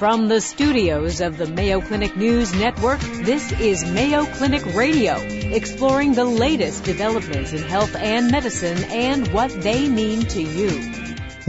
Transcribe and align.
From 0.00 0.28
the 0.28 0.40
studios 0.40 1.20
of 1.20 1.36
the 1.36 1.44
Mayo 1.44 1.82
Clinic 1.82 2.16
News 2.16 2.54
Network, 2.54 3.00
this 3.00 3.52
is 3.60 3.84
Mayo 3.84 4.24
Clinic 4.24 4.64
Radio, 4.74 5.16
exploring 5.18 6.14
the 6.14 6.24
latest 6.24 6.84
developments 6.84 7.52
in 7.52 7.60
health 7.60 7.94
and 7.94 8.30
medicine 8.30 8.82
and 8.84 9.28
what 9.34 9.50
they 9.60 9.90
mean 9.90 10.22
to 10.22 10.40
you. 10.42 10.99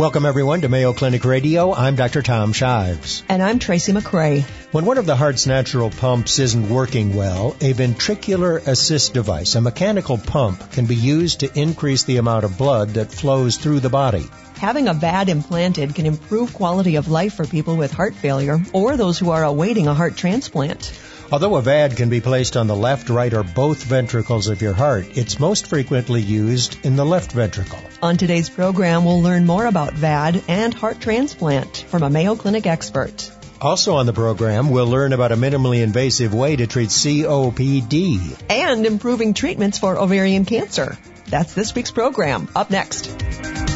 Welcome 0.01 0.25
everyone 0.25 0.61
to 0.61 0.67
Mayo 0.67 0.93
Clinic 0.93 1.25
Radio. 1.25 1.71
I'm 1.75 1.95
Dr. 1.95 2.23
Tom 2.23 2.53
Shives. 2.53 3.21
And 3.29 3.39
I'm 3.39 3.59
Tracy 3.59 3.91
McCray. 3.91 4.41
When 4.71 4.85
one 4.85 4.97
of 4.97 5.05
the 5.05 5.15
heart's 5.15 5.45
natural 5.45 5.91
pumps 5.91 6.39
isn't 6.39 6.69
working 6.69 7.15
well, 7.15 7.55
a 7.61 7.75
ventricular 7.75 8.65
assist 8.65 9.13
device, 9.13 9.53
a 9.53 9.61
mechanical 9.61 10.17
pump, 10.17 10.71
can 10.71 10.87
be 10.87 10.95
used 10.95 11.41
to 11.41 11.59
increase 11.59 12.01
the 12.01 12.17
amount 12.17 12.45
of 12.45 12.57
blood 12.57 12.95
that 12.95 13.11
flows 13.11 13.57
through 13.57 13.81
the 13.81 13.91
body. 13.91 14.25
Having 14.57 14.87
a 14.87 14.95
VAD 14.95 15.29
implanted 15.29 15.93
can 15.93 16.07
improve 16.07 16.51
quality 16.51 16.95
of 16.95 17.07
life 17.07 17.35
for 17.35 17.45
people 17.45 17.77
with 17.77 17.91
heart 17.91 18.15
failure 18.15 18.59
or 18.73 18.97
those 18.97 19.19
who 19.19 19.29
are 19.29 19.43
awaiting 19.43 19.87
a 19.87 19.93
heart 19.93 20.17
transplant. 20.17 20.91
Although 21.31 21.55
a 21.55 21.61
VAD 21.61 21.95
can 21.95 22.09
be 22.09 22.19
placed 22.19 22.57
on 22.57 22.67
the 22.67 22.75
left, 22.75 23.09
right, 23.09 23.33
or 23.33 23.43
both 23.43 23.81
ventricles 23.83 24.49
of 24.49 24.61
your 24.61 24.73
heart, 24.73 25.17
it's 25.17 25.39
most 25.39 25.67
frequently 25.67 26.21
used 26.21 26.77
in 26.83 26.97
the 26.97 27.05
left 27.05 27.31
ventricle. 27.31 27.79
On 28.01 28.17
today's 28.17 28.49
program, 28.49 29.05
we'll 29.05 29.21
learn 29.21 29.45
more 29.45 29.65
about 29.65 29.93
VAD 29.93 30.43
and 30.49 30.73
heart 30.73 30.99
transplant 30.99 31.85
from 31.87 32.03
a 32.03 32.09
Mayo 32.09 32.35
Clinic 32.35 32.67
expert. 32.67 33.31
Also 33.61 33.95
on 33.95 34.07
the 34.07 34.13
program, 34.13 34.71
we'll 34.71 34.87
learn 34.87 35.13
about 35.13 35.31
a 35.31 35.37
minimally 35.37 35.81
invasive 35.81 36.33
way 36.33 36.57
to 36.57 36.67
treat 36.67 36.89
COPD. 36.89 38.41
And 38.49 38.85
improving 38.85 39.33
treatments 39.33 39.79
for 39.79 39.97
ovarian 39.97 40.43
cancer. 40.43 40.97
That's 41.27 41.53
this 41.53 41.73
week's 41.73 41.91
program. 41.91 42.49
Up 42.57 42.69
next. 42.69 43.70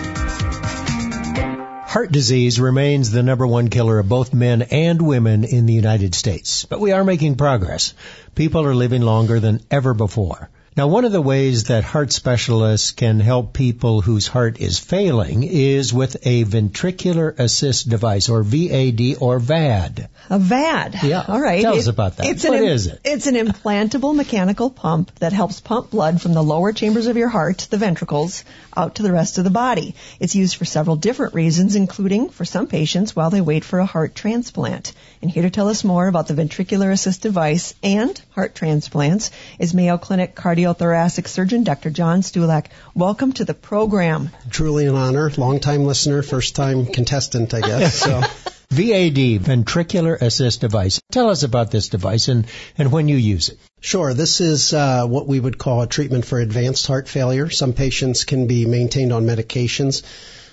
Heart 1.96 2.12
disease 2.12 2.60
remains 2.60 3.10
the 3.10 3.24
number 3.24 3.48
one 3.48 3.70
killer 3.70 4.00
of 4.00 4.10
both 4.10 4.34
men 4.34 4.64
and 4.64 5.02
women 5.02 5.46
in 5.46 5.66
the 5.66 5.72
United 5.72 6.14
States. 6.14 6.66
But 6.66 6.82
we 6.82 6.92
are 6.92 7.06
making 7.06 7.36
progress. 7.38 7.94
People 8.36 8.66
are 8.66 8.76
living 8.76 9.02
longer 9.02 9.40
than 9.40 9.62
ever 9.72 9.94
before. 9.94 10.50
Now, 10.78 10.88
one 10.90 11.06
of 11.06 11.14
the 11.14 11.22
ways 11.22 11.66
that 11.66 11.86
heart 11.86 12.12
specialists 12.12 12.92
can 12.92 13.22
help 13.22 13.54
people 13.54 14.02
whose 14.02 14.28
heart 14.28 14.60
is 14.60 14.78
failing 14.78 15.44
is 15.44 15.94
with 15.94 16.18
a 16.28 16.44
ventricular 16.44 17.34
assist 17.40 17.88
device, 17.88 18.28
or 18.28 18.44
VAD, 18.44 19.16
or 19.22 19.40
VAD. 19.40 20.10
A 20.30 20.38
VAD. 20.38 21.02
Yeah. 21.02 21.24
All 21.30 21.40
right. 21.40 21.62
Tell 21.62 21.76
it, 21.76 21.80
us 21.80 21.88
about 21.88 22.18
that. 22.18 22.26
It's 22.26 22.44
what 22.44 22.60
an, 22.60 22.66
is 22.66 22.88
it? 22.88 23.00
It's 23.06 23.28
an 23.28 23.36
implantable 23.36 24.14
mechanical 24.14 24.70
pump 24.70 25.18
that 25.20 25.32
helps 25.32 25.62
pump 25.62 25.92
blood 25.92 26.22
from 26.22 26.34
the 26.34 26.44
lower 26.44 26.74
chambers 26.74 27.08
of 27.08 27.16
your 27.16 27.30
heart, 27.30 27.68
the 27.70 27.78
ventricles, 27.78 28.44
out 28.76 28.96
to 28.96 29.04
the 29.04 29.14
rest 29.14 29.38
of 29.38 29.46
the 29.46 29.52
body. 29.52 29.96
It's 30.20 30.36
used 30.36 30.58
for 30.58 30.66
several 30.66 30.98
different 30.98 31.36
reasons, 31.36 31.78
including 31.78 32.32
for 32.32 32.44
some 32.44 32.68
patients 32.68 33.16
while 33.16 33.30
they 33.30 33.40
wait 33.40 33.64
for 33.64 33.80
a 33.80 33.86
heart 33.86 34.14
transplant. 34.14 34.92
And 35.22 35.32
here 35.32 35.44
to 35.44 35.50
tell 35.50 35.70
us 35.70 35.86
more 35.86 36.10
about 36.10 36.28
the 36.28 36.34
ventricular 36.34 36.92
assist 36.92 37.22
device 37.22 37.74
and 37.82 38.22
heart 38.36 38.54
transplants 38.54 39.32
is 39.60 39.74
Mayo 39.74 39.98
Clinic 39.98 40.36
cardiothoracic 40.36 41.26
surgeon 41.26 41.64
Dr. 41.64 41.90
John 41.90 42.20
Stulak. 42.20 42.66
Welcome 42.94 43.32
to 43.34 43.46
the 43.46 43.54
program. 43.54 44.30
Truly 44.50 44.88
an 44.88 44.96
honor. 44.96 45.32
Long 45.38 45.62
time 45.62 45.86
listener, 45.86 46.22
first 46.22 46.54
time 46.54 46.86
contestant, 46.86 47.54
I 47.54 47.62
guess. 47.62 47.96
So. 47.96 48.22
VAD, 48.72 49.40
ventricular 49.40 50.20
assist 50.22 50.60
device. 50.60 51.00
Tell 51.12 51.30
us 51.30 51.44
about 51.44 51.72
this 51.72 51.88
device 51.88 52.28
and, 52.28 52.46
and 52.78 52.92
when 52.92 53.08
you 53.08 53.16
use 53.16 53.48
it. 53.48 53.60
Sure. 53.80 54.14
This 54.14 54.42
is 54.42 54.74
uh, 54.74 55.08
what 55.08 55.28
we 55.28 55.40
would 55.40 55.58
call 55.58 55.82
a 55.82 55.88
treatment 55.88 56.26
for 56.26 56.40
advanced 56.40 56.88
heart 56.88 57.08
failure. 57.08 57.50
Some 57.50 57.72
patients 57.72 58.26
can 58.26 58.48
be 58.48 58.66
maintained 58.66 59.14
on 59.14 59.26
medications. 59.26 60.04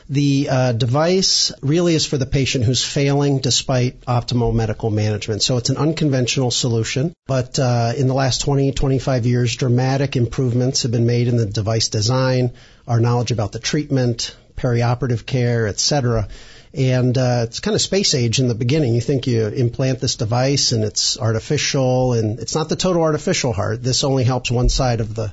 The 0.08 0.48
uh, 0.50 0.72
device 0.72 1.52
really 1.62 1.94
is 1.94 2.06
for 2.06 2.18
the 2.18 2.26
patient 2.26 2.64
who's 2.64 2.84
failing 2.84 3.38
despite 3.38 4.00
optimal 4.02 4.54
medical 4.54 4.90
management. 4.90 5.42
So 5.42 5.56
it's 5.56 5.70
an 5.70 5.76
unconventional 5.76 6.50
solution, 6.50 7.14
but 7.26 7.58
uh, 7.58 7.92
in 7.96 8.08
the 8.08 8.14
last 8.14 8.40
20, 8.42 8.72
25 8.72 9.26
years, 9.26 9.56
dramatic 9.56 10.16
improvements 10.16 10.82
have 10.82 10.92
been 10.92 11.06
made 11.06 11.28
in 11.28 11.36
the 11.36 11.46
device 11.46 11.88
design, 11.88 12.52
our 12.86 13.00
knowledge 13.00 13.32
about 13.32 13.52
the 13.52 13.58
treatment, 13.58 14.36
perioperative 14.56 15.24
care, 15.26 15.66
etc. 15.66 16.28
And 16.74 17.16
uh, 17.18 17.44
it's 17.44 17.60
kind 17.60 17.74
of 17.74 17.82
space 17.82 18.14
age 18.14 18.38
in 18.38 18.48
the 18.48 18.54
beginning. 18.54 18.94
You 18.94 19.00
think 19.00 19.26
you 19.26 19.46
implant 19.46 20.00
this 20.00 20.16
device 20.16 20.72
and 20.72 20.84
it's 20.84 21.18
artificial, 21.18 22.14
and 22.14 22.40
it's 22.40 22.54
not 22.54 22.68
the 22.68 22.76
total 22.76 23.02
artificial 23.02 23.52
heart. 23.52 23.82
This 23.82 24.04
only 24.04 24.24
helps 24.24 24.50
one 24.50 24.68
side 24.68 25.00
of 25.00 25.14
the 25.14 25.32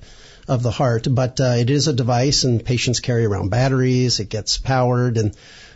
of 0.49 0.63
the 0.63 0.71
heart, 0.71 1.07
but 1.09 1.39
uh, 1.39 1.55
it 1.57 1.69
is 1.69 1.87
a 1.87 1.93
device, 1.93 2.43
and 2.43 2.65
patients 2.65 2.99
carry 2.99 3.23
around 3.23 3.49
batteries. 3.49 4.19
It 4.19 4.29
gets 4.29 4.57
powered, 4.57 5.17
and 5.17 5.35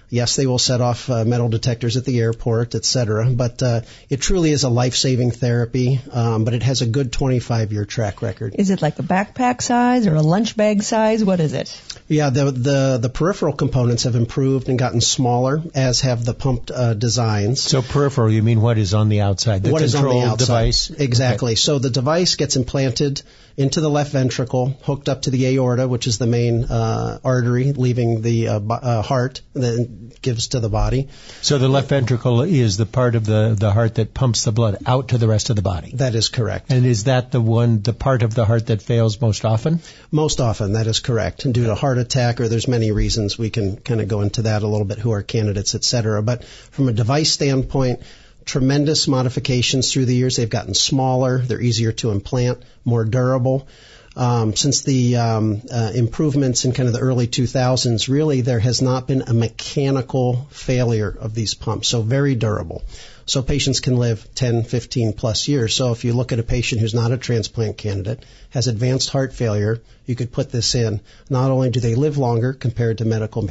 yes, 0.09 0.35
they 0.35 0.45
will 0.45 0.59
set 0.59 0.81
off 0.81 1.09
uh, 1.09 1.25
metal 1.25 1.49
detectors 1.49 1.97
at 1.97 2.05
the 2.05 2.19
airport, 2.19 2.75
etc. 2.75 3.29
But 3.29 3.61
uh, 3.63 3.81
it 4.09 4.21
truly 4.21 4.51
is 4.51 4.63
a 4.63 4.69
life-saving 4.69 5.31
therapy. 5.31 5.99
Um, 6.11 6.45
but 6.45 6.53
it 6.53 6.63
has 6.63 6.81
a 6.81 6.85
good 6.85 7.11
25-year 7.11 7.85
track 7.85 8.21
record. 8.21 8.55
Is 8.57 8.69
it 8.69 8.81
like 8.81 8.99
a 8.99 9.03
backpack 9.03 9.61
size 9.61 10.07
or 10.07 10.15
a 10.15 10.21
lunch 10.21 10.55
bag 10.55 10.83
size? 10.83 11.23
What 11.23 11.39
is 11.39 11.53
it? 11.53 11.81
Yeah, 12.07 12.29
the 12.29 12.51
the 12.51 12.99
the 13.01 13.09
peripheral 13.09 13.53
components 13.53 14.03
have 14.03 14.15
improved 14.15 14.69
and 14.69 14.77
gotten 14.77 15.01
smaller, 15.01 15.63
as 15.73 16.01
have 16.01 16.25
the 16.25 16.33
pumped 16.33 16.69
uh, 16.69 16.93
designs. 16.93 17.61
So 17.61 17.81
peripheral, 17.81 18.31
you 18.31 18.43
mean 18.43 18.61
what 18.61 18.77
is 18.77 18.93
on 18.93 19.09
the 19.09 19.21
outside? 19.21 19.63
The 19.63 19.71
what 19.71 19.81
is 19.81 19.95
on 19.95 20.03
the 20.03 20.21
outside? 20.21 20.45
device. 20.45 20.89
Exactly. 20.89 21.51
Okay. 21.51 21.55
So 21.55 21.79
the 21.79 21.89
device 21.89 22.35
gets 22.35 22.55
implanted 22.55 23.21
into 23.55 23.81
the 23.81 23.89
left 23.89 24.11
ventricle, 24.11 24.77
hooked 24.83 25.09
up 25.09 25.23
to 25.23 25.29
the 25.29 25.45
aorta, 25.47 25.87
which 25.87 26.07
is 26.07 26.17
the 26.17 26.27
main 26.27 26.65
uh, 26.65 27.19
artery 27.23 27.71
leaving 27.71 28.21
the 28.21 28.47
uh, 28.47 28.59
uh, 28.59 29.01
heart 29.01 29.41
that 29.53 30.02
gives 30.21 30.49
to 30.49 30.59
the 30.59 30.69
body. 30.69 31.09
So 31.41 31.57
the 31.57 31.67
left 31.67 31.89
ventricle 31.89 32.41
is 32.41 32.77
the 32.77 32.85
part 32.85 33.15
of 33.15 33.25
the, 33.25 33.55
the 33.57 33.71
heart 33.71 33.95
that 33.95 34.13
pumps 34.13 34.43
the 34.43 34.51
blood 34.51 34.77
out 34.85 35.09
to 35.09 35.17
the 35.17 35.27
rest 35.27 35.49
of 35.49 35.55
the 35.55 35.61
body. 35.61 35.91
That 35.95 36.15
is 36.15 36.29
correct. 36.29 36.71
And 36.71 36.85
is 36.85 37.05
that 37.05 37.31
the 37.31 37.41
one, 37.41 37.81
the 37.81 37.93
part 37.93 38.23
of 38.23 38.33
the 38.33 38.45
heart 38.45 38.67
that 38.67 38.81
fails 38.81 39.19
most 39.21 39.45
often? 39.45 39.79
Most 40.11 40.39
often, 40.39 40.73
that 40.73 40.87
is 40.87 40.99
correct. 40.99 41.45
And 41.45 41.53
due 41.53 41.65
to 41.65 41.75
heart 41.75 41.97
attack, 41.97 42.39
or 42.39 42.47
there's 42.47 42.67
many 42.67 42.91
reasons 42.91 43.37
we 43.37 43.49
can 43.49 43.77
kind 43.77 44.01
of 44.01 44.07
go 44.07 44.21
into 44.21 44.43
that 44.43 44.63
a 44.63 44.67
little 44.67 44.85
bit, 44.85 44.99
who 44.99 45.11
are 45.11 45.23
candidates, 45.23 45.75
et 45.75 45.83
cetera. 45.83 46.21
But 46.21 46.43
from 46.43 46.87
a 46.89 46.93
device 46.93 47.31
standpoint, 47.31 48.01
tremendous 48.45 49.07
modifications 49.07 49.91
through 49.91 50.05
the 50.05 50.15
years. 50.15 50.35
They've 50.35 50.49
gotten 50.49 50.73
smaller, 50.73 51.39
they're 51.39 51.61
easier 51.61 51.91
to 51.93 52.11
implant, 52.11 52.61
more 52.83 53.05
durable. 53.05 53.67
Um, 54.15 54.55
since 54.55 54.81
the 54.83 55.15
um, 55.17 55.61
uh, 55.71 55.91
improvements 55.95 56.65
in 56.65 56.73
kind 56.73 56.87
of 56.87 56.93
the 56.93 56.99
early 56.99 57.27
2000s, 57.27 58.07
really 58.07 58.41
there 58.41 58.59
has 58.59 58.81
not 58.81 59.07
been 59.07 59.23
a 59.23 59.33
mechanical 59.33 60.47
failure 60.51 61.09
of 61.09 61.33
these 61.33 61.55
pumps, 61.55 61.87
so 61.87 62.01
very 62.01 62.35
durable. 62.35 62.83
So 63.25 63.41
patients 63.41 63.79
can 63.79 63.97
live 63.97 64.27
10, 64.35 64.63
15 64.63 65.13
plus 65.13 65.47
years. 65.47 65.73
So 65.73 65.91
if 65.91 66.03
you 66.03 66.13
look 66.13 66.31
at 66.31 66.39
a 66.39 66.43
patient 66.43 66.81
who's 66.81 66.93
not 66.93 67.11
a 67.11 67.17
transplant 67.17 67.77
candidate, 67.77 68.23
has 68.49 68.67
advanced 68.67 69.09
heart 69.09 69.33
failure, 69.33 69.81
you 70.05 70.15
could 70.15 70.31
put 70.31 70.51
this 70.51 70.75
in. 70.75 71.01
Not 71.29 71.49
only 71.49 71.69
do 71.69 71.79
they 71.79 71.95
live 71.95 72.17
longer 72.17 72.53
compared 72.53 72.99
to 72.99 73.05
medical 73.05 73.49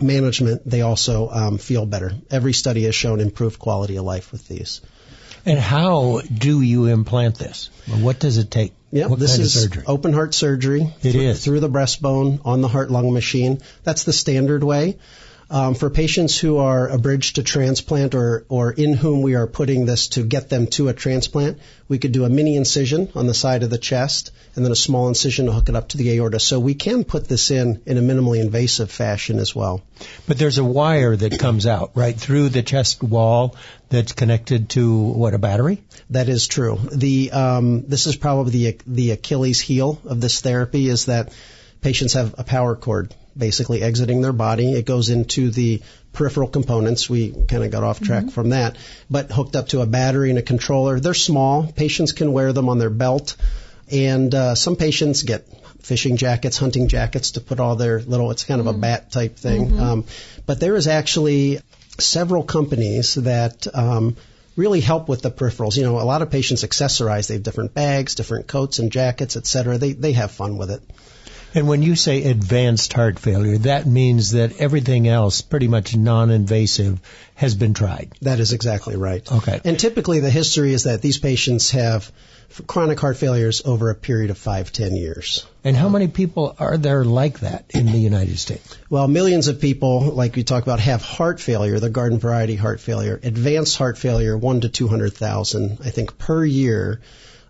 management, 0.00 0.68
they 0.68 0.82
also 0.82 1.30
um, 1.30 1.58
feel 1.58 1.86
better. 1.86 2.12
Every 2.30 2.52
study 2.52 2.84
has 2.84 2.94
shown 2.94 3.20
improved 3.20 3.58
quality 3.58 3.96
of 3.96 4.04
life 4.04 4.32
with 4.32 4.46
these. 4.48 4.80
And 5.44 5.58
how 5.58 6.20
do 6.20 6.60
you 6.60 6.86
implant 6.86 7.36
this? 7.36 7.70
What 7.86 8.18
does 8.18 8.38
it 8.38 8.50
take? 8.50 8.74
Yeah, 8.92 9.06
what 9.06 9.18
this 9.18 9.32
kind 9.32 9.42
is 9.42 9.56
of 9.56 9.62
surgery? 9.62 9.84
open 9.86 10.12
heart 10.12 10.34
surgery. 10.34 10.82
It 11.02 11.12
through, 11.12 11.20
is. 11.22 11.44
through 11.44 11.60
the 11.60 11.68
breastbone 11.68 12.40
on 12.44 12.60
the 12.60 12.68
heart 12.68 12.90
lung 12.90 13.12
machine. 13.12 13.60
That's 13.84 14.04
the 14.04 14.12
standard 14.12 14.62
way. 14.62 14.98
Um, 15.52 15.74
for 15.74 15.90
patients 15.90 16.38
who 16.38 16.56
are 16.56 16.88
abridged 16.88 17.34
to 17.34 17.42
transplant 17.42 18.14
or, 18.14 18.46
or 18.48 18.72
in 18.72 18.94
whom 18.94 19.20
we 19.20 19.34
are 19.34 19.46
putting 19.46 19.84
this 19.84 20.08
to 20.08 20.22
get 20.22 20.48
them 20.48 20.66
to 20.68 20.88
a 20.88 20.94
transplant, 20.94 21.58
we 21.88 21.98
could 21.98 22.12
do 22.12 22.24
a 22.24 22.30
mini 22.30 22.56
incision 22.56 23.10
on 23.14 23.26
the 23.26 23.34
side 23.34 23.62
of 23.62 23.68
the 23.68 23.76
chest 23.76 24.30
and 24.56 24.64
then 24.64 24.72
a 24.72 24.76
small 24.76 25.08
incision 25.08 25.44
to 25.44 25.52
hook 25.52 25.68
it 25.68 25.76
up 25.76 25.90
to 25.90 25.98
the 25.98 26.10
aorta. 26.16 26.40
So 26.40 26.58
we 26.58 26.72
can 26.72 27.04
put 27.04 27.28
this 27.28 27.50
in 27.50 27.82
in 27.84 27.98
a 27.98 28.00
minimally 28.00 28.40
invasive 28.40 28.90
fashion 28.90 29.38
as 29.38 29.54
well. 29.54 29.82
But 30.26 30.38
there's 30.38 30.56
a 30.56 30.64
wire 30.64 31.14
that 31.14 31.38
comes 31.38 31.66
out 31.66 31.90
right 31.94 32.18
through 32.18 32.48
the 32.48 32.62
chest 32.62 33.02
wall 33.02 33.54
that's 33.90 34.12
connected 34.12 34.70
to 34.70 34.98
what 35.02 35.34
a 35.34 35.38
battery. 35.38 35.84
That 36.08 36.30
is 36.30 36.46
true. 36.46 36.80
The 36.90 37.30
um, 37.30 37.82
this 37.88 38.06
is 38.06 38.16
probably 38.16 38.52
the 38.52 38.78
the 38.86 39.10
Achilles 39.10 39.60
heel 39.60 40.00
of 40.06 40.18
this 40.18 40.40
therapy 40.40 40.88
is 40.88 41.04
that 41.06 41.34
patients 41.82 42.14
have 42.14 42.36
a 42.38 42.44
power 42.44 42.74
cord 42.74 43.14
basically 43.36 43.82
exiting 43.82 44.20
their 44.20 44.32
body. 44.32 44.72
It 44.72 44.86
goes 44.86 45.08
into 45.08 45.50
the 45.50 45.82
peripheral 46.12 46.48
components. 46.48 47.08
We 47.08 47.32
kind 47.48 47.64
of 47.64 47.70
got 47.70 47.82
off 47.82 48.00
track 48.00 48.24
mm-hmm. 48.24 48.30
from 48.30 48.50
that, 48.50 48.76
but 49.10 49.30
hooked 49.30 49.56
up 49.56 49.68
to 49.68 49.80
a 49.80 49.86
battery 49.86 50.30
and 50.30 50.38
a 50.38 50.42
controller. 50.42 51.00
They're 51.00 51.14
small. 51.14 51.72
Patients 51.72 52.12
can 52.12 52.32
wear 52.32 52.52
them 52.52 52.68
on 52.68 52.78
their 52.78 52.90
belt, 52.90 53.36
and 53.90 54.34
uh, 54.34 54.54
some 54.54 54.76
patients 54.76 55.22
get 55.22 55.46
fishing 55.80 56.16
jackets, 56.16 56.58
hunting 56.58 56.88
jackets 56.88 57.32
to 57.32 57.40
put 57.40 57.60
all 57.60 57.76
their 57.76 58.00
little. 58.00 58.30
It's 58.30 58.44
kind 58.44 58.60
of 58.60 58.66
mm-hmm. 58.66 58.78
a 58.78 58.80
bat 58.80 59.10
type 59.10 59.36
thing. 59.36 59.68
Mm-hmm. 59.68 59.80
Um, 59.80 60.04
but 60.46 60.60
there 60.60 60.76
is 60.76 60.86
actually 60.86 61.60
several 61.98 62.42
companies 62.42 63.14
that. 63.14 63.66
Um, 63.74 64.16
really 64.54 64.82
help 64.82 65.08
with 65.08 65.22
the 65.22 65.30
peripherals. 65.30 65.78
You 65.78 65.82
know, 65.82 65.98
a 65.98 66.04
lot 66.04 66.20
of 66.20 66.30
patients 66.30 66.62
accessorize. 66.62 67.26
They 67.26 67.34
have 67.34 67.42
different 67.42 67.72
bags, 67.72 68.14
different 68.14 68.48
coats 68.48 68.80
and 68.80 68.92
jackets, 68.92 69.34
et 69.34 69.46
cetera. 69.46 69.78
They 69.78 69.94
they 69.94 70.12
have 70.12 70.30
fun 70.30 70.58
with 70.58 70.70
it. 70.70 70.82
And 71.54 71.68
when 71.68 71.82
you 71.82 71.96
say 71.96 72.24
advanced 72.24 72.92
heart 72.94 73.18
failure, 73.18 73.58
that 73.58 73.86
means 73.86 74.32
that 74.32 74.58
everything 74.60 75.06
else, 75.06 75.42
pretty 75.42 75.68
much 75.68 75.94
non-invasive, 75.94 77.00
has 77.34 77.54
been 77.54 77.74
tried. 77.74 78.12
That 78.22 78.40
is 78.40 78.52
exactly 78.52 78.96
right. 78.96 79.30
Okay. 79.30 79.60
And 79.64 79.78
typically 79.78 80.20
the 80.20 80.30
history 80.30 80.72
is 80.72 80.84
that 80.84 81.02
these 81.02 81.18
patients 81.18 81.72
have 81.72 82.10
chronic 82.66 83.00
heart 83.00 83.16
failures 83.16 83.62
over 83.64 83.90
a 83.90 83.94
period 83.94 84.30
of 84.30 84.38
five, 84.38 84.72
ten 84.72 84.94
years. 84.94 85.46
And 85.64 85.76
how 85.76 85.88
many 85.88 86.08
people 86.08 86.56
are 86.58 86.76
there 86.76 87.04
like 87.04 87.40
that 87.40 87.64
in 87.70 87.86
the 87.86 87.98
United 87.98 88.38
States? 88.38 88.76
Well, 88.90 89.08
millions 89.08 89.48
of 89.48 89.60
people, 89.60 90.00
like 90.12 90.36
we 90.36 90.44
talk 90.44 90.62
about, 90.62 90.80
have 90.80 91.02
heart 91.02 91.40
failure, 91.40 91.80
the 91.80 91.90
garden 91.90 92.18
variety 92.18 92.56
heart 92.56 92.80
failure. 92.80 93.20
Advanced 93.22 93.76
heart 93.76 93.98
failure, 93.98 94.36
one 94.36 94.62
to 94.62 94.68
200,000, 94.68 95.78
I 95.84 95.90
think, 95.90 96.18
per 96.18 96.44
year 96.44 97.00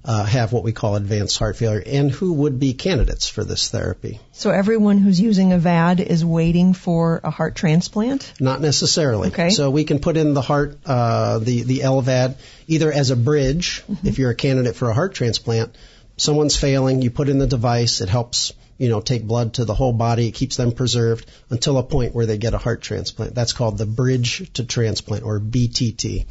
uh, 0.05 0.25
have 0.25 0.53
what 0.53 0.65
we 0.65 0.73
call 0.73 0.97
advanced 0.97 1.39
heart 1.39 1.57
failure 1.57 1.83
and 1.85 2.11
who 2.11 2.33
would 2.33 2.59
be 2.59 2.75
candidates 2.75 3.29
for 3.29 3.45
this 3.45 3.71
therapy. 3.71 4.19
So 4.33 4.51
everyone 4.51 4.99
who's 4.99 5.21
using 5.21 5.53
a 5.53 5.59
VAD 5.59 6.01
is 6.01 6.25
waiting 6.25 6.75
for 6.75 7.21
a 7.23 7.31
heart 7.31 7.55
transplant? 7.55 8.33
Not 8.41 8.61
necessarily. 8.61 9.29
Okay. 9.29 9.51
So 9.51 9.71
we 9.71 9.85
can 9.85 10.01
put 10.01 10.17
in 10.17 10.35
the 10.35 10.43
heart, 10.43 10.79
uh, 10.85 11.39
the, 11.39 11.63
the 11.63 11.79
LVAD 11.81 12.37
either 12.67 12.93
as 12.93 13.11
a 13.11 13.17
bridge 13.17 13.83
Mm-hmm. 13.83 14.07
if 14.07 14.19
you're 14.19 14.31
a 14.31 14.35
candidate 14.35 14.77
for 14.77 14.91
a 14.91 14.95
heart 14.95 15.15
transplant. 15.15 15.77
Someone's 16.17 16.57
failing, 16.57 17.03
you 17.03 17.11
put 17.11 17.29
in 17.29 17.39
the 17.39 17.47
device, 17.47 18.01
it 18.01 18.09
helps 18.09 18.53
you 18.79 18.89
know, 18.89 19.01
take 19.01 19.23
blood 19.23 19.55
to 19.55 19.65
the 19.65 19.75
whole 19.75 19.93
body. 19.93 20.29
It 20.29 20.33
keeps 20.33 20.57
them 20.57 20.73
preserved 20.73 21.31
until 21.51 21.79
a 21.79 21.83
point 21.83 22.15
where 22.15 22.27
they 22.27 22.39
get 22.39 22.55
a 22.55 22.59
heart 22.59 22.83
transplant. 22.83 23.35
That's 23.35 23.53
called 23.53 23.79
the 23.79 23.87
bridge 23.87 24.51
to 24.55 24.65
transplant 24.65 25.25
or 25.25 25.39
BTT. 25.39 26.27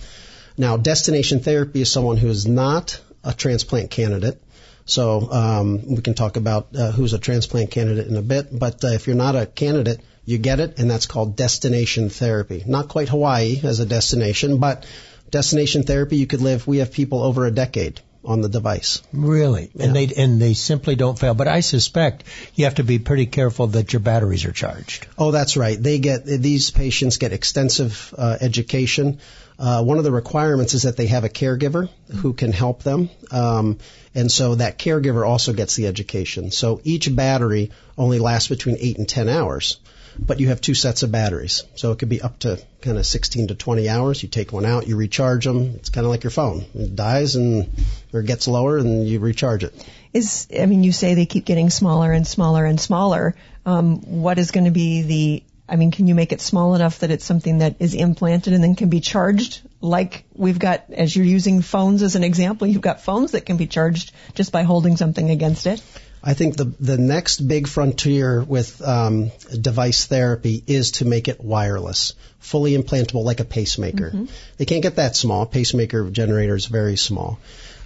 Now, 0.57 0.77
destination 0.77 1.39
therapy 1.39 1.81
is 1.81 1.91
someone 1.91 2.17
who 2.17 2.27
is 2.27 2.45
not 2.45 2.99
a 3.23 3.33
transplant 3.33 3.91
candidate. 3.91 4.41
So 4.85 5.31
um, 5.31 5.95
we 5.95 6.01
can 6.01 6.13
talk 6.13 6.37
about 6.37 6.75
uh, 6.75 6.91
who's 6.91 7.13
a 7.13 7.19
transplant 7.19 7.71
candidate 7.71 8.07
in 8.07 8.17
a 8.17 8.21
bit. 8.21 8.47
But 8.51 8.83
uh, 8.83 8.89
if 8.89 9.07
you're 9.07 9.15
not 9.15 9.35
a 9.35 9.45
candidate, 9.45 10.01
you 10.25 10.37
get 10.37 10.59
it, 10.59 10.79
and 10.79 10.89
that's 10.89 11.05
called 11.05 11.35
destination 11.35 12.09
therapy. 12.09 12.63
Not 12.65 12.89
quite 12.89 13.09
Hawaii 13.09 13.59
as 13.63 13.79
a 13.79 13.85
destination, 13.85 14.57
but 14.57 14.85
destination 15.29 15.83
therapy. 15.83 16.17
You 16.17 16.27
could 16.27 16.41
live. 16.41 16.67
We 16.67 16.77
have 16.77 16.91
people 16.91 17.23
over 17.23 17.45
a 17.45 17.51
decade 17.51 18.01
on 18.23 18.41
the 18.41 18.49
device. 18.49 19.01
Really? 19.13 19.71
And 19.79 19.95
they 19.95 20.07
and 20.15 20.41
they 20.41 20.53
simply 20.53 20.95
don't 20.95 21.17
fail. 21.17 21.33
But 21.33 21.47
I 21.47 21.61
suspect 21.61 22.23
you 22.55 22.65
have 22.65 22.75
to 22.75 22.83
be 22.83 22.99
pretty 22.99 23.25
careful 23.25 23.67
that 23.67 23.93
your 23.93 23.99
batteries 23.99 24.45
are 24.45 24.51
charged. 24.51 25.07
Oh, 25.17 25.31
that's 25.31 25.57
right. 25.57 25.81
They 25.81 25.99
get 25.99 26.25
these 26.25 26.71
patients 26.71 27.17
get 27.17 27.33
extensive 27.33 28.13
uh, 28.17 28.37
education. 28.39 29.19
Uh, 29.57 29.83
one 29.83 29.99
of 29.99 30.03
the 30.03 30.11
requirements 30.11 30.73
is 30.73 30.83
that 30.83 30.97
they 30.97 31.05
have 31.07 31.23
a 31.23 31.29
caregiver 31.29 31.87
who 32.21 32.33
can 32.33 32.51
help 32.51 32.81
them, 32.81 33.11
um, 33.29 33.77
and 34.15 34.31
so 34.31 34.55
that 34.55 34.79
caregiver 34.79 35.27
also 35.27 35.53
gets 35.53 35.75
the 35.75 35.85
education. 35.85 36.49
So 36.49 36.81
each 36.83 37.15
battery 37.15 37.71
only 37.95 38.17
lasts 38.17 38.49
between 38.49 38.77
eight 38.79 38.97
and 38.97 39.07
ten 39.07 39.29
hours, 39.29 39.77
but 40.19 40.39
you 40.39 40.49
have 40.49 40.61
two 40.61 40.73
sets 40.73 41.03
of 41.03 41.11
batteries, 41.11 41.63
so 41.75 41.91
it 41.91 41.99
could 41.99 42.09
be 42.09 42.21
up 42.21 42.39
to 42.39 42.61
kind 42.81 42.97
of 42.97 43.05
16 43.05 43.49
to 43.49 43.55
20 43.55 43.89
hours. 43.89 44.21
You 44.23 44.29
take 44.29 44.51
one 44.51 44.65
out, 44.65 44.87
you 44.87 44.95
recharge 44.95 45.45
them. 45.45 45.75
It's 45.75 45.89
kind 45.89 46.05
of 46.05 46.11
like 46.11 46.23
your 46.23 46.31
phone. 46.31 46.65
It 46.73 46.95
dies 46.95 47.35
and 47.35 47.69
or 48.13 48.21
gets 48.21 48.47
lower, 48.47 48.77
and 48.77 49.07
you 49.07 49.19
recharge 49.19 49.63
it. 49.63 49.73
Is 50.13 50.47
I 50.57 50.65
mean, 50.65 50.83
you 50.83 50.91
say 50.91 51.13
they 51.13 51.25
keep 51.25 51.45
getting 51.45 51.69
smaller 51.69 52.11
and 52.11 52.27
smaller 52.27 52.65
and 52.65 52.79
smaller. 52.79 53.35
Um, 53.65 54.01
what 54.21 54.39
is 54.39 54.51
going 54.51 54.65
to 54.65 54.71
be 54.71 55.01
the 55.03 55.43
I 55.71 55.77
mean, 55.77 55.91
can 55.91 56.07
you 56.07 56.15
make 56.15 56.33
it 56.33 56.41
small 56.41 56.75
enough 56.75 56.99
that 56.99 57.11
it's 57.11 57.23
something 57.23 57.59
that 57.59 57.77
is 57.79 57.93
implanted 57.93 58.51
and 58.51 58.61
then 58.61 58.75
can 58.75 58.89
be 58.89 58.99
charged? 58.99 59.61
Like 59.79 60.25
we've 60.35 60.59
got, 60.59 60.83
as 60.91 61.15
you're 61.15 61.25
using 61.25 61.61
phones 61.61 62.03
as 62.03 62.17
an 62.17 62.25
example, 62.25 62.67
you've 62.67 62.81
got 62.81 63.01
phones 63.01 63.31
that 63.31 63.45
can 63.45 63.55
be 63.55 63.67
charged 63.67 64.11
just 64.35 64.51
by 64.51 64.63
holding 64.63 64.97
something 64.97 65.29
against 65.29 65.67
it. 65.67 65.81
I 66.23 66.35
think 66.35 66.55
the 66.55 66.65
the 66.79 66.97
next 66.97 67.47
big 67.47 67.67
frontier 67.67 68.43
with 68.43 68.81
um, 68.81 69.31
device 69.59 70.05
therapy 70.05 70.63
is 70.67 70.91
to 70.91 71.05
make 71.05 71.27
it 71.27 71.43
wireless, 71.43 72.13
fully 72.39 72.77
implantable, 72.77 73.23
like 73.23 73.39
a 73.39 73.45
pacemaker. 73.45 74.11
They 74.57 74.65
can't 74.65 74.83
get 74.83 74.97
that 74.97 75.15
small. 75.15 75.45
Pacemaker 75.45 76.09
generator 76.11 76.55
is 76.55 76.67
very 76.67 76.95
small, 76.95 77.39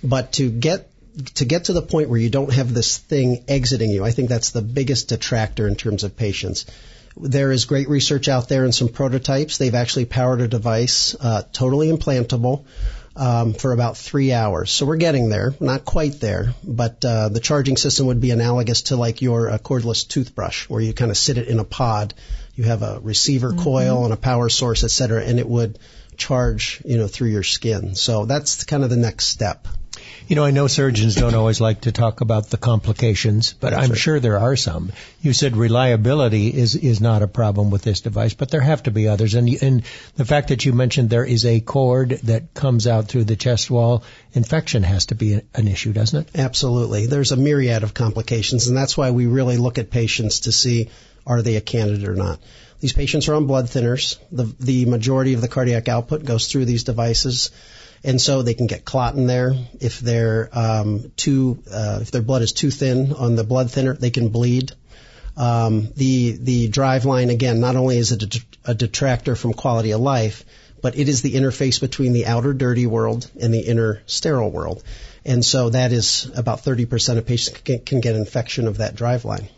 but 0.04 0.34
to 0.34 0.50
get 0.50 0.90
to 1.36 1.46
get 1.46 1.66
to 1.66 1.74
the 1.74 1.82
point 1.82 2.10
where 2.10 2.20
you 2.20 2.30
don't 2.30 2.52
have 2.52 2.74
this 2.74 2.98
thing 2.98 3.46
exiting 3.48 3.90
you, 3.90 4.04
I 4.04 4.12
think 4.12 4.28
that's 4.28 4.52
the 4.52 4.62
biggest 4.62 5.08
detractor 5.10 5.68
in 5.68 5.76
terms 5.76 6.04
of 6.04 6.18
patients. 6.18 6.66
There 7.18 7.54
is 7.54 7.64
great 7.64 7.88
research 7.88 8.28
out 8.28 8.50
there 8.50 8.66
and 8.66 8.76
some 8.76 8.90
prototypes. 8.90 9.58
They've 9.58 9.74
actually 9.74 10.06
powered 10.06 10.42
a 10.42 10.50
device, 10.50 11.16
uh, 11.18 11.44
totally 11.54 11.90
implantable, 11.90 12.66
um, 13.16 13.54
for 13.54 13.72
about 13.72 13.98
three 13.98 14.34
hours. 14.34 14.72
So 14.72 14.86
we're 14.86 14.98
getting 14.98 15.30
there, 15.30 15.56
not 15.60 15.86
quite 15.86 16.20
there, 16.20 16.54
but 16.64 17.04
uh, 17.06 17.30
the 17.30 17.40
charging 17.40 17.78
system 17.78 18.08
would 18.08 18.20
be 18.20 18.32
analogous 18.32 18.84
to 18.84 18.96
like 18.96 19.22
your 19.22 19.50
uh, 19.50 19.58
cordless 19.58 20.08
toothbrush, 20.08 20.70
where 20.70 20.82
you 20.82 20.94
kind 20.94 21.12
of 21.12 21.18
sit 21.18 21.38
it 21.38 21.48
in 21.48 21.60
a 21.60 21.64
pod. 21.64 22.14
You 22.56 22.66
have 22.66 22.84
a 22.84 23.00
receiver 23.02 23.54
coil 23.54 24.06
and 24.06 24.14
a 24.14 24.18
power 24.18 24.50
source, 24.50 24.84
et 24.84 24.92
cetera, 24.92 25.24
and 25.24 25.40
it 25.40 25.48
would 25.48 25.80
charge, 26.18 26.82
you 26.86 26.98
know, 26.98 27.08
through 27.08 27.30
your 27.30 27.44
skin. 27.44 27.96
So 27.96 28.26
that's 28.26 28.64
kind 28.64 28.84
of 28.84 28.90
the 28.90 28.98
next 28.98 29.28
step. 29.28 29.68
You 30.28 30.36
know, 30.36 30.44
I 30.44 30.52
know 30.52 30.68
surgeons 30.68 31.16
don't 31.16 31.36
always 31.36 31.62
like 31.62 31.82
to 31.82 31.92
talk 31.92 32.22
about 32.22 32.50
the 32.50 32.58
complications, 32.58 33.54
but 33.54 33.74
I'm 33.74 33.92
right. 33.92 33.98
sure 33.98 34.20
there 34.20 34.40
are 34.40 34.56
some. 34.56 34.92
You 35.22 35.34
said 35.34 35.56
reliability 35.56 36.48
is 36.48 36.76
is 36.76 37.00
not 37.02 37.22
a 37.22 37.28
problem 37.28 37.70
with 37.70 37.84
this 37.84 38.02
device, 38.02 38.34
but 38.34 38.50
there 38.50 38.62
have 38.62 38.84
to 38.84 38.92
be 38.92 39.08
others. 39.08 39.36
And 39.36 39.50
and 39.62 39.84
the 40.16 40.26
fact 40.26 40.50
that 40.50 40.66
you 40.66 40.74
mentioned 40.74 41.10
there 41.10 41.26
is 41.26 41.46
a 41.46 41.60
cord 41.60 42.20
that 42.24 42.54
comes 42.54 42.88
out 42.88 43.08
through 43.08 43.26
the 43.26 43.36
chest 43.36 43.70
wall, 43.70 44.04
infection 44.34 44.84
has 44.84 45.08
to 45.08 45.16
be 45.16 45.42
an 45.54 45.68
issue, 45.68 45.94
doesn't 45.94 46.28
it? 46.28 46.40
Absolutely. 46.40 47.06
There's 47.06 47.32
a 47.32 47.38
myriad 47.38 47.84
of 47.84 47.94
complications, 47.94 48.68
and 48.68 48.76
that's 48.76 48.98
why 48.98 49.12
we 49.12 49.28
really 49.28 49.58
look 49.58 49.78
at 49.78 49.92
patients 49.92 50.42
to 50.42 50.52
see 50.52 50.90
are 51.28 51.42
they 51.42 51.56
a 51.56 51.62
candidate 51.62 52.08
or 52.08 52.16
not. 52.16 52.40
These 52.80 52.94
patients 52.94 53.28
are 53.30 53.36
on 53.36 53.48
blood 53.48 53.66
thinners. 53.66 54.18
The, 54.32 54.44
the 54.60 54.86
majority 54.86 55.34
of 55.34 55.42
the 55.42 55.48
cardiac 55.48 55.88
output 55.88 56.24
goes 56.24 56.48
through 56.48 56.66
these 56.66 56.84
devices, 56.84 57.52
and 58.06 58.22
so 58.22 58.44
they 58.44 58.54
can 58.54 58.68
get 58.68 58.86
clot 58.86 59.16
in 59.16 59.26
there. 59.28 59.54
If 59.80 60.00
they're 60.00 60.50
um, 60.54 61.12
too, 61.18 61.64
uh, 61.72 62.00
if 62.02 62.12
their 62.12 62.22
blood 62.22 62.44
is 62.44 62.54
too 62.54 62.70
thin 62.70 63.14
on 63.14 63.36
the 63.36 63.44
blood 63.44 63.72
thinner, 63.72 63.94
they 63.94 64.12
can 64.12 64.30
bleed. 64.30 64.72
Um, 65.36 65.90
the 65.96 66.38
the 66.40 66.68
drive 66.70 67.04
line 67.06 67.30
again, 67.30 67.60
not 67.60 67.76
only 67.76 67.98
is 67.98 68.12
it 68.12 68.24
a, 68.24 68.28
det- 68.28 68.58
a 68.64 68.74
detractor 68.74 69.36
from 69.36 69.54
quality 69.54 69.92
of 69.92 70.00
life, 70.00 70.46
but 70.82 70.98
it 70.98 71.10
is 71.10 71.24
the 71.24 71.34
interface 71.34 71.82
between 71.82 72.14
the 72.14 72.28
outer 72.28 72.54
dirty 72.54 72.86
world 72.86 73.30
and 73.42 73.54
the 73.54 73.62
inner 73.62 74.02
sterile 74.06 74.52
world. 74.52 74.84
And 75.26 75.44
so 75.44 75.72
that 75.72 75.92
is 75.92 76.30
about 76.36 76.60
30% 76.60 77.18
of 77.18 77.26
patients 77.26 77.60
can, 77.62 77.80
can 77.80 78.00
get 78.02 78.16
infection 78.16 78.68
of 78.68 78.78
that 78.78 78.96
drive 78.96 79.26
line. 79.26 79.50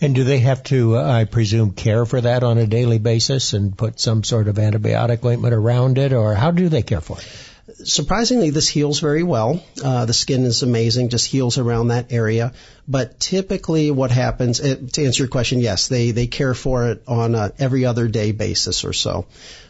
And 0.00 0.14
do 0.14 0.24
they 0.24 0.38
have 0.38 0.62
to, 0.64 0.96
uh, 0.96 1.20
I 1.20 1.24
presume, 1.24 1.72
care 1.72 2.06
for 2.06 2.20
that 2.20 2.42
on 2.42 2.58
a 2.58 2.66
daily 2.66 2.98
basis 2.98 3.52
and 3.52 3.76
put 3.76 4.00
some 4.00 4.24
sort 4.24 4.48
of 4.48 4.56
antibiotic 4.56 5.24
ointment 5.24 5.54
around 5.54 5.98
it, 5.98 6.12
or 6.12 6.34
how 6.34 6.50
do 6.50 6.68
they 6.68 6.82
care 6.82 7.00
for 7.02 7.18
it? 7.18 7.28
Surprisingly, 7.84 8.50
this 8.50 8.68
heals 8.68 9.00
very 9.00 9.22
well. 9.22 9.62
Uh, 9.82 10.04
the 10.06 10.12
skin 10.12 10.44
is 10.44 10.62
amazing, 10.62 11.08
just 11.08 11.26
heals 11.26 11.58
around 11.58 11.88
that 11.88 12.12
area. 12.12 12.52
But 12.86 13.18
typically, 13.20 13.90
what 13.90 14.10
happens, 14.10 14.60
uh, 14.60 14.76
to 14.92 15.04
answer 15.04 15.22
your 15.22 15.28
question, 15.28 15.60
yes, 15.60 15.88
they, 15.88 16.10
they 16.10 16.26
care 16.26 16.54
for 16.54 16.88
it 16.88 17.02
on 17.06 17.34
a 17.34 17.52
every 17.58 17.84
other 17.84 18.08
day 18.08 18.32
basis 18.32 18.84
or 18.84 18.92
so. 18.92 19.26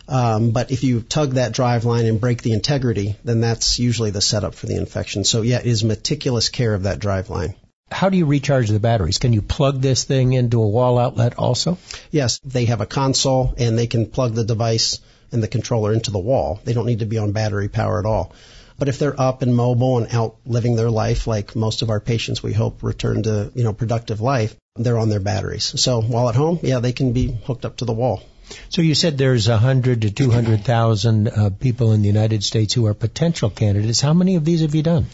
Um, 0.09 0.51
but 0.51 0.71
if 0.71 0.85
you 0.85 1.01
tug 1.01 1.33
that 1.33 1.53
drive 1.53 1.85
line 1.85 2.07
and 2.07 2.21
break 2.21 2.43
the 2.43 2.53
integrity, 2.53 3.17
then 3.25 3.41
that's 3.41 3.79
usually 3.79 4.11
the 4.11 4.21
setup 4.21 4.55
for 4.55 4.67
the 4.67 4.77
infection. 4.77 5.25
So 5.25 5.43
yeah, 5.43 5.61
it 5.61 5.67
is 5.67 5.85
meticulous 5.85 6.49
care 6.49 6.75
of 6.75 6.83
that 6.83 6.99
drive 6.99 7.31
line. 7.31 7.55
How 7.91 8.09
do 8.09 8.17
you 8.17 8.27
recharge 8.27 8.69
the 8.69 8.81
batteries? 8.81 9.19
Can 9.19 9.33
you 9.33 9.43
plug 9.43 9.81
this 9.81 10.05
thing 10.05 10.33
into 10.33 10.61
a 10.61 10.69
wall 10.69 10.99
outlet 10.99 11.39
also? 11.39 11.79
Yes, 12.11 12.41
they 12.45 12.65
have 12.65 12.81
a 12.81 12.87
console 12.87 13.55
and 13.57 13.79
they 13.79 13.87
can 13.87 14.07
plug 14.07 14.35
the 14.35 14.45
device 14.45 15.01
and 15.35 15.43
the 15.43 15.49
controller 15.49 15.93
into 15.93 16.11
the 16.11 16.19
wall. 16.19 16.61
They 16.65 16.73
don't 16.73 16.87
need 16.87 17.01
to 17.01 17.07
be 17.07 17.19
on 17.19 17.33
battery 17.33 17.69
power 17.69 17.99
at 17.99 18.07
all. 18.07 18.33
But 18.79 18.89
if 18.89 18.99
they're 18.99 19.19
up 19.21 19.43
and 19.43 19.55
mobile 19.55 19.99
and 19.99 20.13
out 20.13 20.37
living 20.47 20.75
their 20.75 20.91
life, 20.91 21.27
like 21.27 21.55
most 21.55 21.83
of 21.83 21.91
our 21.91 22.01
patients, 22.01 22.43
we 22.43 22.53
hope 22.53 22.83
return 22.83 23.23
to 23.25 23.53
you 23.55 23.65
know 23.65 23.73
productive 23.73 24.21
life, 24.21 24.57
they're 24.77 24.99
on 24.99 25.11
their 25.11 25.21
batteries. 25.21 25.81
So 25.81 26.01
while 26.01 26.29
at 26.29 26.35
home, 26.35 26.59
yeah, 26.63 26.81
they 26.81 26.93
can 26.93 27.13
be 27.13 27.31
hooked 27.33 27.65
up 27.65 27.77
to 27.77 27.85
the 27.85 27.93
wall. 27.93 28.23
So 28.69 28.83
you 28.83 28.95
said 28.95 29.17
there's 29.17 29.49
100 29.49 30.03
to 30.03 30.11
200,000 30.11 31.29
uh, 31.29 31.51
people 31.51 31.93
in 31.93 32.03
the 32.03 32.09
United 32.09 32.45
States 32.45 32.75
who 32.75 32.87
are 32.87 32.95
potential 32.95 33.49
candidates. 33.49 34.01
How 34.01 34.13
many 34.13 34.37
of 34.37 34.45
these 34.45 34.61
have 34.61 34.75
you 34.75 34.83
done? 34.83 35.07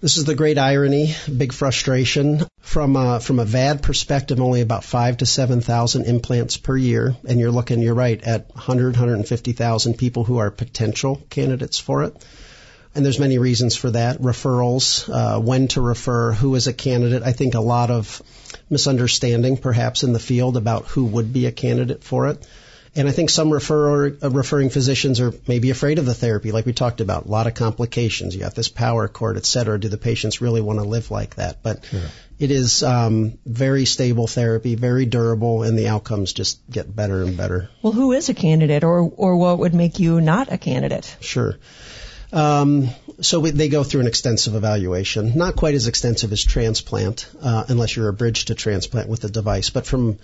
This 0.00 0.16
is 0.16 0.24
the 0.24 0.36
great 0.36 0.58
irony, 0.58 1.16
big 1.36 1.52
frustration. 1.52 2.46
From 2.60 2.94
a, 2.94 3.18
from 3.18 3.40
a 3.40 3.44
VAD 3.44 3.82
perspective, 3.82 4.40
only 4.40 4.60
about 4.60 4.84
five 4.84 5.16
to 5.16 5.26
seven 5.26 5.60
thousand 5.60 6.04
implants 6.04 6.56
per 6.56 6.76
year, 6.76 7.16
and 7.26 7.40
you're 7.40 7.50
looking, 7.50 7.80
you're 7.80 7.94
right, 7.94 8.22
at 8.22 8.48
100, 8.54 8.94
150,000 8.94 9.98
people 9.98 10.22
who 10.22 10.38
are 10.38 10.52
potential 10.52 11.20
candidates 11.30 11.80
for 11.80 12.04
it. 12.04 12.14
And 12.94 13.04
there's 13.04 13.18
many 13.18 13.38
reasons 13.38 13.74
for 13.74 13.90
that. 13.90 14.20
Referrals, 14.20 15.08
uh, 15.12 15.40
when 15.40 15.66
to 15.68 15.80
refer, 15.80 16.32
who 16.32 16.54
is 16.54 16.68
a 16.68 16.72
candidate. 16.72 17.24
I 17.24 17.32
think 17.32 17.54
a 17.54 17.60
lot 17.60 17.90
of 17.90 18.22
misunderstanding 18.70 19.56
perhaps 19.56 20.04
in 20.04 20.12
the 20.12 20.20
field 20.20 20.56
about 20.56 20.84
who 20.84 21.06
would 21.06 21.32
be 21.32 21.46
a 21.46 21.52
candidate 21.52 22.04
for 22.04 22.28
it. 22.28 22.46
And 22.98 23.08
I 23.08 23.12
think 23.12 23.30
some 23.30 23.52
refer, 23.52 24.08
uh, 24.08 24.30
referring 24.30 24.70
physicians 24.70 25.20
are 25.20 25.32
maybe 25.46 25.70
afraid 25.70 26.00
of 26.00 26.04
the 26.04 26.14
therapy, 26.14 26.50
like 26.50 26.66
we 26.66 26.72
talked 26.72 27.00
about. 27.00 27.26
A 27.26 27.28
lot 27.28 27.46
of 27.46 27.54
complications. 27.54 28.34
You 28.34 28.40
got 28.40 28.56
this 28.56 28.68
power 28.68 29.06
cord, 29.06 29.36
et 29.36 29.46
cetera. 29.46 29.78
Do 29.78 29.88
the 29.88 29.98
patients 29.98 30.40
really 30.40 30.60
want 30.60 30.80
to 30.80 30.84
live 30.84 31.12
like 31.12 31.36
that? 31.36 31.62
But 31.62 31.84
sure. 31.84 32.02
it 32.40 32.50
is 32.50 32.82
um, 32.82 33.38
very 33.46 33.84
stable 33.84 34.26
therapy, 34.26 34.74
very 34.74 35.06
durable, 35.06 35.62
and 35.62 35.78
the 35.78 35.86
outcomes 35.86 36.32
just 36.32 36.58
get 36.68 36.94
better 36.94 37.22
and 37.22 37.36
better. 37.36 37.70
Well, 37.82 37.92
who 37.92 38.10
is 38.10 38.30
a 38.30 38.34
candidate, 38.34 38.82
or 38.82 39.00
or 39.16 39.36
what 39.36 39.60
would 39.60 39.74
make 39.74 40.00
you 40.00 40.20
not 40.20 40.52
a 40.52 40.58
candidate? 40.58 41.16
Sure. 41.20 41.54
Um, 42.32 42.88
so 43.20 43.38
we, 43.40 43.52
they 43.52 43.68
go 43.68 43.84
through 43.84 44.00
an 44.00 44.08
extensive 44.08 44.56
evaluation, 44.56 45.38
not 45.38 45.54
quite 45.54 45.74
as 45.74 45.86
extensive 45.86 46.32
as 46.32 46.44
transplant, 46.44 47.30
uh, 47.40 47.64
unless 47.68 47.94
you're 47.94 48.08
a 48.08 48.12
bridge 48.12 48.46
to 48.46 48.54
transplant 48.54 49.08
with 49.08 49.20
the 49.20 49.30
device. 49.30 49.70
But 49.70 49.86
from 49.86 50.18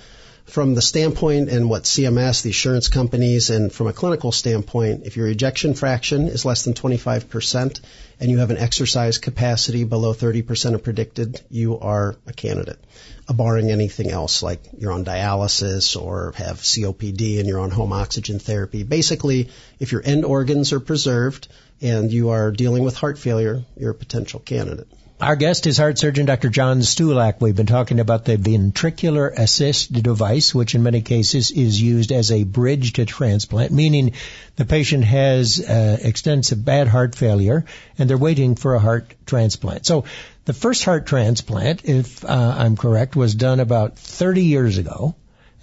from 0.45 0.75
the 0.75 0.83
standpoint 0.83 1.49
and 1.49 1.71
what 1.71 1.85
CMS, 1.85 2.43
the 2.43 2.51
assurance 2.51 2.89
companies, 2.89 3.51
and 3.51 3.73
from 3.73 3.87
a 3.87 3.93
clinical 3.93 4.31
standpoint, 4.31 5.07
if 5.07 5.17
your 5.17 5.27
ejection 5.27 5.75
fraction 5.75 6.29
is 6.29 6.45
less 6.45 6.65
than 6.65 6.75
25% 6.75 7.81
and 8.21 8.31
you 8.31 8.39
have 8.39 8.51
an 8.51 8.59
exercise 8.59 9.19
capacity 9.19 9.85
below 9.85 10.13
30% 10.13 10.75
of 10.75 10.85
predicted, 10.85 11.41
you 11.51 11.79
are 11.79 12.17
a 12.27 12.33
candidate. 12.33 12.79
Barring 13.27 13.71
anything 13.71 14.11
else, 14.11 14.43
like 14.43 14.61
you're 14.79 14.93
on 14.93 15.05
dialysis 15.05 16.01
or 16.01 16.35
have 16.37 16.59
COPD 16.59 17.39
and 17.39 17.49
you're 17.49 17.61
on 17.61 17.71
home 17.71 17.93
oxygen 17.93 18.39
therapy. 18.39 18.83
Basically, 18.83 19.49
if 19.81 19.93
your 19.93 20.03
end 20.05 20.27
organs 20.27 20.75
are 20.75 20.81
preserved 20.81 21.49
and 21.81 22.13
you 22.13 22.31
are 22.31 22.51
dealing 22.51 22.85
with 22.85 22.97
heart 22.97 23.19
failure, 23.19 23.65
you're 23.77 23.93
a 23.93 23.95
potential 23.95 24.41
candidate. 24.41 24.89
Our 25.21 25.37
guest 25.37 25.69
is 25.69 25.79
heart 25.79 25.97
surgeon 25.97 26.27
Dr. 26.27 26.49
John 26.49 26.81
Stulak. 26.81 27.41
We've 27.41 27.55
been 27.55 27.67
talking 27.67 28.01
about 28.01 28.25
the 28.25 28.37
ventricular 28.37 29.33
assist 29.33 29.93
device, 29.93 30.53
which 30.53 30.75
in 30.75 30.83
many 30.83 31.03
cases 31.03 31.53
is 31.53 31.81
used 31.81 32.11
as 32.11 32.33
a 32.33 32.43
bridge 32.43 32.95
to 32.95 33.07
transplant, 33.07 33.71
meaning 33.71 34.15
the 34.57 34.65
patient 34.65 35.05
has 35.05 35.61
uh, 35.61 35.99
extensive 36.03 36.65
bad 36.65 36.89
heart 36.89 37.15
failure 37.15 37.65
and 37.97 38.11
they're 38.11 38.19
waiting 38.19 38.57
for 38.57 38.75
a 38.75 38.81
heart 38.81 39.15
transplant. 39.25 39.87
So 39.87 40.05
the 40.47 40.53
first 40.53 40.85
heart 40.85 41.07
transplant, 41.07 41.85
if 41.85 42.25
uh, 42.25 42.55
I'm 42.59 42.77
correct, 42.77 43.15
was 43.15 43.37
done 43.37 43.61
about 43.61 43.97
30 43.97 44.43
years 44.43 44.79
ago. 44.79 45.15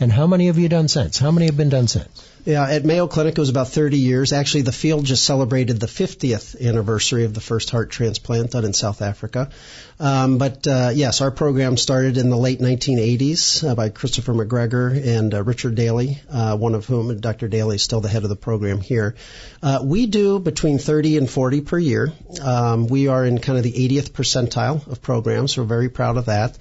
And 0.01 0.12
how 0.12 0.25
many 0.25 0.48
have 0.48 0.58
you 0.58 0.67
done 0.67 0.88
since? 0.88 1.20
How 1.20 1.29
many 1.29 1.46
have 1.46 1.55
been 1.55 1.70
done 1.70 1.88
since? 1.88 2.27
Yeah, 2.43 2.67
at 2.67 2.84
Mayo 2.84 3.05
Clinic 3.05 3.38
it 3.38 3.39
was 3.39 3.50
about 3.50 3.67
30 3.67 4.00
years. 4.00 4.34
Actually, 4.34 4.63
the 4.63 4.72
field 4.72 5.05
just 5.05 5.24
celebrated 5.24 5.79
the 5.79 5.86
50th 5.86 6.60
anniversary 6.60 7.24
of 7.24 7.36
the 7.36 7.39
first 7.39 7.70
heart 7.70 7.91
transplant 7.91 8.50
done 8.50 8.65
in 8.65 8.74
South 8.74 9.03
Africa. 9.03 9.51
Um, 10.00 10.39
but 10.39 10.65
uh, 10.65 10.89
yes, 10.91 11.22
our 11.22 11.29
program 11.29 11.77
started 11.77 12.17
in 12.17 12.31
the 12.31 12.36
late 12.36 12.60
1980s 12.60 13.70
uh, 13.70 13.75
by 13.75 13.89
Christopher 13.89 14.34
McGregor 14.34 14.89
and 15.20 15.36
uh, 15.36 15.43
Richard 15.43 15.75
Daly, 15.75 16.20
uh, 16.31 16.58
one 16.58 16.74
of 16.74 16.88
whom, 16.88 17.20
Dr. 17.20 17.48
Daly, 17.48 17.75
is 17.75 17.84
still 17.84 18.01
the 18.01 18.10
head 18.10 18.24
of 18.24 18.29
the 18.29 18.36
program 18.36 18.81
here. 18.81 19.13
Uh, 19.62 19.81
we 19.84 20.08
do 20.08 20.39
between 20.39 20.79
30 20.79 21.20
and 21.20 21.29
40 21.29 21.62
per 21.62 21.77
year. 21.77 22.12
Um, 22.41 22.88
we 22.88 23.08
are 23.08 23.24
in 23.24 23.38
kind 23.38 23.60
of 23.60 23.63
the 23.63 23.74
80th 23.74 24.13
percentile 24.13 24.88
of 24.88 25.03
programs. 25.03 25.55
We're 25.55 25.65
very 25.65 25.89
proud 25.89 26.17
of 26.17 26.25
that. 26.25 26.58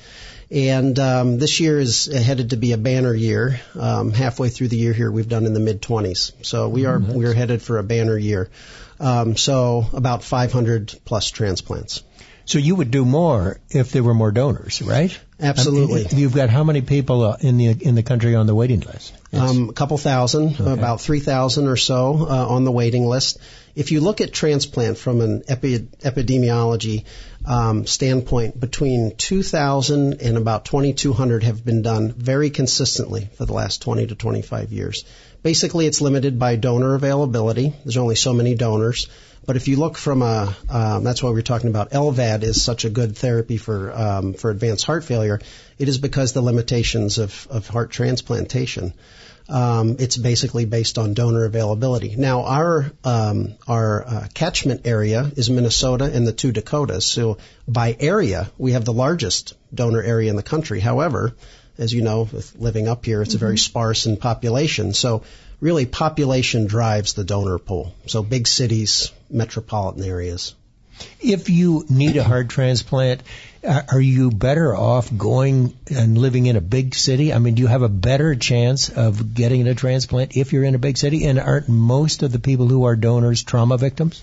And 0.50 0.98
um, 0.98 1.38
this 1.38 1.60
year 1.60 1.78
is 1.78 2.06
headed 2.06 2.50
to 2.50 2.56
be 2.56 2.72
a 2.72 2.78
banner 2.78 3.14
year. 3.14 3.60
Um, 3.78 4.12
halfway 4.12 4.48
through 4.48 4.68
the 4.68 4.76
year 4.76 4.92
here, 4.92 5.10
we've 5.10 5.28
done 5.28 5.46
in 5.46 5.54
the 5.54 5.60
mid 5.60 5.80
20s. 5.80 6.32
So 6.44 6.68
we 6.68 6.86
are 6.86 6.98
mm-hmm. 6.98 7.12
we're 7.12 7.34
headed 7.34 7.62
for 7.62 7.78
a 7.78 7.84
banner 7.84 8.18
year. 8.18 8.50
Um, 8.98 9.36
so 9.36 9.86
about 9.92 10.24
500 10.24 10.98
plus 11.04 11.30
transplants. 11.30 12.02
So 12.44 12.58
you 12.58 12.74
would 12.74 12.90
do 12.90 13.04
more 13.04 13.60
if 13.70 13.92
there 13.92 14.02
were 14.02 14.12
more 14.12 14.32
donors, 14.32 14.82
right? 14.82 15.16
Absolutely. 15.38 16.06
Um, 16.06 16.18
you've 16.18 16.34
got 16.34 16.50
how 16.50 16.64
many 16.64 16.80
people 16.80 17.22
uh, 17.22 17.36
in 17.40 17.58
the 17.58 17.68
in 17.68 17.94
the 17.94 18.02
country 18.02 18.34
on 18.34 18.46
the 18.46 18.54
waiting 18.56 18.80
list? 18.80 19.14
Yes. 19.30 19.50
Um, 19.50 19.68
a 19.68 19.72
couple 19.72 19.96
thousand, 19.98 20.60
okay. 20.60 20.72
about 20.72 21.00
three 21.00 21.20
thousand 21.20 21.68
or 21.68 21.76
so 21.76 22.26
uh, 22.28 22.46
on 22.48 22.64
the 22.64 22.72
waiting 22.72 23.06
list. 23.06 23.38
If 23.74 23.92
you 23.92 24.00
look 24.00 24.20
at 24.20 24.32
transplant 24.32 24.98
from 24.98 25.20
an 25.20 25.42
epi- 25.48 25.88
epidemiology 26.02 27.04
um, 27.46 27.86
standpoint, 27.86 28.58
between 28.58 29.16
2,000 29.16 30.20
and 30.20 30.36
about 30.36 30.64
2,200 30.64 31.44
have 31.44 31.64
been 31.64 31.82
done 31.82 32.12
very 32.12 32.50
consistently 32.50 33.28
for 33.34 33.46
the 33.46 33.52
last 33.52 33.82
20 33.82 34.08
to 34.08 34.14
25 34.14 34.72
years. 34.72 35.04
Basically, 35.42 35.86
it's 35.86 36.00
limited 36.00 36.38
by 36.38 36.56
donor 36.56 36.94
availability. 36.94 37.72
There's 37.84 37.96
only 37.96 38.16
so 38.16 38.32
many 38.32 38.54
donors. 38.54 39.08
But 39.46 39.56
if 39.56 39.68
you 39.68 39.76
look 39.76 39.96
from 39.96 40.20
a, 40.20 40.54
um, 40.68 41.02
that's 41.02 41.22
why 41.22 41.30
we're 41.30 41.40
talking 41.42 41.70
about 41.70 41.90
LVAD 41.92 42.42
is 42.42 42.62
such 42.62 42.84
a 42.84 42.90
good 42.90 43.16
therapy 43.16 43.56
for 43.56 43.90
um, 43.90 44.34
for 44.34 44.50
advanced 44.50 44.84
heart 44.84 45.02
failure. 45.02 45.40
It 45.78 45.88
is 45.88 45.96
because 45.96 46.32
the 46.32 46.42
limitations 46.42 47.16
of, 47.18 47.48
of 47.50 47.66
heart 47.66 47.90
transplantation. 47.90 48.92
Um, 49.50 49.96
it's 49.98 50.16
basically 50.16 50.64
based 50.64 50.96
on 50.96 51.12
donor 51.12 51.44
availability. 51.44 52.14
Now, 52.16 52.44
our 52.44 52.92
um, 53.02 53.54
our 53.66 54.06
uh, 54.06 54.28
catchment 54.32 54.82
area 54.86 55.28
is 55.36 55.50
Minnesota 55.50 56.04
and 56.04 56.24
the 56.24 56.32
two 56.32 56.52
Dakotas. 56.52 57.04
So, 57.04 57.38
by 57.66 57.96
area, 57.98 58.50
we 58.58 58.72
have 58.72 58.84
the 58.84 58.92
largest 58.92 59.54
donor 59.74 60.00
area 60.00 60.30
in 60.30 60.36
the 60.36 60.44
country. 60.44 60.78
However, 60.78 61.34
as 61.78 61.92
you 61.92 62.02
know, 62.02 62.28
with 62.32 62.54
living 62.56 62.86
up 62.86 63.04
here, 63.04 63.22
it's 63.22 63.30
mm-hmm. 63.30 63.38
a 63.38 63.46
very 63.46 63.54
mm-hmm. 63.54 63.70
sparse 63.70 64.06
in 64.06 64.16
population. 64.18 64.92
So, 64.94 65.24
really, 65.60 65.84
population 65.84 66.66
drives 66.66 67.14
the 67.14 67.24
donor 67.24 67.58
pool. 67.58 67.92
So, 68.06 68.22
big 68.22 68.46
cities, 68.46 69.10
metropolitan 69.28 70.04
areas. 70.04 70.54
If 71.20 71.50
you 71.50 71.86
need 71.88 72.16
a 72.16 72.22
heart 72.22 72.50
transplant, 72.50 73.22
are 73.62 74.00
you 74.00 74.30
better 74.30 74.74
off 74.74 75.14
going 75.16 75.76
and 75.94 76.16
living 76.16 76.46
in 76.46 76.56
a 76.56 76.60
big 76.60 76.94
city? 76.94 77.32
I 77.32 77.38
mean, 77.38 77.54
do 77.54 77.62
you 77.62 77.68
have 77.68 77.82
a 77.82 77.88
better 77.88 78.34
chance 78.34 78.88
of 78.88 79.34
getting 79.34 79.66
a 79.68 79.74
transplant 79.74 80.36
if 80.36 80.52
you're 80.52 80.64
in 80.64 80.74
a 80.74 80.78
big 80.78 80.96
city? 80.96 81.26
And 81.26 81.38
aren't 81.38 81.68
most 81.68 82.22
of 82.22 82.32
the 82.32 82.38
people 82.38 82.68
who 82.68 82.84
are 82.84 82.96
donors 82.96 83.42
trauma 83.42 83.76
victims? 83.76 84.22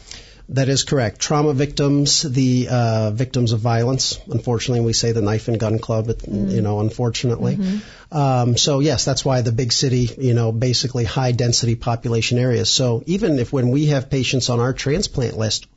That 0.50 0.70
is 0.70 0.84
correct. 0.84 1.20
Trauma 1.20 1.54
victims, 1.54 2.22
the 2.22 2.70
uh, 2.72 3.12
victims 3.12 3.52
of 3.52 3.60
violence. 3.60 4.18
Unfortunately, 4.28 4.84
we 4.84 4.94
say 4.94 5.12
the 5.12 5.22
knife 5.22 5.50
and 5.50 5.60
gun 5.60 5.78
club. 5.78 6.08
Mm. 6.08 6.52
You 6.52 6.62
know, 6.62 6.80
unfortunately. 6.80 7.58
Mm-hmm. 7.58 8.18
Um, 8.18 8.58
so 8.58 8.80
yes, 8.80 9.04
that's 9.04 9.26
why 9.26 9.42
the 9.42 9.52
big 9.52 9.74
city, 9.74 10.10
you 10.18 10.34
know, 10.34 10.54
basically 10.54 11.04
high 11.04 11.34
density 11.34 11.76
population 11.76 12.40
areas. 12.40 12.70
So 12.70 13.04
even 13.06 13.40
if 13.40 13.52
when 13.52 13.70
we 13.72 13.88
have 13.88 14.10
patients 14.10 14.50
on 14.50 14.62
our 14.62 14.72
transplant 14.72 15.38
list, 15.38 15.68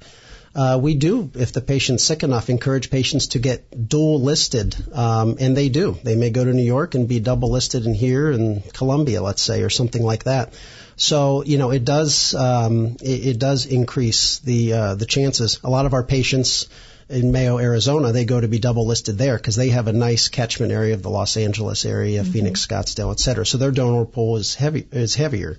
uh, 0.54 0.78
we 0.83 0.95
do, 0.95 1.30
if 1.35 1.52
the 1.52 1.61
patient's 1.61 2.04
sick 2.04 2.23
enough, 2.23 2.50
encourage 2.50 2.90
patients 2.90 3.28
to 3.28 3.38
get 3.38 3.88
dual 3.88 4.21
listed, 4.21 4.75
um, 4.92 5.37
and 5.38 5.57
they 5.57 5.69
do. 5.69 5.97
They 6.02 6.16
may 6.16 6.30
go 6.30 6.45
to 6.45 6.52
New 6.52 6.64
York 6.64 6.95
and 6.95 7.07
be 7.07 7.21
double 7.21 7.50
listed 7.50 7.87
in 7.87 7.95
here 7.95 8.30
in 8.30 8.62
Columbia, 8.73 9.23
let's 9.23 9.42
say, 9.42 9.62
or 9.62 9.71
something 9.71 10.02
like 10.02 10.25
that. 10.25 10.52
So 10.97 11.45
you 11.45 11.57
know, 11.57 11.71
it 11.71 11.85
does 11.85 12.35
um, 12.35 12.97
it, 13.00 13.26
it 13.26 13.38
does 13.38 13.66
increase 13.66 14.40
the 14.40 14.73
uh, 14.73 14.95
the 14.97 15.07
chances. 15.07 15.61
A 15.64 15.71
lot 15.71 15.87
of 15.87 15.95
our 15.95 16.02
patients 16.02 16.69
in 17.09 17.33
Mayo, 17.33 17.59
Arizona, 17.59 18.12
they 18.12 18.25
go 18.25 18.40
to 18.40 18.49
be 18.49 18.59
double 18.59 18.87
listed 18.87 19.19
there 19.19 19.37
because 19.37 19.57
they 19.57 19.71
have 19.71 19.88
a 19.88 19.92
nice 19.92 20.28
catchment 20.28 20.73
area 20.73 20.95
of 20.95 21.02
the 21.02 21.11
Los 21.11 21.37
Angeles 21.37 21.85
area, 21.85 22.23
mm-hmm. 22.23 22.33
Phoenix, 22.33 22.66
Scottsdale, 22.66 23.12
et 23.12 23.21
cetera. 23.21 23.47
So 23.47 23.59
their 23.59 23.71
donor 23.71 24.04
pool 24.04 24.37
is 24.37 24.54
heavy 24.54 24.87
is 24.92 25.14
heavier. 25.14 25.59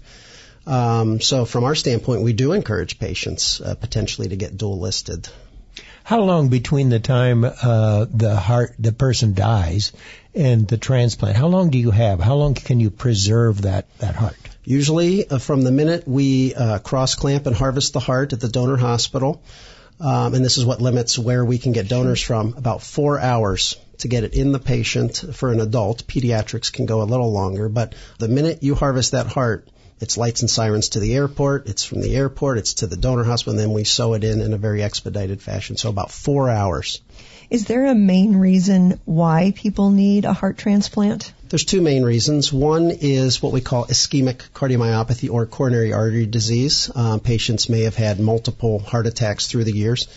Um, 0.65 1.21
so 1.21 1.45
from 1.45 1.63
our 1.63 1.75
standpoint, 1.75 2.21
we 2.21 2.33
do 2.33 2.53
encourage 2.53 2.99
patients 2.99 3.61
uh, 3.61 3.75
potentially 3.75 4.29
to 4.29 4.35
get 4.35 4.57
dual 4.57 4.79
listed. 4.79 5.27
How 6.03 6.21
long 6.21 6.49
between 6.49 6.89
the 6.89 6.99
time 6.99 7.45
uh, 7.45 8.05
the 8.09 8.35
heart 8.35 8.75
the 8.79 8.91
person 8.91 9.33
dies 9.33 9.91
and 10.33 10.67
the 10.67 10.77
transplant? 10.77 11.37
How 11.37 11.47
long 11.47 11.69
do 11.69 11.77
you 11.77 11.91
have? 11.91 12.19
How 12.19 12.35
long 12.35 12.53
can 12.53 12.79
you 12.79 12.89
preserve 12.89 13.63
that 13.63 13.85
that 13.99 14.15
heart? 14.15 14.35
Usually, 14.63 15.27
uh, 15.27 15.39
from 15.39 15.63
the 15.63 15.71
minute 15.71 16.07
we 16.07 16.53
uh, 16.53 16.79
cross 16.79 17.15
clamp 17.15 17.45
and 17.45 17.55
harvest 17.55 17.93
the 17.93 17.99
heart 17.99 18.33
at 18.33 18.39
the 18.39 18.47
donor 18.47 18.77
hospital, 18.77 19.41
um, 19.99 20.33
and 20.33 20.43
this 20.43 20.57
is 20.57 20.65
what 20.65 20.81
limits 20.81 21.17
where 21.17 21.45
we 21.45 21.57
can 21.59 21.71
get 21.71 21.87
donors 21.87 22.21
from, 22.21 22.55
about 22.57 22.81
four 22.81 23.19
hours 23.19 23.77
to 23.99 24.07
get 24.07 24.23
it 24.23 24.33
in 24.33 24.51
the 24.51 24.59
patient 24.59 25.23
for 25.33 25.51
an 25.51 25.59
adult. 25.59 26.07
Pediatrics 26.07 26.71
can 26.71 26.85
go 26.85 27.01
a 27.01 27.05
little 27.05 27.31
longer, 27.31 27.69
but 27.69 27.93
the 28.17 28.27
minute 28.27 28.63
you 28.63 28.75
harvest 28.75 29.11
that 29.11 29.27
heart, 29.27 29.67
it's 30.01 30.17
lights 30.17 30.41
and 30.41 30.49
sirens 30.49 30.89
to 30.89 30.99
the 30.99 31.13
airport. 31.13 31.67
It's 31.67 31.83
from 31.83 32.01
the 32.01 32.15
airport. 32.15 32.57
It's 32.57 32.73
to 32.75 32.87
the 32.87 32.97
donor 32.97 33.23
hospital. 33.23 33.51
And 33.51 33.59
then 33.59 33.73
we 33.73 33.83
sew 33.83 34.13
it 34.15 34.23
in 34.23 34.41
in 34.41 34.53
a 34.53 34.57
very 34.57 34.81
expedited 34.83 35.41
fashion. 35.41 35.77
So 35.77 35.89
about 35.89 36.11
four 36.11 36.49
hours. 36.49 37.01
Is 37.51 37.65
there 37.65 37.85
a 37.85 37.95
main 37.95 38.37
reason 38.37 38.99
why 39.05 39.53
people 39.55 39.91
need 39.91 40.25
a 40.25 40.33
heart 40.33 40.57
transplant? 40.57 41.33
There's 41.49 41.65
two 41.65 41.81
main 41.81 42.03
reasons. 42.03 42.51
One 42.51 42.91
is 42.91 43.43
what 43.43 43.51
we 43.51 43.59
call 43.59 43.85
ischemic 43.85 44.49
cardiomyopathy 44.53 45.29
or 45.29 45.45
coronary 45.45 45.91
artery 45.91 46.25
disease. 46.25 46.89
Uh, 46.95 47.17
patients 47.17 47.67
may 47.67 47.81
have 47.81 47.95
had 47.95 48.19
multiple 48.19 48.79
heart 48.79 49.05
attacks 49.05 49.47
through 49.47 49.65
the 49.65 49.73
years. 49.73 50.07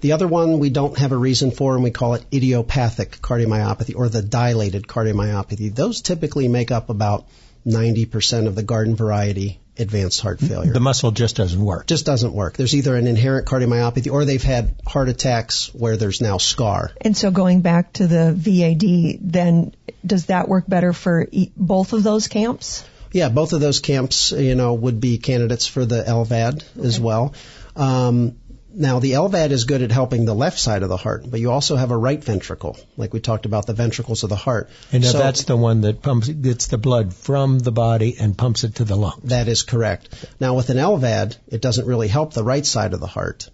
The 0.00 0.12
other 0.12 0.28
one 0.28 0.60
we 0.60 0.70
don't 0.70 0.96
have 0.98 1.12
a 1.12 1.16
reason 1.16 1.50
for, 1.50 1.74
and 1.74 1.82
we 1.82 1.90
call 1.90 2.14
it 2.14 2.24
idiopathic 2.32 3.18
cardiomyopathy 3.20 3.96
or 3.96 4.08
the 4.08 4.22
dilated 4.22 4.86
cardiomyopathy. 4.86 5.74
Those 5.74 6.02
typically 6.02 6.48
make 6.48 6.70
up 6.70 6.88
about 6.88 7.26
90% 7.66 8.46
of 8.46 8.54
the 8.54 8.62
garden 8.62 8.96
variety 8.96 9.60
advanced 9.78 10.20
heart 10.20 10.40
failure. 10.40 10.72
The 10.72 10.80
muscle 10.80 11.10
just 11.10 11.36
doesn't 11.36 11.62
work. 11.62 11.86
Just 11.86 12.06
doesn't 12.06 12.32
work. 12.32 12.56
There's 12.56 12.74
either 12.74 12.96
an 12.96 13.06
inherent 13.06 13.46
cardiomyopathy 13.46 14.10
or 14.10 14.24
they've 14.24 14.42
had 14.42 14.74
heart 14.86 15.08
attacks 15.08 15.74
where 15.74 15.96
there's 15.96 16.20
now 16.20 16.38
scar. 16.38 16.92
And 17.00 17.16
so 17.16 17.30
going 17.30 17.60
back 17.60 17.92
to 17.94 18.06
the 18.06 18.32
VAD, 18.32 19.18
then 19.20 19.74
does 20.04 20.26
that 20.26 20.48
work 20.48 20.64
better 20.66 20.92
for 20.92 21.26
both 21.56 21.92
of 21.92 22.02
those 22.02 22.28
camps? 22.28 22.84
Yeah, 23.12 23.28
both 23.28 23.52
of 23.52 23.60
those 23.60 23.80
camps, 23.80 24.32
you 24.32 24.54
know, 24.54 24.74
would 24.74 25.00
be 25.00 25.18
candidates 25.18 25.66
for 25.66 25.84
the 25.84 26.02
LVAD 26.02 26.64
okay. 26.76 26.86
as 26.86 27.00
well. 27.00 27.34
Um, 27.74 28.36
now, 28.78 28.98
the 28.98 29.12
LVAD 29.12 29.52
is 29.52 29.64
good 29.64 29.80
at 29.80 29.90
helping 29.90 30.26
the 30.26 30.34
left 30.34 30.58
side 30.58 30.82
of 30.82 30.90
the 30.90 30.98
heart, 30.98 31.24
but 31.30 31.40
you 31.40 31.50
also 31.50 31.76
have 31.76 31.90
a 31.90 31.96
right 31.96 32.22
ventricle, 32.22 32.76
like 32.98 33.14
we 33.14 33.20
talked 33.20 33.46
about 33.46 33.66
the 33.66 33.72
ventricles 33.72 34.22
of 34.22 34.28
the 34.28 34.36
heart. 34.36 34.68
And 34.92 35.02
so, 35.02 35.16
that's 35.16 35.44
the 35.44 35.56
one 35.56 35.80
that 35.80 36.02
pumps, 36.02 36.28
gets 36.28 36.66
the 36.66 36.76
blood 36.76 37.14
from 37.14 37.58
the 37.58 37.72
body 37.72 38.16
and 38.20 38.36
pumps 38.36 38.64
it 38.64 38.74
to 38.74 38.84
the 38.84 38.94
lungs. 38.94 39.22
That 39.24 39.48
is 39.48 39.62
correct. 39.62 40.26
Now, 40.38 40.56
with 40.56 40.68
an 40.68 40.76
LVAD, 40.76 41.38
it 41.48 41.62
doesn't 41.62 41.86
really 41.86 42.08
help 42.08 42.34
the 42.34 42.44
right 42.44 42.66
side 42.66 42.92
of 42.92 43.00
the 43.00 43.06
heart. 43.06 43.48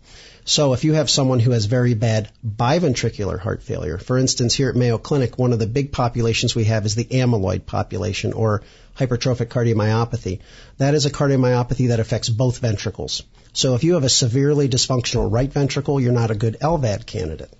So 0.45 0.73
if 0.73 0.83
you 0.83 0.95
have 0.95 1.09
someone 1.09 1.39
who 1.39 1.53
has 1.53 1.67
very 1.67 1.95
bad 1.95 2.29
biventricular 2.45 3.39
heart 3.39 3.63
failure, 3.63 3.99
for 3.99 4.19
instance, 4.19 4.55
here 4.55 4.71
at 4.71 4.75
Mayo 4.75 4.99
Clinic, 4.99 5.39
one 5.39 5.53
of 5.53 5.61
the 5.61 5.69
big 5.69 5.93
populations 5.93 6.55
we 6.55 6.65
have 6.65 6.85
is 6.85 6.97
the 6.97 7.05
amyloid 7.05 7.65
population 7.65 8.33
or 8.33 8.63
hypertrophic 8.99 9.47
cardiomyopathy. 9.47 10.41
That 10.79 10.95
is 10.95 11.07
a 11.07 11.11
cardiomyopathy 11.11 11.89
that 11.89 12.01
affects 12.01 12.29
both 12.29 12.59
ventricles. 12.59 13.23
So 13.53 13.75
if 13.75 13.85
you 13.85 13.95
have 13.95 14.05
a 14.05 14.09
severely 14.09 14.69
dysfunctional 14.69 15.31
right 15.31 15.53
ventricle, 15.53 16.01
you're 16.01 16.13
not 16.13 16.31
a 16.31 16.35
good 16.35 16.57
LVAD 16.61 17.07
candidate. 17.07 17.53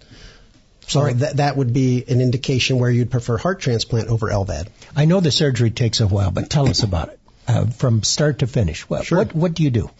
Sorry, 0.87 1.15
that 1.15 1.37
that 1.37 1.57
would 1.57 1.73
be 1.73 2.05
an 2.09 2.21
indication 2.21 2.79
where 2.79 2.91
you'd 2.91 3.11
prefer 3.11 3.39
heart 3.39 3.61
transplant 3.61 4.09
over 4.09 4.29
LVAD. 4.29 4.69
I 4.97 5.05
know 5.05 5.21
the 5.21 5.31
surgery 5.31 5.71
takes 5.71 6.01
a 6.01 6.07
while, 6.07 6.31
but 6.31 6.51
tell 6.51 6.69
us 6.69 6.83
about 6.83 7.11
it 7.11 7.21
uh, 7.49 7.67
from 7.67 8.03
start 8.03 8.41
to 8.41 8.47
finish. 8.47 8.83
What, 8.89 9.07
sure. 9.07 9.19
what 9.19 9.35
what 9.35 9.55
do 9.55 9.63
you 9.63 9.71
do? 9.71 9.91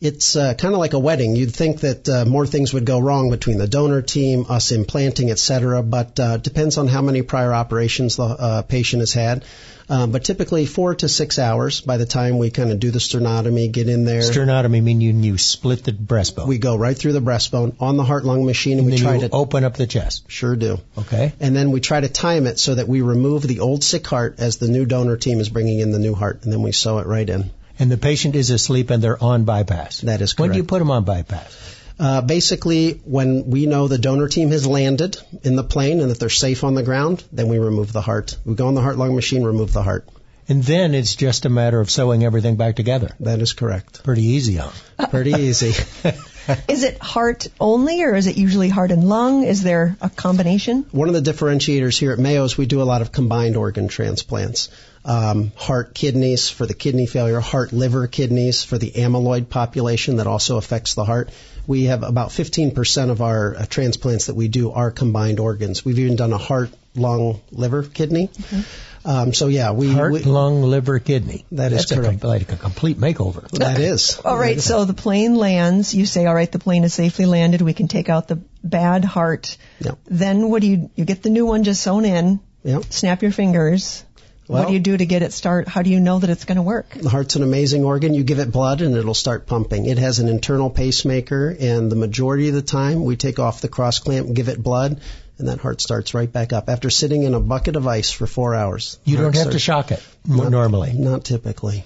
It's 0.00 0.34
uh, 0.34 0.54
kind 0.54 0.72
of 0.72 0.80
like 0.80 0.94
a 0.94 0.98
wedding. 0.98 1.36
You'd 1.36 1.54
think 1.54 1.80
that 1.80 2.08
uh, 2.08 2.24
more 2.24 2.46
things 2.46 2.72
would 2.72 2.86
go 2.86 2.98
wrong 2.98 3.30
between 3.30 3.58
the 3.58 3.68
donor 3.68 4.00
team, 4.00 4.46
us 4.48 4.72
implanting, 4.72 5.30
etc. 5.30 5.82
But 5.82 6.18
uh, 6.18 6.36
depends 6.38 6.78
on 6.78 6.88
how 6.88 7.02
many 7.02 7.20
prior 7.22 7.52
operations 7.52 8.16
the 8.16 8.24
uh, 8.24 8.62
patient 8.62 9.00
has 9.00 9.12
had. 9.12 9.44
Um, 9.90 10.12
but 10.12 10.22
typically 10.22 10.66
four 10.66 10.94
to 10.94 11.08
six 11.08 11.40
hours 11.40 11.80
by 11.80 11.96
the 11.96 12.06
time 12.06 12.38
we 12.38 12.50
kind 12.50 12.70
of 12.70 12.78
do 12.78 12.92
the 12.92 13.00
sternotomy, 13.00 13.72
get 13.72 13.88
in 13.88 14.04
there. 14.04 14.20
Sternotomy 14.20 14.80
meaning 14.80 15.24
you 15.24 15.36
split 15.36 15.82
the 15.82 15.92
breastbone. 15.92 16.46
We 16.46 16.58
go 16.58 16.76
right 16.76 16.96
through 16.96 17.12
the 17.12 17.20
breastbone 17.20 17.74
on 17.80 17.96
the 17.96 18.04
heart 18.04 18.24
lung 18.24 18.46
machine, 18.46 18.78
and, 18.78 18.86
and 18.86 18.92
we 18.92 18.98
try 18.98 19.18
to 19.18 19.28
open 19.30 19.64
up 19.64 19.76
the 19.76 19.88
chest. 19.88 20.30
Sure 20.30 20.54
do. 20.54 20.78
Okay. 20.96 21.32
And 21.40 21.56
then 21.56 21.72
we 21.72 21.80
try 21.80 22.00
to 22.00 22.08
time 22.08 22.46
it 22.46 22.60
so 22.60 22.76
that 22.76 22.86
we 22.86 23.02
remove 23.02 23.42
the 23.42 23.60
old 23.60 23.82
sick 23.82 24.06
heart 24.06 24.36
as 24.38 24.58
the 24.58 24.68
new 24.68 24.86
donor 24.86 25.16
team 25.16 25.40
is 25.40 25.48
bringing 25.48 25.80
in 25.80 25.90
the 25.90 25.98
new 25.98 26.14
heart, 26.14 26.44
and 26.44 26.52
then 26.52 26.62
we 26.62 26.70
sew 26.70 27.00
it 27.00 27.06
right 27.06 27.28
in 27.28 27.50
and 27.80 27.90
the 27.90 27.96
patient 27.96 28.36
is 28.36 28.50
asleep 28.50 28.90
and 28.90 29.02
they're 29.02 29.22
on 29.22 29.44
bypass. 29.44 30.02
That 30.02 30.20
is 30.20 30.34
correct. 30.34 30.40
When 30.40 30.52
do 30.52 30.58
you 30.58 30.64
put 30.64 30.78
them 30.78 30.90
on 30.90 31.04
bypass? 31.04 31.76
Uh, 31.98 32.20
basically, 32.20 32.92
when 33.04 33.50
we 33.50 33.66
know 33.66 33.88
the 33.88 33.98
donor 33.98 34.28
team 34.28 34.50
has 34.50 34.66
landed 34.66 35.18
in 35.42 35.56
the 35.56 35.64
plane 35.64 36.00
and 36.00 36.10
that 36.10 36.20
they're 36.20 36.30
safe 36.30 36.62
on 36.62 36.74
the 36.74 36.82
ground, 36.82 37.24
then 37.32 37.48
we 37.48 37.58
remove 37.58 37.92
the 37.92 38.00
heart. 38.00 38.36
We 38.44 38.54
go 38.54 38.68
on 38.68 38.74
the 38.74 38.80
heart 38.80 38.96
lung 38.96 39.14
machine, 39.14 39.44
remove 39.44 39.72
the 39.72 39.82
heart. 39.82 40.08
And 40.48 40.64
then 40.64 40.94
it's 40.94 41.14
just 41.14 41.44
a 41.44 41.48
matter 41.48 41.78
of 41.80 41.90
sewing 41.90 42.24
everything 42.24 42.56
back 42.56 42.76
together. 42.76 43.10
That 43.20 43.40
is 43.40 43.52
correct. 43.52 44.02
Pretty 44.02 44.24
easy, 44.24 44.56
huh? 44.56 45.06
Pretty 45.10 45.32
easy. 45.32 45.68
is 46.68 46.82
it 46.82 46.98
heart 46.98 47.46
only 47.60 48.02
or 48.02 48.14
is 48.14 48.26
it 48.26 48.36
usually 48.36 48.68
heart 48.68 48.90
and 48.90 49.08
lung? 49.08 49.44
Is 49.44 49.62
there 49.62 49.96
a 50.00 50.10
combination? 50.10 50.86
One 50.90 51.08
of 51.08 51.14
the 51.14 51.32
differentiators 51.32 51.98
here 51.98 52.12
at 52.12 52.18
Mayo 52.18 52.44
is 52.44 52.58
we 52.58 52.66
do 52.66 52.82
a 52.82 52.84
lot 52.84 53.02
of 53.02 53.12
combined 53.12 53.56
organ 53.56 53.88
transplants 53.88 54.70
um, 55.04 55.52
heart 55.56 55.94
kidneys 55.94 56.48
for 56.48 56.66
the 56.66 56.74
kidney 56.74 57.06
failure, 57.06 57.40
heart 57.40 57.72
liver 57.72 58.06
kidneys 58.06 58.64
for 58.64 58.78
the 58.78 58.90
amyloid 58.90 59.48
population 59.48 60.16
that 60.16 60.26
also 60.26 60.56
affects 60.56 60.94
the 60.94 61.04
heart. 61.04 61.30
We 61.66 61.84
have 61.84 62.02
about 62.02 62.30
15% 62.30 63.10
of 63.10 63.22
our 63.22 63.56
uh, 63.56 63.66
transplants 63.66 64.26
that 64.26 64.34
we 64.34 64.48
do 64.48 64.72
are 64.72 64.90
combined 64.90 65.40
organs. 65.40 65.84
We've 65.84 65.98
even 65.98 66.16
done 66.16 66.32
a 66.32 66.38
heart, 66.38 66.70
lung, 66.94 67.40
liver, 67.50 67.82
kidney. 67.82 68.28
Mm-hmm. 68.28 68.60
Um, 69.02 69.32
so 69.32 69.46
yeah, 69.46 69.72
we 69.72 69.92
heart, 69.92 70.12
we, 70.12 70.20
lung, 70.20 70.62
liver, 70.62 70.98
kidney. 70.98 71.46
That 71.52 71.72
is 71.72 71.86
That's 71.86 72.00
correct. 72.00 72.22
A, 72.22 72.26
like 72.26 72.52
a 72.52 72.56
complete 72.56 72.98
makeover. 72.98 73.48
That 73.50 73.78
is. 73.78 74.20
all 74.24 74.36
right. 74.36 74.60
So 74.60 74.84
the 74.84 74.92
plane 74.92 75.36
lands. 75.36 75.94
You 75.94 76.04
say, 76.04 76.26
all 76.26 76.34
right, 76.34 76.50
the 76.50 76.58
plane 76.58 76.84
is 76.84 76.92
safely 76.92 77.24
landed. 77.24 77.62
We 77.62 77.72
can 77.72 77.88
take 77.88 78.10
out 78.10 78.28
the 78.28 78.36
bad 78.62 79.06
heart. 79.06 79.56
Yep. 79.80 79.98
Then 80.04 80.50
what 80.50 80.60
do 80.60 80.68
you? 80.68 80.90
You 80.96 81.06
get 81.06 81.22
the 81.22 81.30
new 81.30 81.46
one 81.46 81.64
just 81.64 81.82
sewn 81.82 82.04
in. 82.04 82.40
Yep. 82.62 82.84
Snap 82.92 83.22
your 83.22 83.32
fingers. 83.32 84.04
Well, 84.50 84.62
what 84.62 84.68
do 84.68 84.74
you 84.74 84.80
do 84.80 84.96
to 84.96 85.06
get 85.06 85.22
it 85.22 85.32
start? 85.32 85.68
How 85.68 85.82
do 85.82 85.90
you 85.90 86.00
know 86.00 86.18
that 86.18 86.28
it's 86.28 86.44
going 86.44 86.56
to 86.56 86.62
work? 86.62 86.90
The 86.90 87.08
heart's 87.08 87.36
an 87.36 87.44
amazing 87.44 87.84
organ. 87.84 88.14
You 88.14 88.24
give 88.24 88.40
it 88.40 88.50
blood 88.50 88.80
and 88.80 88.96
it'll 88.96 89.14
start 89.14 89.46
pumping. 89.46 89.86
It 89.86 89.98
has 89.98 90.18
an 90.18 90.28
internal 90.28 90.70
pacemaker 90.70 91.56
and 91.58 91.90
the 91.90 91.94
majority 91.94 92.48
of 92.48 92.54
the 92.54 92.62
time 92.62 93.04
we 93.04 93.14
take 93.14 93.38
off 93.38 93.60
the 93.60 93.68
cross 93.68 94.00
clamp, 94.00 94.34
give 94.34 94.48
it 94.48 94.60
blood, 94.60 95.00
and 95.38 95.46
that 95.46 95.60
heart 95.60 95.80
starts 95.80 96.14
right 96.14 96.30
back 96.30 96.52
up 96.52 96.68
after 96.68 96.90
sitting 96.90 97.22
in 97.22 97.34
a 97.34 97.40
bucket 97.40 97.76
of 97.76 97.86
ice 97.86 98.10
for 98.10 98.26
four 98.26 98.56
hours. 98.56 98.98
You 99.04 99.18
don't 99.18 99.26
have 99.26 99.36
starts, 99.36 99.52
to 99.52 99.58
shock 99.60 99.92
it 99.92 100.04
not, 100.26 100.50
normally. 100.50 100.94
Not 100.94 101.24
typically. 101.24 101.84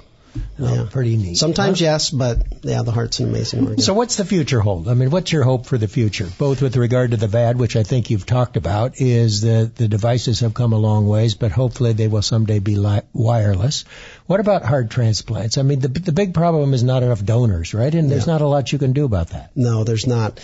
Oh, 0.59 0.75
yeah. 0.75 0.87
Pretty 0.91 1.17
neat. 1.17 1.37
Sometimes 1.37 1.81
huh? 1.81 1.85
yes, 1.85 2.11
but 2.11 2.39
yeah, 2.63 2.83
the 2.83 2.93
heart's 2.93 3.21
an 3.21 3.29
amazing 3.29 3.61
organ. 3.61 3.81
So 3.81 3.95
what's 3.95 4.17
the 4.17 4.25
future 4.25 4.61
hold? 4.61 4.89
I 4.89 4.95
mean, 4.95 5.11
what's 5.11 5.33
your 5.33 5.45
hope 5.45 5.67
for 5.67 5.79
the 5.79 5.89
future? 5.89 6.29
Both 6.39 6.63
with 6.63 6.77
regard 6.77 7.13
to 7.13 7.17
the 7.17 7.29
VAD, 7.29 7.57
which 7.57 7.77
I 7.77 7.83
think 7.83 8.11
you've 8.11 8.27
talked 8.27 8.57
about, 8.57 9.01
is 9.01 9.43
that 9.43 9.77
the 9.77 9.89
devices 9.89 10.41
have 10.41 10.55
come 10.55 10.73
a 10.73 10.79
long 10.79 11.07
ways, 11.07 11.35
but 11.35 11.53
hopefully 11.53 11.93
they 11.93 12.09
will 12.09 12.23
someday 12.23 12.59
be 12.59 12.77
li- 12.77 13.03
wireless. 13.13 13.85
What 14.27 14.41
about 14.41 14.65
heart 14.65 14.89
transplants? 14.89 15.59
I 15.59 15.63
mean, 15.63 15.81
the, 15.81 15.89
the 15.89 16.13
big 16.13 16.33
problem 16.33 16.73
is 16.73 16.83
not 16.83 17.03
enough 17.03 17.23
donors, 17.23 17.75
right? 17.75 17.95
And 17.95 18.11
there's 18.11 18.27
yeah. 18.27 18.33
not 18.33 18.41
a 18.41 18.47
lot 18.47 18.73
you 18.73 18.79
can 18.79 18.95
do 18.95 19.05
about 19.05 19.31
that. 19.31 19.55
No, 19.55 19.85
there's 19.85 20.07
not. 20.07 20.41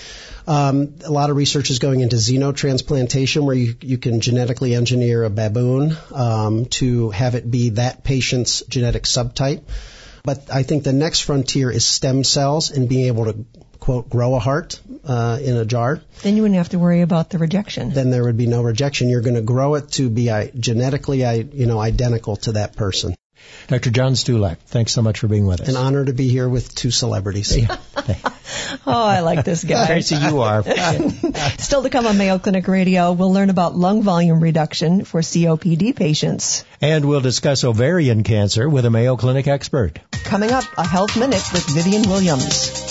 Um, 0.47 0.97
a 1.03 1.11
lot 1.11 1.31
of 1.31 1.37
research 1.37 1.71
is 1.71 1.79
going 1.79 2.01
into 2.01 2.17
xenotransplantation, 2.17 3.47
where 3.47 3.55
you, 3.55 3.75
you 3.81 3.97
can 3.97 4.21
genetically 4.21 4.75
engineer 4.75 5.25
a 5.25 5.31
baboon 5.31 5.97
um, 6.13 6.67
to 6.67 7.09
have 7.11 7.35
it 7.35 7.51
be 7.51 7.71
that 7.71 8.05
patient's 8.05 8.63
genetic 8.69 9.05
subtype. 9.05 9.63
But 10.25 10.53
I 10.53 10.63
think 10.63 10.85
the 10.85 10.93
next 10.93 11.21
frontier 11.21 11.71
is 11.71 11.83
stem 11.83 12.23
cells 12.23 12.71
and 12.71 12.87
being 12.87 13.07
able 13.07 13.33
to 13.33 13.47
quote 13.79 14.11
grow 14.11 14.35
a 14.35 14.39
heart 14.39 14.79
uh, 15.07 15.39
in 15.43 15.57
a 15.57 15.65
jar. 15.65 16.03
Then 16.23 16.37
you 16.37 16.43
wouldn't 16.43 16.59
have 16.59 16.69
to 16.71 16.79
worry 16.79 17.01
about 17.01 17.31
the 17.31 17.39
rejection. 17.39 17.95
Then 17.95 18.11
there 18.11 18.25
would 18.25 18.37
be 18.37 18.47
no 18.47 18.63
rejection. 18.63 19.09
You're 19.09 19.23
going 19.23 19.37
to 19.37 19.41
grow 19.41 19.77
it 19.77 19.93
to 19.93 20.11
be 20.11 20.31
genetically, 20.59 21.25
you 21.55 21.65
know, 21.65 21.79
identical 21.79 22.37
to 22.37 22.53
that 22.53 22.77
person. 22.77 23.15
Dr. 23.69 23.91
John 23.91 24.13
Stulak, 24.15 24.59
thanks 24.67 24.93
so 24.93 25.01
much 25.01 25.21
for 25.21 25.29
being 25.29 25.47
with 25.47 25.61
us. 25.61 25.69
An 25.69 25.77
honor 25.77 26.05
to 26.05 26.13
be 26.13 26.29
here 26.29 26.49
with 26.49 26.75
two 26.75 26.91
celebrities. 26.91 27.57
oh, 27.69 28.77
I 28.87 29.21
like 29.21 29.45
this 29.45 29.63
guy. 29.63 29.87
Tracy, 29.87 30.17
you 30.17 30.41
are. 30.41 30.63
Still 31.59 31.85
to 31.85 31.91
come 31.91 32.07
on 32.07 32.19
Mayo 32.19 32.39
Clinic 32.39 32.67
Radio, 32.67 33.13
we'll 33.13 33.33
learn 33.33 33.49
about 33.49 33.77
lung 33.77 34.03
volume 34.03 34.41
reduction 34.41 35.05
for 35.05 35.21
COPD 35.21 35.95
patients. 35.95 36.65
And 36.81 37.05
we'll 37.05 37.21
discuss 37.21 37.63
ovarian 37.63 38.25
cancer 38.25 38.69
with 38.69 38.85
a 38.85 38.91
Mayo 38.91 39.17
Clinic 39.17 39.47
expert. 39.47 40.01
Coming 40.25 40.51
up, 40.51 40.65
a 40.77 40.87
health 40.87 41.17
minute 41.17 41.43
with 41.53 41.69
Vivian 41.69 42.09
Williams. 42.09 42.91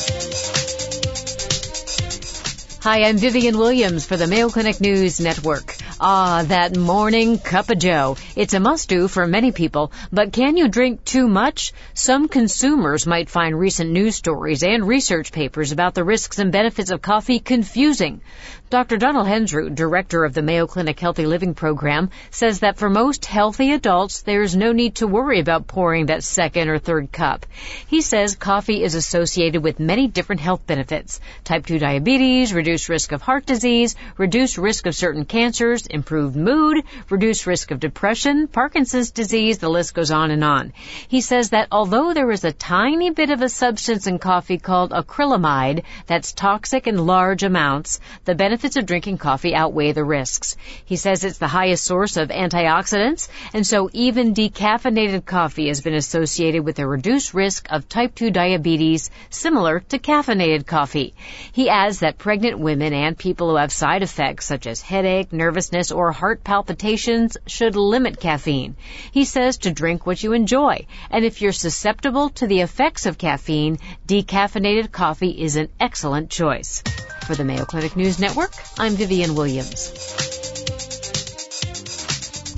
Hi, 2.82 3.04
I'm 3.04 3.18
Vivian 3.18 3.58
Williams 3.58 4.06
for 4.06 4.16
the 4.16 4.26
Mayo 4.26 4.48
Clinic 4.48 4.80
News 4.80 5.20
Network. 5.20 5.76
Ah, 6.02 6.46
that 6.48 6.78
morning 6.78 7.40
cup 7.40 7.70
of 7.70 7.78
joe. 7.78 8.16
It's 8.38 8.54
a 8.54 8.60
must 8.62 8.88
do 8.88 9.10
for 9.10 9.28
many 9.28 9.52
people, 9.52 9.92
but 10.14 10.32
can 10.32 10.56
you 10.56 10.70
drink 10.70 11.04
too 11.04 11.28
much? 11.28 11.74
Some 11.94 12.30
consumers 12.30 13.06
might 13.06 13.30
find 13.30 13.60
recent 13.60 13.92
news 13.92 14.16
stories 14.16 14.64
and 14.64 14.88
research 14.88 15.34
papers 15.34 15.74
about 15.74 15.96
the 15.96 16.06
risks 16.06 16.40
and 16.40 16.54
benefits 16.54 16.90
of 16.90 17.02
coffee 17.02 17.40
confusing. 17.40 18.22
Dr. 18.70 18.98
Donald 18.98 19.26
Hensrud, 19.26 19.74
director 19.74 20.24
of 20.24 20.36
the 20.36 20.44
Mayo 20.44 20.68
Clinic 20.68 21.00
Healthy 21.00 21.26
Living 21.26 21.56
Program, 21.56 22.12
says 22.30 22.60
that 22.60 22.78
for 22.78 22.88
most 22.88 23.26
healthy 23.26 23.72
adults, 23.72 24.22
there's 24.22 24.56
no 24.56 24.74
need 24.74 24.94
to 24.96 25.08
worry 25.08 25.40
about 25.40 25.66
pouring 25.66 26.06
that 26.06 26.24
second 26.24 26.70
or 26.70 26.78
third 26.78 27.12
cup. 27.12 27.48
He 27.88 28.02
says 28.02 28.36
coffee 28.36 28.84
is 28.84 28.94
associated 28.94 29.64
with 29.64 29.80
many 29.80 30.08
different 30.08 30.42
health 30.42 30.68
benefits. 30.68 31.20
Type 31.44 31.66
2 31.66 31.80
diabetes, 31.80 32.54
reduced 32.54 32.90
risk 32.90 33.12
of 33.12 33.24
heart 33.24 33.48
disease, 33.48 33.96
reduced 34.18 34.60
risk 34.60 34.86
of 34.86 34.94
certain 34.94 35.26
cancers, 35.26 35.88
improved 35.88 36.36
mood, 36.36 36.84
reduced 37.10 37.48
risk 37.48 37.72
of 37.72 37.80
depression, 37.80 38.48
Parkinson's 38.48 39.10
disease, 39.10 39.58
the 39.58 39.68
list 39.68 39.96
goes 39.96 40.12
on 40.12 40.30
and 40.30 40.44
on. 40.44 40.74
He 41.08 41.22
says 41.22 41.50
that 41.50 41.70
although 41.72 42.14
there 42.14 42.30
is 42.30 42.44
a 42.44 42.52
tiny 42.52 43.10
bit 43.10 43.32
of 43.32 43.42
a 43.42 43.50
substance 43.50 44.06
in 44.06 44.20
coffee 44.20 44.60
called 44.60 44.92
acrylamide 44.92 45.86
that's 46.06 46.34
toxic 46.34 46.86
in 46.86 47.08
large 47.08 47.42
amounts, 47.42 48.00
the 48.26 48.36
benefits 48.36 48.59
benefits 48.60 48.76
of 48.76 48.86
drinking 48.86 49.18
coffee 49.18 49.56
outweigh 49.56 49.94
the 49.94 50.04
risks. 50.04 50.58
He 50.84 50.98
says 50.98 51.24
it's 51.24 51.38
the 51.38 51.48
highest 51.48 51.86
source 51.86 52.18
of 52.18 52.28
antioxidants, 52.28 53.30
and 53.54 53.66
so 53.66 53.90
even 53.94 54.34
decaffeinated 54.34 55.24
coffee 55.26 55.70
has 55.70 55.80
been 55.80 55.94
associated 55.94 56.66
with 56.66 56.78
a 56.80 56.86
reduced 56.86 57.34
risk 57.34 57.68
of 57.72 57.88
type 57.88 58.16
2 58.16 58.32
diabetes, 58.32 59.12
similar 59.30 59.80
to 59.80 59.98
caffeinated 59.98 60.66
coffee. 60.66 61.14
He 61.54 61.70
adds 61.70 62.00
that 62.00 62.18
pregnant 62.18 62.60
women 62.60 62.92
and 62.92 63.18
people 63.18 63.50
who 63.50 63.56
have 63.56 63.72
side 63.72 64.04
effects 64.04 64.48
such 64.48 64.68
as 64.68 64.82
headache, 64.82 65.32
nervousness, 65.32 65.94
or 65.94 66.12
heart 66.12 66.44
palpitations 66.44 67.38
should 67.48 67.78
limit 67.78 68.20
caffeine. 68.20 68.76
He 69.14 69.24
says 69.24 69.60
to 69.60 69.72
drink 69.72 70.06
what 70.06 70.22
you 70.22 70.34
enjoy, 70.34 70.86
and 71.10 71.24
if 71.24 71.42
you're 71.42 71.54
susceptible 71.54 72.28
to 72.32 72.48
the 72.48 72.60
effects 72.60 73.06
of 73.06 73.18
caffeine, 73.18 73.78
decaffeinated 74.06 74.92
coffee 74.92 75.42
is 75.42 75.56
an 75.56 75.70
excellent 75.80 76.30
choice. 76.30 76.84
For 77.26 77.36
the 77.36 77.44
Mayo 77.44 77.66
Clinic 77.66 77.96
News 77.96 78.20
Network, 78.20 78.54
I'm 78.80 78.94
Vivian 78.94 79.36
Williams. 79.36 79.92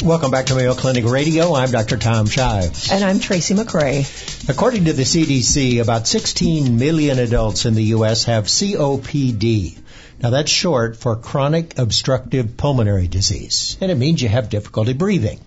Welcome 0.04 0.32
back 0.32 0.48
to 0.48 0.56
Mayo 0.56 0.74
Clinic 0.74 1.06
Radio. 1.06 1.54
I'm 1.54 1.72
Dr. 1.72 1.98
Tom 1.98 2.26
Shives. 2.28 2.92
And 2.92 3.04
I'm 3.04 3.20
Tracy 3.20 3.54
McCray. 3.54 4.50
According 4.50 4.86
to 4.86 4.94
the 4.94 5.04
CDC, 5.04 5.82
about 5.82 6.08
16 6.08 6.80
million 6.80 7.20
adults 7.20 7.66
in 7.66 7.76
the 7.76 7.84
U.S. 7.96 8.24
have 8.24 8.46
COPD. 8.46 9.78
Now 10.22 10.30
that's 10.30 10.52
short 10.52 10.98
for 10.98 11.16
chronic 11.16 11.78
obstructive 11.78 12.56
pulmonary 12.58 13.08
disease, 13.08 13.78
and 13.82 13.92
it 13.92 13.96
means 13.96 14.22
you 14.22 14.30
have 14.30 14.50
difficulty 14.50 14.94
breathing. 14.94 15.40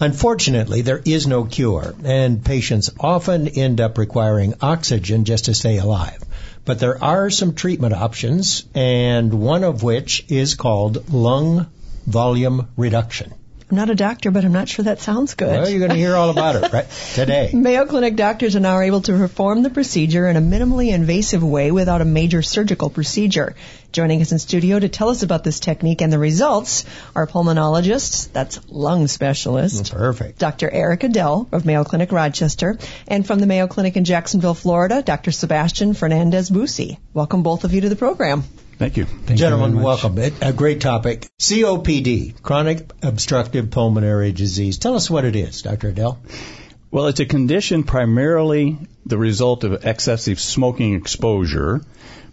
Unfortunately, 0.00 0.82
there 0.82 1.00
is 1.04 1.26
no 1.26 1.44
cure, 1.44 1.94
and 2.04 2.44
patients 2.44 2.90
often 3.00 3.48
end 3.48 3.80
up 3.80 3.96
requiring 3.96 4.54
oxygen 4.60 5.24
just 5.24 5.46
to 5.46 5.54
stay 5.54 5.78
alive. 5.78 6.22
But 6.66 6.80
there 6.80 7.02
are 7.02 7.30
some 7.30 7.54
treatment 7.54 7.94
options, 7.94 8.64
and 8.74 9.32
one 9.32 9.64
of 9.64 9.82
which 9.84 10.26
is 10.28 10.54
called 10.54 11.12
lung 11.12 11.68
volume 12.06 12.68
reduction. 12.76 13.32
I'm 13.68 13.76
not 13.76 13.90
a 13.90 13.96
doctor, 13.96 14.30
but 14.30 14.44
I'm 14.44 14.52
not 14.52 14.68
sure 14.68 14.84
that 14.84 15.00
sounds 15.00 15.34
good. 15.34 15.48
Well, 15.48 15.68
you're 15.68 15.80
going 15.80 15.90
to 15.90 15.96
hear 15.96 16.14
all 16.14 16.30
about 16.30 16.54
it 16.54 16.72
right 16.72 16.88
today. 17.14 17.50
Mayo 17.54 17.84
Clinic 17.84 18.14
doctors 18.14 18.54
are 18.54 18.60
now 18.60 18.78
able 18.78 19.00
to 19.00 19.12
perform 19.12 19.64
the 19.64 19.70
procedure 19.70 20.28
in 20.28 20.36
a 20.36 20.40
minimally 20.40 20.92
invasive 20.92 21.42
way 21.42 21.72
without 21.72 22.00
a 22.00 22.04
major 22.04 22.42
surgical 22.42 22.90
procedure. 22.90 23.56
Joining 23.90 24.22
us 24.22 24.30
in 24.30 24.38
studio 24.38 24.78
to 24.78 24.88
tell 24.88 25.08
us 25.08 25.24
about 25.24 25.42
this 25.42 25.58
technique 25.58 26.00
and 26.00 26.12
the 26.12 26.18
results 26.18 26.84
are 27.16 27.26
pulmonologists, 27.26 28.30
that's 28.32 28.60
lung 28.68 29.08
specialist. 29.08 29.86
Mm, 29.86 29.90
perfect. 29.96 30.38
Dr. 30.38 30.70
Eric 30.70 31.00
Edell 31.00 31.52
of 31.52 31.66
Mayo 31.66 31.82
Clinic 31.82 32.12
Rochester, 32.12 32.78
and 33.08 33.26
from 33.26 33.40
the 33.40 33.46
Mayo 33.48 33.66
Clinic 33.66 33.96
in 33.96 34.04
Jacksonville, 34.04 34.54
Florida, 34.54 35.02
Dr. 35.02 35.32
Sebastian 35.32 35.94
Fernandez 35.94 36.50
Bussy. 36.50 37.00
Welcome 37.12 37.42
both 37.42 37.64
of 37.64 37.74
you 37.74 37.80
to 37.80 37.88
the 37.88 37.96
program. 37.96 38.44
Thank 38.78 38.98
you. 38.98 39.06
Thank 39.06 39.38
Gentlemen, 39.38 39.76
you 39.76 39.82
welcome. 39.82 40.18
A 40.18 40.52
great 40.52 40.82
topic. 40.82 41.26
COPD, 41.38 42.42
chronic 42.42 42.90
obstructive 43.02 43.70
pulmonary 43.70 44.32
disease. 44.32 44.76
Tell 44.78 44.94
us 44.94 45.08
what 45.08 45.24
it 45.24 45.34
is, 45.34 45.62
Dr. 45.62 45.92
Edell. 45.92 46.18
Well, 46.90 47.06
it's 47.06 47.20
a 47.20 47.26
condition 47.26 47.84
primarily 47.84 48.76
the 49.06 49.16
result 49.16 49.64
of 49.64 49.84
excessive 49.86 50.38
smoking 50.38 50.94
exposure, 50.94 51.82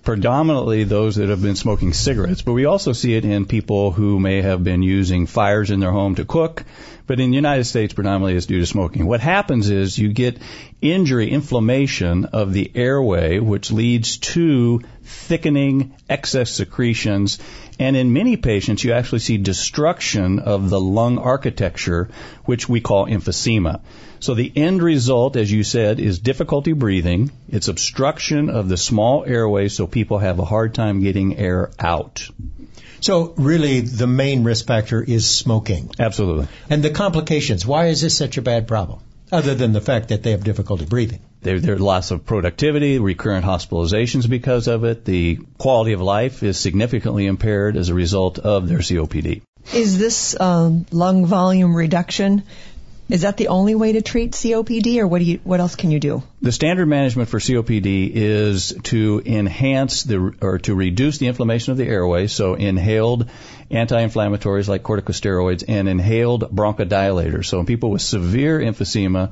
predominantly 0.04 0.84
those 0.84 1.16
that 1.16 1.30
have 1.30 1.42
been 1.42 1.56
smoking 1.56 1.94
cigarettes, 1.94 2.42
but 2.42 2.52
we 2.52 2.66
also 2.66 2.92
see 2.92 3.16
it 3.16 3.24
in 3.24 3.46
people 3.46 3.92
who 3.92 4.20
may 4.20 4.42
have 4.42 4.64
been 4.64 4.84
using 4.84 5.26
fires 5.26 5.72
in 5.72 5.80
their 5.80 5.92
home 5.92 6.16
to 6.16 6.26
cook, 6.26 6.66
but 7.08 7.22
in 7.22 7.30
the 7.30 7.36
United 7.36 7.64
States 7.64 7.94
predominantly 7.94 8.36
it's 8.36 8.46
due 8.46 8.60
to 8.60 8.66
smoking. 8.66 9.06
What 9.06 9.22
happens 9.22 9.70
is 9.70 9.98
you 9.98 10.12
get 10.12 10.40
injury, 10.82 11.32
inflammation 11.32 12.26
of 12.26 12.52
the 12.52 12.70
airway, 12.76 13.40
which 13.40 13.72
leads 13.72 14.18
to 14.18 14.82
thickening, 15.04 15.94
excess 16.10 16.52
secretions, 16.52 17.40
and 17.80 17.96
in 17.96 18.12
many 18.12 18.36
patients 18.36 18.84
you 18.84 18.92
actually 18.92 19.20
see 19.20 19.38
destruction 19.38 20.40
of 20.40 20.70
the 20.70 20.80
lung 20.82 21.18
architecture, 21.18 22.10
which 22.44 22.68
we 22.68 22.82
call 22.82 23.08
emphysema. 23.08 23.80
So 24.24 24.36
the 24.36 24.54
end 24.56 24.82
result, 24.82 25.36
as 25.36 25.52
you 25.52 25.66
said, 25.66 26.00
is 26.00 26.20
difficulty 26.20 26.72
breathing. 26.72 27.30
It's 27.50 27.68
obstruction 27.68 28.50
of 28.50 28.70
the 28.70 28.78
small 28.78 29.26
airway, 29.26 29.68
so 29.68 29.86
people 29.86 30.18
have 30.18 30.40
a 30.40 30.46
hard 30.46 30.74
time 30.74 31.02
getting 31.02 31.38
air 31.38 31.72
out. 31.78 32.26
So 33.02 33.34
really, 33.36 33.82
the 33.82 34.08
main 34.08 34.46
risk 34.46 34.66
factor 34.66 35.04
is 35.04 35.30
smoking. 35.30 35.92
Absolutely. 36.00 36.48
And 36.70 36.82
the 36.82 36.90
complications. 36.90 37.66
Why 37.66 37.88
is 37.88 38.00
this 38.00 38.18
such 38.18 38.38
a 38.38 38.42
bad 38.42 38.66
problem? 38.66 39.02
Other 39.30 39.56
than 39.56 39.74
the 39.74 39.82
fact 39.82 40.08
that 40.08 40.24
they 40.24 40.32
have 40.32 40.46
difficulty 40.46 40.86
breathing. 40.86 41.20
There, 41.42 41.60
there's 41.60 41.82
loss 41.82 42.12
of 42.12 42.26
productivity, 42.26 43.00
recurrent 43.00 43.44
hospitalizations 43.46 44.30
because 44.30 44.70
of 44.70 44.86
it. 44.86 45.04
The 45.04 45.40
quality 45.58 45.92
of 45.92 46.00
life 46.00 46.44
is 46.44 46.58
significantly 46.58 47.26
impaired 47.26 47.76
as 47.76 47.90
a 47.90 47.94
result 47.94 48.40
of 48.40 48.70
their 48.70 48.78
COPD. 48.78 49.42
Is 49.74 49.98
this 49.98 50.40
um, 50.40 50.86
lung 50.92 51.26
volume 51.26 51.76
reduction 51.76 52.44
is 53.10 53.22
that 53.22 53.38
the 53.38 53.50
only 53.50 53.76
way 53.76 53.94
to 53.94 54.02
treat 54.02 54.32
COPD, 54.32 55.00
or 55.00 55.08
what 55.08 55.20
do 55.20 55.26
you 55.26 55.40
what 55.44 55.60
else 55.60 55.76
can 55.76 55.92
you 55.92 56.00
do? 56.00 56.24
The 56.42 56.52
standard 56.52 56.88
management 56.88 57.30
for 57.30 57.40
COPD 57.40 58.12
is 58.14 58.74
to 58.84 59.22
enhance 59.26 60.04
the 60.04 60.34
or 60.42 60.60
to 60.60 60.76
reduce 60.76 61.18
the 61.18 61.28
inflammation 61.28 61.72
of 61.72 61.78
the 61.78 61.88
airway, 61.88 62.28
so 62.28 62.56
inhaled 62.56 63.30
anti-inflammatories 63.70 64.68
like 64.68 64.84
corticosteroids 64.84 65.64
and 65.68 65.90
inhaled 65.90 66.56
bronchodilators. 66.56 67.46
So 67.46 67.60
in 67.60 67.66
people 67.66 67.92
with 67.92 68.02
severe 68.02 68.60
emphysema, 68.60 69.32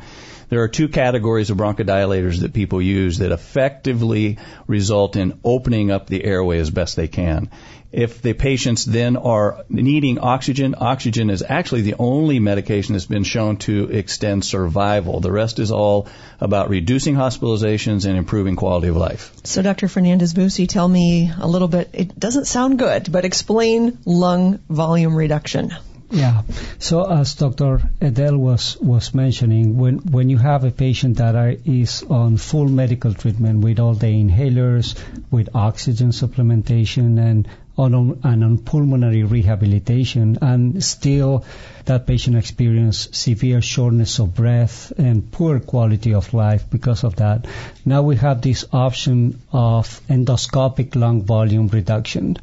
there 0.49 0.62
are 0.62 0.67
two 0.67 0.89
categories 0.89 1.49
of 1.49 1.57
bronchodilators 1.57 2.41
that 2.41 2.51
people 2.51 2.81
use 2.81 3.19
that 3.19 3.31
effectively 3.31 4.38
result 4.67 5.15
in 5.15 5.39
opening 5.45 5.91
up 5.91 6.07
the 6.07 6.23
airway 6.23 6.60
as 6.60 6.69
best 6.69 6.97
they 6.97 7.07
can. 7.07 7.49
If 7.91 8.21
the 8.21 8.34
patients 8.34 8.86
then 8.86 9.17
are 9.17 9.65
needing 9.67 10.19
oxygen, 10.19 10.75
oxygen 10.77 11.30
is 11.30 11.43
actually 11.47 11.82
the 11.82 11.95
only 11.99 12.39
medication 12.39 12.93
that's 12.93 13.06
been 13.06 13.25
shown 13.25 13.58
to 13.58 13.89
extend 13.91 14.45
survival. 14.45 15.19
The 15.19 15.32
rest 15.32 15.60
is 15.60 15.71
all 15.71 16.08
about 16.39 16.69
reducing 16.69 17.15
hospitalizations 17.15 18.06
and 18.06 18.17
improving 18.17 18.56
quality 18.56 18.88
of 18.88 18.95
life. 18.95 19.34
So, 19.43 19.62
Dr. 19.62 19.89
Fernandez 19.89 20.34
Bussy, 20.34 20.67
tell 20.67 20.88
me 20.88 21.32
a 21.38 21.47
little 21.47 21.67
bit. 21.67 21.89
It 21.93 22.17
doesn't 22.17 22.45
sound 22.45 22.80
good, 22.80 23.12
but 23.12 23.25
explain 23.25 23.97
lung 24.06 24.60
volume 24.69 25.15
reduction. 25.15 25.73
Yeah. 26.12 26.41
So 26.77 27.10
as 27.10 27.36
Dr. 27.36 27.82
Edell 28.01 28.38
was, 28.38 28.77
was 28.77 29.13
mentioning, 29.13 29.77
when, 29.77 29.99
when 29.99 30.30
you 30.30 30.38
have 30.38 30.65
a 30.65 30.71
patient 30.71 31.17
that 31.17 31.36
are, 31.36 31.56
is 31.63 32.04
on 32.04 32.36
full 32.36 32.67
medical 32.67 33.13
treatment 33.13 33.63
with 33.63 33.80
all 33.80 33.93
the 33.93 34.08
inhalers, 34.08 35.01
with 35.32 35.56
oxygen 35.56 36.10
supplementation 36.10 37.17
and 37.17 37.47
on, 37.82 38.20
and 38.24 38.44
on 38.44 38.58
pulmonary 38.60 39.24
rehabilitation, 39.24 40.38
and 40.41 40.84
still 40.84 41.46
that 41.86 42.06
patient 42.06 42.38
experience 42.38 43.10
severe 43.12 43.62
shortness 43.62 44.20
of 44.20 44.36
breath 44.36 44.91
and 44.98 45.32
poor 45.32 45.60
quality 45.60 46.13
of 46.13 46.34
life 46.34 46.70
because 46.70 47.04
of 47.04 47.15
that. 47.17 47.48
Now 47.86 48.04
we 48.04 48.15
have 48.17 48.41
this 48.41 48.65
option 48.72 49.41
of 49.52 50.02
endoscopic 50.08 50.96
lung 50.96 51.24
volume 51.24 51.67
reduction. 51.67 52.38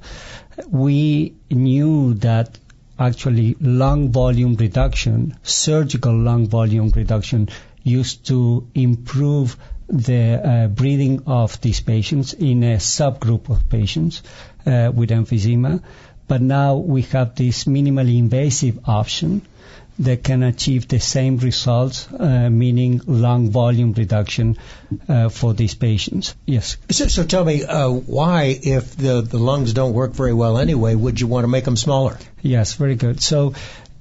We 0.69 1.35
knew 1.51 2.15
that 2.15 2.59
actually 2.99 3.57
lung 3.61 4.11
volume 4.11 4.57
reduction, 4.57 5.37
surgical 5.43 6.17
lung 6.19 6.49
volume 6.49 6.91
reduction, 6.91 7.49
used 7.85 8.27
to 8.27 8.67
improve 8.75 9.57
the 9.89 10.49
uh, 10.49 10.69
breathing 10.69 11.23
of 11.27 11.61
these 11.61 11.81
patients 11.81 12.33
in 12.33 12.63
a 12.63 12.77
subgroup 12.77 13.49
of 13.49 13.69
patients 13.69 14.23
uh, 14.67 14.91
with 14.95 15.11
emphysema. 15.11 15.83
But 16.27 16.43
now 16.43 16.77
we 16.77 17.03
have 17.03 17.35
this 17.35 17.65
minimally 17.65 18.19
invasive 18.19 18.81
option 18.85 19.43
that 20.01 20.23
can 20.23 20.43
achieve 20.43 20.87
the 20.87 21.01
same 21.01 21.39
results, 21.39 22.07
uh, 22.13 22.49
meaning 22.51 23.01
lung 23.07 23.51
volume 23.51 23.93
reduction 23.93 24.57
uh, 25.09 25.29
for 25.29 25.55
these 25.55 25.75
patients. 25.75 26.35
Yes. 26.47 26.77
So, 26.91 27.09
so 27.09 27.25
tell 27.25 27.45
me, 27.45 27.65
uh, 27.65 27.89
why, 27.89 28.59
if 28.63 28.97
the, 28.97 29.23
the 29.23 29.39
lungs 29.39 29.73
don't 29.73 29.95
work 29.95 30.13
very 30.13 30.35
well 30.35 30.59
anyway, 30.59 30.95
would 30.95 31.21
you 31.21 31.27
want 31.27 31.45
to 31.45 31.49
make 31.49 31.65
them 31.65 31.77
smaller? 31.77 32.19
Yes, 32.43 32.75
very 32.75 32.95
good. 32.95 33.21
So, 33.21 33.55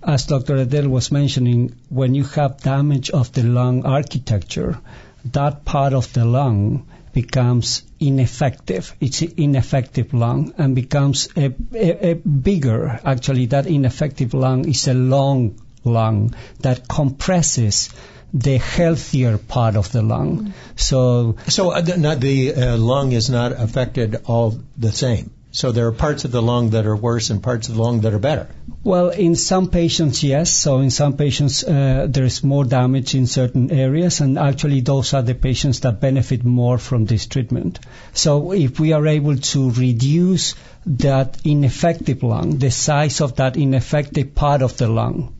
as 0.04 0.26
Dr. 0.26 0.58
Edell 0.58 0.88
was 0.88 1.12
mentioning, 1.12 1.76
when 1.89 2.13
you 2.13 2.23
have 2.26 2.62
damage 2.62 3.10
of 3.10 3.32
the 3.32 3.43
lung 3.43 3.86
architecture, 3.86 4.80
that 5.25 5.65
part 5.65 5.93
of 5.93 6.12
the 6.13 6.25
lung 6.25 6.88
becomes 7.13 7.84
ineffective. 7.99 8.95
It's 8.99 9.21
an 9.21 9.34
ineffective 9.38 10.13
lung 10.13 10.53
and 10.58 10.75
becomes 10.75 11.30
a, 11.36 11.53
a, 11.73 12.12
a, 12.12 12.13
bigger, 12.13 12.99
actually, 13.03 13.47
that 13.47 13.65
ineffective 13.65 14.34
lung 14.34 14.67
is 14.67 14.88
a 14.88 14.93
long 14.93 15.60
lung 15.84 16.36
that 16.60 16.88
compresses 16.88 17.89
the 18.34 18.58
healthier 18.58 19.38
part 19.38 19.75
of 19.75 19.91
the 19.91 20.01
lung. 20.01 20.53
So, 20.75 21.38
so 21.47 21.71
uh, 21.71 21.82
the, 21.82 21.97
not 21.97 22.19
the 22.19 22.53
uh, 22.53 22.77
lung 22.77 23.13
is 23.13 23.30
not 23.30 23.53
affected 23.53 24.21
all 24.25 24.60
the 24.77 24.91
same. 24.91 25.32
So 25.57 25.71
there 25.71 25.87
are 25.87 25.91
parts 25.91 26.23
of 26.23 26.31
the 26.31 26.39
lung 26.39 26.69
that 26.69 26.85
are 26.85 26.95
worse 26.95 27.31
and 27.31 27.41
parts 27.41 27.67
of 27.67 27.73
the 27.73 27.81
lung 27.81 28.01
that 28.01 28.13
are 28.13 28.19
better. 28.19 28.47
Well, 28.83 29.09
in 29.09 29.35
some 29.35 29.69
patients, 29.69 30.23
yes. 30.23 30.51
So 30.51 30.77
in 30.81 30.91
some 30.91 31.17
patients, 31.17 31.63
uh, 31.63 32.05
there 32.07 32.25
is 32.25 32.43
more 32.43 32.63
damage 32.63 33.15
in 33.15 33.25
certain 33.25 33.71
areas, 33.71 34.19
and 34.21 34.37
actually 34.37 34.81
those 34.81 35.15
are 35.15 35.23
the 35.23 35.33
patients 35.33 35.79
that 35.79 35.99
benefit 35.99 36.45
more 36.45 36.77
from 36.77 37.05
this 37.05 37.25
treatment. 37.25 37.79
So 38.13 38.51
if 38.51 38.79
we 38.79 38.93
are 38.93 39.07
able 39.07 39.37
to 39.53 39.71
reduce 39.71 40.53
that 40.85 41.41
ineffective 41.43 42.21
lung, 42.21 42.59
the 42.59 42.69
size 42.69 43.19
of 43.19 43.37
that 43.37 43.57
ineffective 43.57 44.35
part 44.35 44.61
of 44.61 44.77
the 44.77 44.87
lung, 44.87 45.33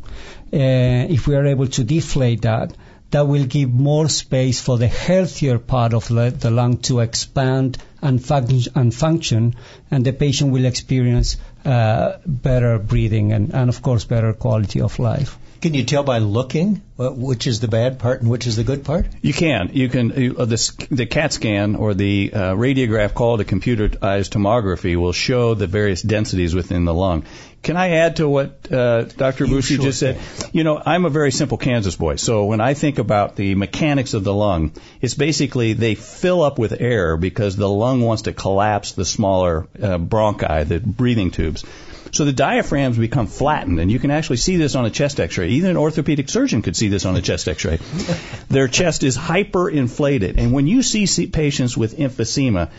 uh, 0.52 1.14
if 1.18 1.28
we 1.28 1.36
are 1.36 1.46
able 1.46 1.68
to 1.68 1.84
deflate 1.84 2.42
that, 2.42 2.76
that 3.12 3.28
will 3.28 3.46
give 3.46 3.72
more 3.72 4.10
space 4.10 4.60
for 4.60 4.78
the 4.78 4.88
healthier 4.88 5.58
part 5.60 5.94
of 5.94 6.08
the 6.08 6.36
the 6.38 6.52
lung 6.52 6.78
to 6.78 7.00
expand 7.00 7.78
and, 8.02 8.20
func- 8.20 8.68
and 8.76 8.94
function, 8.94 9.56
and 9.90 10.06
the 10.06 10.14
patient 10.14 10.52
will 10.52 10.66
experience 10.66 11.38
uh, 11.66 12.18
better 12.26 12.78
breathing 12.80 13.32
and, 13.32 13.54
and, 13.54 13.70
of 13.70 13.82
course, 13.82 14.04
better 14.04 14.34
quality 14.34 14.82
of 14.82 15.00
life. 15.00 15.38
Can 15.62 15.74
you 15.74 15.84
tell 15.84 16.04
by 16.04 16.20
looking 16.20 16.82
which 16.98 17.48
is 17.48 17.60
the 17.60 17.68
bad 17.68 18.00
part 18.00 18.22
and 18.22 18.30
which 18.30 18.48
is 18.48 18.56
the 18.56 18.64
good 18.64 18.86
part? 18.86 19.08
You 19.22 19.34
can. 19.34 19.70
You 19.74 19.90
can. 19.90 20.12
Uh, 20.12 20.46
the, 20.46 20.88
the 20.92 21.06
CAT 21.06 21.34
scan 21.34 21.76
or 21.76 21.94
the 21.94 22.32
uh, 22.34 22.40
radiograph 22.54 23.14
called 23.14 23.42
a 23.42 23.46
computerized 23.46 24.30
tomography 24.30 24.96
will 24.96 25.14
show 25.14 25.54
the 25.54 25.68
various 25.68 26.02
densities 26.02 26.54
within 26.54 26.86
the 26.86 26.94
lung. 26.94 27.26
Can 27.64 27.76
I 27.76 27.90
add 27.90 28.18
to 28.18 28.30
what 28.30 28.72
uh, 28.72 29.04
Dr. 29.04 29.48
Bussy 29.48 29.76
sure 29.76 29.86
just 29.86 30.00
said? 30.00 30.20
You 30.54 30.64
know, 30.64 30.82
I'm 30.84 31.06
a 31.06 31.10
very 31.10 31.32
simple 31.32 31.58
Kansas 31.58 31.96
boy, 31.96 32.16
so 32.16 32.46
when 32.46 32.62
I 32.62 32.76
think 32.76 33.00
about 33.00 33.36
the 33.36 33.56
mechanics 33.56 34.14
of 34.14 34.24
the 34.24 34.34
lung, 34.34 34.74
it's 35.02 35.16
basically 35.16 35.74
they 35.74 35.96
fill 35.96 36.44
up 36.44 36.60
with 36.60 36.80
air 36.80 37.18
because 37.18 37.56
the 37.56 37.68
lung 37.68 38.02
wants 38.02 38.24
to 38.24 38.34
collapse 38.34 38.92
the 38.92 39.06
smaller 39.06 39.68
uh, 39.82 39.98
bronchi, 39.98 40.68
the 40.68 40.80
breathing 40.80 41.32
tubes. 41.32 41.66
So 42.12 42.26
the 42.26 42.34
diaphragms 42.34 42.98
become 42.98 43.28
flattened, 43.28 43.80
and 43.80 43.92
you 43.92 44.00
can 44.00 44.12
actually 44.12 44.38
see 44.38 44.58
this 44.58 44.76
on 44.76 44.86
a 44.86 44.90
chest 44.90 45.20
x-ray. 45.20 45.50
Even 45.50 45.72
an 45.72 45.78
orthopedic 45.78 46.30
surgeon 46.30 46.62
could 46.62 46.76
see 46.76 46.88
this 46.88 47.06
on 47.06 47.16
a 47.16 47.22
chest 47.22 47.48
x-ray. 47.48 47.80
Their 48.50 48.68
chest 48.68 49.04
is 49.04 49.18
hyperinflated, 49.18 50.38
and 50.38 50.52
when 50.52 50.68
you 50.68 50.82
see 50.84 51.28
patients 51.28 51.78
with 51.78 51.98
emphysema, 51.98 52.70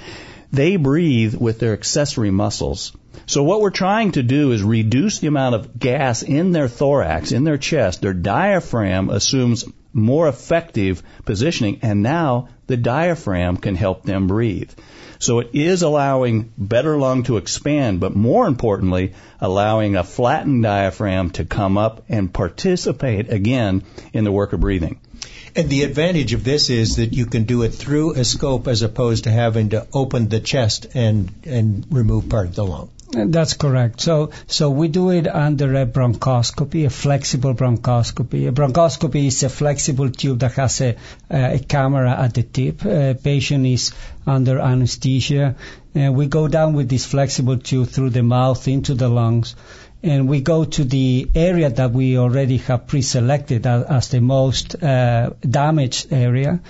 they 0.53 0.77
breathe 0.77 1.35
with 1.35 1.59
their 1.59 1.75
accessory 1.75 2.31
muscles. 2.31 2.93
So 3.27 3.43
what 3.43 3.61
we're 3.61 3.71
trying 3.71 4.13
to 4.13 4.23
do 4.23 4.53
is 4.53 4.63
reduce 4.63 5.19
the 5.19 5.27
amount 5.27 5.55
of 5.55 5.79
gas 5.79 6.23
in 6.23 6.53
their 6.53 6.69
thorax, 6.69 7.33
in 7.33 7.45
their 7.45 7.59
chest. 7.59 8.01
Their 8.01 8.15
diaphragm 8.15 9.11
assumes 9.11 9.67
more 9.93 10.29
effective 10.29 11.03
positioning, 11.25 11.81
and 11.83 12.03
now 12.03 12.49
the 12.67 12.77
diaphragm 12.77 13.57
can 13.59 13.75
help 13.75 14.05
them 14.05 14.27
breathe. 14.27 14.71
So 15.19 15.41
it 15.41 15.51
is 15.53 15.83
allowing 15.83 16.53
better 16.57 16.97
lung 16.97 17.25
to 17.25 17.39
expand, 17.39 18.01
but 18.01 18.15
more 18.15 18.47
importantly, 18.47 19.15
allowing 19.41 19.97
a 19.97 20.05
flattened 20.05 20.63
diaphragm 20.63 21.31
to 21.31 21.45
come 21.45 21.77
up 21.77 22.05
and 22.09 22.33
participate 22.33 23.33
again 23.33 23.83
in 24.13 24.25
the 24.25 24.33
work 24.33 24.53
of 24.53 24.61
breathing. 24.61 25.01
And 25.57 25.69
the 25.69 25.83
advantage 25.83 26.35
of 26.35 26.45
this 26.45 26.71
is 26.71 26.97
that 26.97 27.13
you 27.13 27.27
can 27.27 27.45
do 27.45 27.63
it 27.63 27.71
through 27.71 28.15
a 28.15 28.25
scope 28.25 28.69
as 28.69 28.83
opposed 28.83 29.25
to 29.25 29.31
having 29.31 29.71
to 29.71 29.87
open 29.93 30.29
the 30.29 30.41
chest 30.41 30.87
and, 30.95 31.33
and 31.45 31.87
remove 31.91 32.29
part 32.29 32.47
of 32.47 32.55
the 32.55 32.65
lung. 32.65 32.91
That's 33.11 33.55
correct. 33.55 34.03
So, 34.03 34.31
so 34.47 34.69
we 34.71 34.89
do 34.89 35.11
it 35.11 35.27
under 35.27 35.75
a 35.75 35.87
bronchoscopy, 35.87 36.85
a 36.85 36.91
flexible 36.91 37.55
bronchoscopy. 37.55 38.49
A 38.49 38.53
bronchoscopy 38.53 39.29
is 39.29 39.43
a 39.43 39.49
flexible 39.49 40.11
tube 40.11 40.41
that 40.41 40.53
has 40.53 40.81
a, 40.83 40.97
a 41.31 41.59
camera 41.59 42.13
at 42.13 42.35
the 42.35 42.43
tip. 42.43 42.85
A 42.85 43.15
patient 43.15 43.65
is 43.65 43.93
under 44.27 44.59
anesthesia, 44.61 45.57
and 45.95 46.17
we 46.17 46.27
go 46.27 46.49
down 46.49 46.75
with 46.75 46.91
this 46.91 47.07
flexible 47.07 47.57
tube 47.57 47.89
through 47.89 48.11
the 48.11 48.23
mouth 48.23 48.69
into 48.69 48.95
the 48.95 49.09
lungs, 49.09 49.57
and 50.03 50.29
we 50.29 50.43
go 50.43 50.67
to 50.67 50.85
the 50.85 51.31
area 51.35 51.71
that 51.71 51.93
we 51.93 52.19
already 52.19 52.59
have 52.59 52.87
pre-selected 52.87 53.67
as, 53.67 53.85
as 53.85 54.09
the 54.09 54.21
most 54.21 54.83
uh, 54.83 55.31
damaged 55.49 56.13
area, 56.13 56.61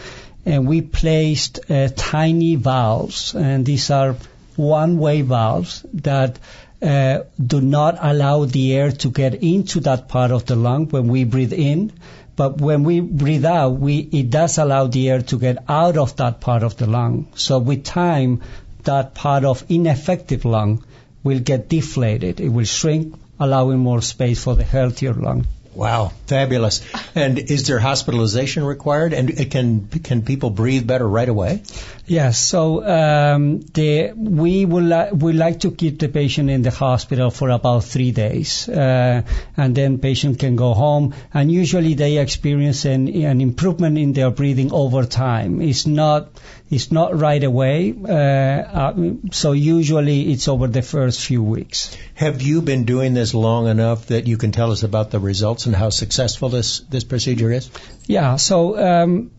and 0.46 0.68
we 0.68 0.82
placed 0.82 1.68
uh, 1.68 1.88
tiny 1.96 2.54
valves, 2.54 3.34
and 3.34 3.66
these 3.66 3.90
are 3.90 4.14
one-way 4.58 5.22
valves 5.22 5.84
that 5.94 6.38
uh, 6.82 7.20
do 7.44 7.60
not 7.60 7.96
allow 8.00 8.44
the 8.44 8.74
air 8.74 8.90
to 8.92 9.10
get 9.10 9.34
into 9.42 9.80
that 9.80 10.08
part 10.08 10.30
of 10.30 10.46
the 10.46 10.56
lung 10.56 10.88
when 10.88 11.08
we 11.08 11.24
breathe 11.24 11.52
in. 11.52 11.92
But 12.36 12.60
when 12.60 12.84
we 12.84 13.00
breathe 13.00 13.44
out, 13.44 13.70
we, 13.70 13.98
it 13.98 14.30
does 14.30 14.58
allow 14.58 14.86
the 14.86 15.08
air 15.10 15.22
to 15.22 15.38
get 15.38 15.58
out 15.68 15.96
of 15.96 16.16
that 16.16 16.40
part 16.40 16.62
of 16.62 16.76
the 16.76 16.86
lung. 16.86 17.28
So 17.34 17.58
with 17.58 17.84
time, 17.84 18.42
that 18.84 19.14
part 19.14 19.44
of 19.44 19.64
ineffective 19.68 20.44
lung 20.44 20.84
will 21.24 21.40
get 21.40 21.68
deflated. 21.68 22.40
It 22.40 22.48
will 22.48 22.64
shrink, 22.64 23.14
allowing 23.40 23.78
more 23.78 24.02
space 24.02 24.42
for 24.42 24.54
the 24.54 24.64
healthier 24.64 25.14
lung. 25.14 25.46
Wow, 25.78 26.10
fabulous! 26.26 26.80
And 27.14 27.38
is 27.38 27.68
there 27.68 27.78
hospitalization 27.78 28.64
required? 28.64 29.12
And 29.12 29.48
can 29.48 29.86
can 29.86 30.22
people 30.22 30.50
breathe 30.50 30.88
better 30.88 31.06
right 31.06 31.28
away? 31.28 31.62
Yes. 32.04 32.40
So 32.40 32.82
um, 32.84 33.60
the, 33.60 34.12
we 34.16 34.64
would 34.64 34.82
li- 34.82 35.12
we 35.12 35.34
like 35.34 35.60
to 35.60 35.70
keep 35.70 36.00
the 36.00 36.08
patient 36.08 36.50
in 36.50 36.62
the 36.62 36.72
hospital 36.72 37.30
for 37.30 37.50
about 37.50 37.84
three 37.84 38.10
days, 38.10 38.68
uh, 38.68 39.22
and 39.56 39.76
then 39.76 39.98
patient 39.98 40.40
can 40.40 40.56
go 40.56 40.74
home. 40.74 41.14
And 41.32 41.52
usually 41.52 41.94
they 41.94 42.18
experience 42.18 42.84
an, 42.84 43.06
an 43.08 43.40
improvement 43.40 43.98
in 43.98 44.14
their 44.14 44.32
breathing 44.32 44.72
over 44.72 45.04
time. 45.04 45.60
It's 45.60 45.86
not 45.86 46.30
it's 46.70 46.90
not 46.90 47.16
right 47.16 47.44
away. 47.44 47.94
Uh, 47.96 48.12
uh, 48.12 48.94
so 49.30 49.52
usually 49.52 50.32
it's 50.32 50.48
over 50.48 50.66
the 50.66 50.82
first 50.82 51.24
few 51.24 51.42
weeks. 51.42 51.96
Have 52.14 52.42
you 52.42 52.62
been 52.62 52.84
doing 52.84 53.14
this 53.14 53.32
long 53.32 53.68
enough 53.68 54.06
that 54.06 54.26
you 54.26 54.36
can 54.38 54.50
tell 54.50 54.72
us 54.72 54.82
about 54.82 55.10
the 55.10 55.20
results 55.20 55.67
and 55.68 55.76
how 55.76 55.90
successful 55.90 56.48
this 56.48 56.80
this 56.96 57.04
procedure 57.04 57.52
is? 57.52 57.70
Yeah. 58.06 58.36
So. 58.36 58.78
Um, 58.90 59.30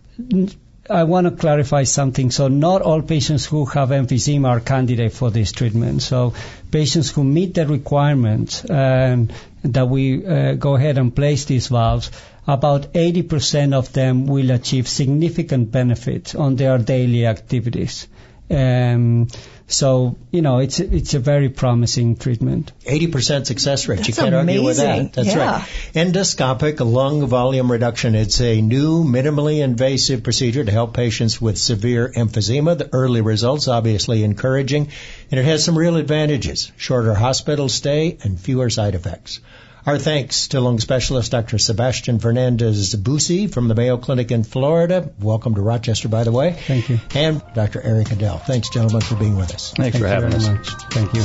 I 0.89 1.03
want 1.03 1.25
to 1.25 1.31
clarify 1.31 1.83
something. 1.83 2.31
So 2.31 2.47
not 2.47 2.81
all 2.81 3.03
patients 3.03 3.45
who 3.45 3.65
have 3.65 3.89
emphysema 3.89 4.47
are 4.47 4.59
candidate 4.59 5.13
for 5.13 5.29
this 5.29 5.51
treatment. 5.51 6.01
So 6.01 6.33
patients 6.71 7.11
who 7.11 7.23
meet 7.23 7.53
the 7.53 7.67
requirements 7.67 8.67
um, 8.67 9.29
that 9.63 9.87
we 9.87 10.25
uh, 10.25 10.53
go 10.53 10.75
ahead 10.75 10.97
and 10.97 11.15
place 11.15 11.45
these 11.45 11.67
valves, 11.67 12.09
about 12.47 12.93
80% 12.93 13.73
of 13.73 13.93
them 13.93 14.25
will 14.25 14.49
achieve 14.49 14.87
significant 14.87 15.71
benefit 15.71 16.33
on 16.35 16.55
their 16.55 16.79
daily 16.79 17.27
activities. 17.27 18.07
Um, 18.49 19.27
so, 19.69 20.17
you 20.31 20.41
know, 20.41 20.57
it's 20.57 20.79
it's 20.79 21.13
a 21.13 21.19
very 21.19 21.49
promising 21.49 22.15
treatment. 22.15 22.71
80% 22.85 23.45
success 23.45 23.87
rate. 23.87 23.97
That's 23.97 24.07
you 24.09 24.13
can't 24.15 24.33
amazing. 24.33 24.49
argue 24.49 24.65
with 24.65 24.77
that. 24.77 25.13
That's 25.13 25.35
yeah. 25.35 25.51
right. 25.59 25.69
Endoscopic 25.93 26.79
lung 26.79 27.27
volume 27.27 27.71
reduction. 27.71 28.15
It's 28.15 28.41
a 28.41 28.61
new, 28.61 29.03
minimally 29.03 29.63
invasive 29.63 30.23
procedure 30.23 30.65
to 30.65 30.71
help 30.71 30.95
patients 30.95 31.39
with 31.39 31.59
severe 31.59 32.11
emphysema. 32.11 32.77
The 32.77 32.89
early 32.91 33.21
results 33.21 33.67
obviously 33.67 34.23
encouraging, 34.23 34.89
and 35.29 35.39
it 35.39 35.45
has 35.45 35.63
some 35.63 35.77
real 35.77 35.97
advantages. 35.97 36.71
Shorter 36.77 37.13
hospital 37.13 37.69
stay 37.69 38.17
and 38.23 38.39
fewer 38.39 38.71
side 38.71 38.95
effects. 38.95 39.39
Our 39.85 39.97
thanks 39.97 40.49
to 40.49 40.59
lung 40.59 40.79
specialist 40.79 41.31
Dr. 41.31 41.57
Sebastian 41.57 42.19
Fernandez 42.19 42.93
Bussy 42.95 43.47
from 43.47 43.69
the 43.69 43.75
Mayo 43.75 43.97
Clinic 43.97 44.29
in 44.29 44.43
Florida. 44.43 45.09
Welcome 45.19 45.55
to 45.55 45.61
Rochester, 45.61 46.09
by 46.09 46.25
the 46.25 46.33
way. 46.33 46.51
Thank 46.51 46.89
you. 46.89 46.99
And 47.15 47.41
Dr. 47.55 47.81
Eric 47.81 48.07
Edell. 48.07 48.41
Thanks, 48.45 48.69
gentlemen, 48.69 49.01
for 49.01 49.15
being 49.15 49.37
with 49.37 49.53
us. 49.53 49.71
Thanks 49.71 49.97
Thank 49.97 50.03
for 50.03 50.09
having 50.09 50.33
us. 50.33 50.47
Much. 50.49 50.69
Thank 50.91 51.13
you. 51.13 51.23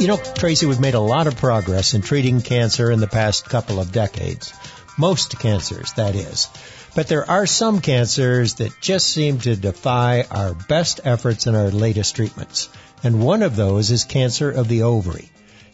You 0.00 0.06
know, 0.06 0.16
Tracy, 0.16 0.66
we've 0.66 0.78
made 0.78 0.94
a 0.94 1.00
lot 1.00 1.26
of 1.26 1.36
progress 1.36 1.94
in 1.94 2.02
treating 2.02 2.40
cancer 2.40 2.92
in 2.92 3.00
the 3.00 3.08
past 3.08 3.46
couple 3.46 3.80
of 3.80 3.90
decades. 3.90 4.54
Most 4.96 5.40
cancers, 5.40 5.92
that 5.94 6.14
is. 6.14 6.48
But 6.94 7.08
there 7.08 7.28
are 7.28 7.46
some 7.46 7.80
cancers 7.80 8.54
that 8.54 8.80
just 8.80 9.08
seem 9.08 9.40
to 9.40 9.56
defy 9.56 10.24
our 10.30 10.54
best 10.54 11.00
efforts 11.02 11.48
and 11.48 11.56
our 11.56 11.72
latest 11.72 12.14
treatments. 12.14 12.68
And 13.02 13.20
one 13.20 13.42
of 13.42 13.56
those 13.56 13.90
is 13.90 14.04
cancer 14.04 14.50
of 14.50 14.68
the 14.68 14.84
ovary. 14.84 15.30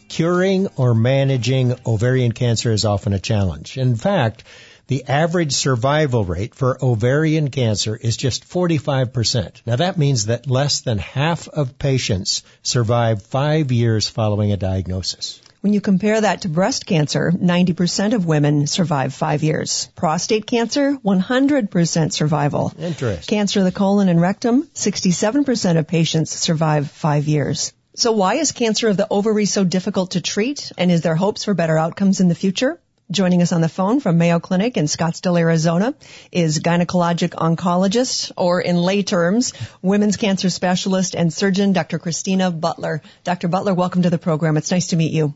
Curing 0.07 0.67
or 0.75 0.93
managing 0.93 1.75
ovarian 1.85 2.31
cancer 2.31 2.71
is 2.71 2.85
often 2.85 3.13
a 3.13 3.19
challenge. 3.19 3.77
In 3.77 3.95
fact, 3.95 4.43
the 4.87 5.05
average 5.07 5.53
survival 5.53 6.23
rate 6.23 6.53
for 6.53 6.77
ovarian 6.83 7.49
cancer 7.49 7.95
is 7.95 8.15
just 8.15 8.47
45%. 8.47 9.61
Now 9.65 9.77
that 9.77 9.97
means 9.97 10.27
that 10.27 10.49
less 10.49 10.81
than 10.81 10.99
half 10.99 11.47
of 11.47 11.79
patients 11.79 12.43
survive 12.61 13.23
five 13.23 13.71
years 13.71 14.07
following 14.07 14.51
a 14.51 14.57
diagnosis. 14.57 15.41
When 15.61 15.73
you 15.73 15.81
compare 15.81 16.21
that 16.21 16.41
to 16.41 16.49
breast 16.49 16.85
cancer, 16.85 17.31
90% 17.31 18.13
of 18.13 18.27
women 18.27 18.67
survive 18.67 19.15
five 19.15 19.41
years. 19.41 19.89
Prostate 19.95 20.45
cancer, 20.45 20.95
100% 21.03 22.13
survival. 22.13 22.71
Interesting. 22.77 23.35
Cancer 23.35 23.61
of 23.61 23.65
the 23.65 23.71
colon 23.71 24.07
and 24.07 24.21
rectum, 24.21 24.67
67% 24.75 25.79
of 25.79 25.87
patients 25.87 26.29
survive 26.29 26.91
five 26.91 27.27
years. 27.27 27.73
So 27.97 28.11
why 28.11 28.35
is 28.35 28.51
cancer 28.51 28.89
of 28.89 28.97
the 28.97 29.07
ovary 29.09 29.45
so 29.45 29.63
difficult 29.63 30.11
to 30.11 30.21
treat? 30.21 30.73
And 30.77 30.91
is 30.91 31.01
there 31.01 31.15
hopes 31.15 31.45
for 31.45 31.53
better 31.53 31.77
outcomes 31.77 32.19
in 32.19 32.27
the 32.27 32.35
future? 32.35 32.77
Joining 33.09 33.41
us 33.41 33.53
on 33.53 33.61
the 33.61 33.69
phone 33.69 34.01
from 34.01 34.17
Mayo 34.17 34.41
Clinic 34.41 34.75
in 34.75 34.85
Scottsdale, 34.85 35.39
Arizona 35.39 35.95
is 36.29 36.59
gynecologic 36.59 37.29
oncologist, 37.29 38.33
or 38.35 38.59
in 38.59 38.75
lay 38.75 39.03
terms, 39.03 39.53
women's 39.81 40.17
cancer 40.17 40.49
specialist 40.49 41.15
and 41.15 41.31
surgeon, 41.31 41.71
Dr. 41.71 41.97
Kristina 41.97 42.51
Butler. 42.51 43.01
Dr. 43.23 43.47
Butler, 43.47 43.73
welcome 43.73 44.01
to 44.01 44.09
the 44.09 44.17
program. 44.17 44.57
It's 44.57 44.71
nice 44.71 44.87
to 44.87 44.97
meet 44.97 45.13
you. 45.13 45.33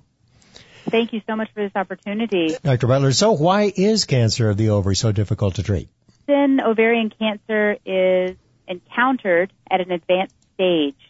Thank 0.90 1.14
you 1.14 1.22
so 1.28 1.38
much 1.38 1.50
for 1.54 1.64
this 1.64 1.76
opportunity. 1.76 2.58
Dr. 2.62 2.88
Butler, 2.88 3.14
so 3.14 3.32
why 3.32 3.72
is 3.74 4.04
cancer 4.04 4.50
of 4.50 4.58
the 4.58 4.72
ovary 4.72 4.98
so 4.98 5.14
difficult 5.14 5.56
to 5.56 5.64
treat? 5.64 5.88
Then 6.26 6.60
ovarian 6.60 7.10
cancer 7.10 7.78
is 7.86 8.36
encountered 8.68 9.54
at 9.72 9.80
an 9.80 9.92
advanced 9.92 10.36
stage. 10.56 11.09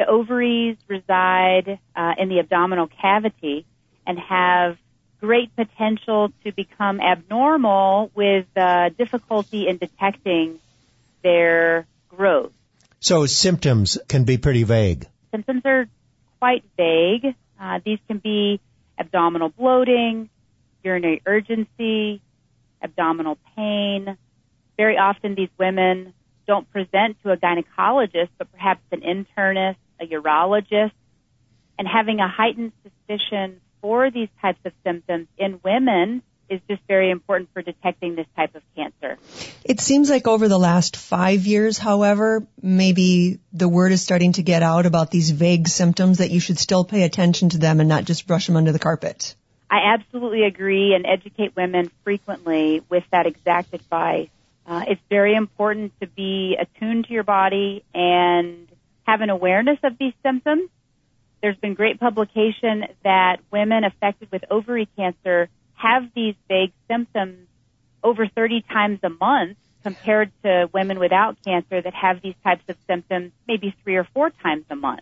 The 0.00 0.06
ovaries 0.06 0.78
reside 0.88 1.78
uh, 1.94 2.14
in 2.16 2.30
the 2.30 2.38
abdominal 2.38 2.86
cavity 2.86 3.66
and 4.06 4.18
have 4.18 4.78
great 5.20 5.54
potential 5.54 6.32
to 6.42 6.52
become 6.52 7.02
abnormal 7.02 8.10
with 8.14 8.46
uh, 8.56 8.88
difficulty 8.96 9.68
in 9.68 9.76
detecting 9.76 10.58
their 11.22 11.86
growth. 12.08 12.52
So 13.00 13.26
symptoms 13.26 13.98
can 14.08 14.24
be 14.24 14.38
pretty 14.38 14.62
vague. 14.62 15.06
Symptoms 15.32 15.60
are 15.66 15.86
quite 16.38 16.64
vague. 16.78 17.34
Uh, 17.60 17.80
these 17.84 17.98
can 18.08 18.16
be 18.16 18.58
abdominal 18.98 19.50
bloating, 19.50 20.30
urinary 20.82 21.20
urgency, 21.26 22.22
abdominal 22.80 23.36
pain. 23.54 24.16
Very 24.78 24.96
often 24.96 25.34
these 25.34 25.50
women 25.58 26.14
don't 26.46 26.70
present 26.70 27.18
to 27.22 27.32
a 27.32 27.36
gynecologist, 27.36 28.30
but 28.38 28.50
perhaps 28.50 28.80
an 28.92 29.02
internist, 29.02 29.76
a 30.00 30.06
urologist, 30.06 30.92
and 31.78 31.86
having 31.88 32.20
a 32.20 32.28
heightened 32.28 32.72
suspicion 32.82 33.60
for 33.80 34.10
these 34.10 34.28
types 34.40 34.60
of 34.64 34.72
symptoms 34.84 35.28
in 35.38 35.60
women 35.64 36.22
is 36.50 36.60
just 36.68 36.82
very 36.88 37.10
important 37.10 37.48
for 37.52 37.62
detecting 37.62 38.16
this 38.16 38.26
type 38.36 38.54
of 38.56 38.62
cancer. 38.74 39.18
It 39.64 39.80
seems 39.80 40.10
like 40.10 40.26
over 40.26 40.48
the 40.48 40.58
last 40.58 40.96
five 40.96 41.46
years, 41.46 41.78
however, 41.78 42.46
maybe 42.60 43.38
the 43.52 43.68
word 43.68 43.92
is 43.92 44.02
starting 44.02 44.32
to 44.32 44.42
get 44.42 44.62
out 44.62 44.84
about 44.84 45.10
these 45.10 45.30
vague 45.30 45.68
symptoms 45.68 46.18
that 46.18 46.30
you 46.30 46.40
should 46.40 46.58
still 46.58 46.84
pay 46.84 47.04
attention 47.04 47.50
to 47.50 47.58
them 47.58 47.78
and 47.78 47.88
not 47.88 48.04
just 48.04 48.26
brush 48.26 48.46
them 48.46 48.56
under 48.56 48.72
the 48.72 48.80
carpet. 48.80 49.36
I 49.70 49.94
absolutely 49.94 50.42
agree 50.42 50.94
and 50.94 51.06
educate 51.06 51.54
women 51.54 51.90
frequently 52.02 52.82
with 52.88 53.04
that 53.12 53.26
exact 53.26 53.72
advice. 53.72 54.28
Uh, 54.66 54.84
it's 54.88 55.00
very 55.08 55.34
important 55.34 55.92
to 56.00 56.08
be 56.08 56.56
attuned 56.58 57.06
to 57.06 57.12
your 57.12 57.22
body 57.22 57.84
and 57.94 58.66
have 59.06 59.20
an 59.20 59.30
awareness 59.30 59.78
of 59.82 59.98
these 59.98 60.12
symptoms. 60.22 60.68
There's 61.42 61.56
been 61.56 61.74
great 61.74 61.98
publication 61.98 62.84
that 63.02 63.38
women 63.50 63.84
affected 63.84 64.30
with 64.30 64.44
ovary 64.50 64.88
cancer 64.96 65.48
have 65.74 66.10
these 66.14 66.34
vague 66.48 66.72
symptoms 66.88 67.46
over 68.02 68.26
30 68.26 68.62
times 68.62 69.00
a 69.02 69.08
month 69.08 69.56
compared 69.82 70.30
to 70.42 70.68
women 70.72 70.98
without 70.98 71.36
cancer 71.44 71.80
that 71.80 71.94
have 71.94 72.20
these 72.20 72.34
types 72.44 72.62
of 72.68 72.76
symptoms 72.86 73.32
maybe 73.48 73.74
three 73.82 73.96
or 73.96 74.04
four 74.04 74.30
times 74.42 74.64
a 74.70 74.76
month. 74.76 75.00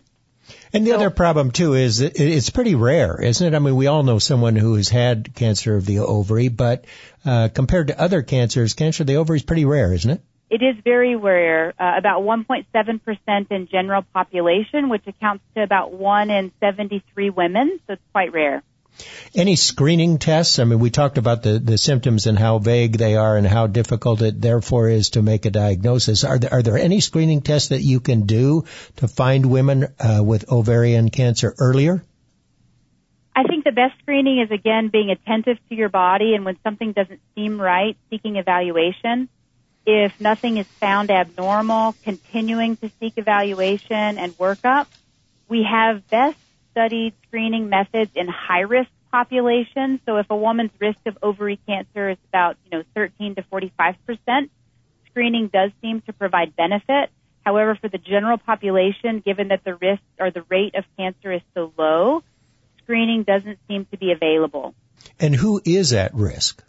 And 0.73 0.85
the 0.85 0.91
so, 0.91 0.95
other 0.95 1.09
problem 1.09 1.51
too 1.51 1.73
is 1.73 2.01
it's 2.01 2.49
pretty 2.49 2.75
rare, 2.75 3.21
isn't 3.21 3.45
it? 3.45 3.55
I 3.55 3.59
mean, 3.59 3.75
we 3.75 3.87
all 3.87 4.03
know 4.03 4.19
someone 4.19 4.55
who 4.55 4.75
has 4.75 4.89
had 4.89 5.35
cancer 5.35 5.75
of 5.75 5.85
the 5.85 5.99
ovary, 5.99 6.47
but 6.47 6.85
uh, 7.25 7.49
compared 7.53 7.87
to 7.87 7.99
other 7.99 8.21
cancers, 8.21 8.73
cancer 8.73 9.03
of 9.03 9.07
the 9.07 9.17
ovary 9.17 9.37
is 9.37 9.43
pretty 9.43 9.65
rare, 9.65 9.93
isn't 9.93 10.09
it? 10.09 10.21
It 10.49 10.63
is 10.63 10.75
very 10.83 11.15
rare, 11.15 11.73
uh, 11.79 11.93
about 11.97 12.23
1.7% 12.23 13.51
in 13.51 13.67
general 13.67 14.01
population, 14.13 14.89
which 14.89 15.05
accounts 15.05 15.43
to 15.55 15.61
about 15.61 15.93
1 15.93 16.29
in 16.31 16.51
73 16.59 17.29
women, 17.29 17.79
so 17.85 17.93
it's 17.93 18.01
quite 18.11 18.33
rare. 18.33 18.63
Any 19.35 19.55
screening 19.55 20.17
tests? 20.17 20.59
I 20.59 20.65
mean, 20.65 20.79
we 20.79 20.89
talked 20.89 21.17
about 21.17 21.43
the, 21.43 21.59
the 21.59 21.77
symptoms 21.77 22.25
and 22.25 22.37
how 22.37 22.57
vague 22.57 22.97
they 22.97 23.15
are 23.15 23.37
and 23.37 23.45
how 23.45 23.67
difficult 23.67 24.21
it 24.21 24.41
therefore 24.41 24.89
is 24.89 25.11
to 25.11 25.21
make 25.21 25.45
a 25.45 25.51
diagnosis. 25.51 26.23
Are 26.23 26.39
there, 26.39 26.51
are 26.51 26.63
there 26.63 26.77
any 26.77 26.99
screening 26.99 27.41
tests 27.41 27.69
that 27.69 27.81
you 27.81 27.99
can 27.99 28.25
do 28.25 28.65
to 28.97 29.07
find 29.07 29.45
women 29.45 29.87
uh, 29.99 30.21
with 30.23 30.51
ovarian 30.51 31.09
cancer 31.09 31.53
earlier? 31.59 32.03
I 33.35 33.43
think 33.43 33.63
the 33.63 33.71
best 33.71 33.97
screening 34.01 34.39
is 34.39 34.51
again 34.51 34.89
being 34.89 35.11
attentive 35.11 35.57
to 35.69 35.75
your 35.75 35.89
body 35.89 36.33
and 36.33 36.43
when 36.43 36.57
something 36.63 36.91
doesn't 36.91 37.21
seem 37.35 37.61
right, 37.61 37.95
seeking 38.09 38.35
evaluation. 38.35 39.29
If 39.91 40.21
nothing 40.21 40.57
is 40.57 40.67
found 40.67 41.09
abnormal, 41.09 41.95
continuing 42.03 42.77
to 42.77 42.91
seek 42.99 43.17
evaluation 43.17 44.19
and 44.19 44.37
workup. 44.37 44.85
We 45.47 45.63
have 45.63 46.07
best 46.07 46.37
studied 46.69 47.15
screening 47.25 47.69
methods 47.69 48.11
in 48.13 48.27
high 48.27 48.61
risk 48.61 48.91
populations. 49.11 49.99
So 50.05 50.17
if 50.17 50.27
a 50.29 50.35
woman's 50.35 50.69
risk 50.77 50.99
of 51.07 51.17
ovary 51.23 51.59
cancer 51.67 52.11
is 52.11 52.19
about, 52.27 52.57
you 52.65 52.77
know, 52.77 52.83
13 52.93 53.33
to 53.35 53.41
45 53.41 53.95
percent, 54.05 54.51
screening 55.09 55.47
does 55.47 55.71
seem 55.81 56.01
to 56.01 56.13
provide 56.13 56.55
benefit. 56.55 57.09
However, 57.43 57.73
for 57.73 57.89
the 57.89 57.97
general 57.97 58.37
population, 58.37 59.21
given 59.25 59.47
that 59.47 59.63
the 59.63 59.73
risk 59.73 60.03
or 60.19 60.29
the 60.29 60.43
rate 60.49 60.75
of 60.75 60.83
cancer 60.99 61.31
is 61.31 61.41
so 61.55 61.73
low, 61.79 62.21
screening 62.83 63.23
doesn't 63.23 63.57
seem 63.67 63.85
to 63.85 63.97
be 63.97 64.11
available. 64.11 64.75
And 65.19 65.35
who 65.35 65.59
is 65.65 65.93
at 65.93 66.13
risk? 66.13 66.63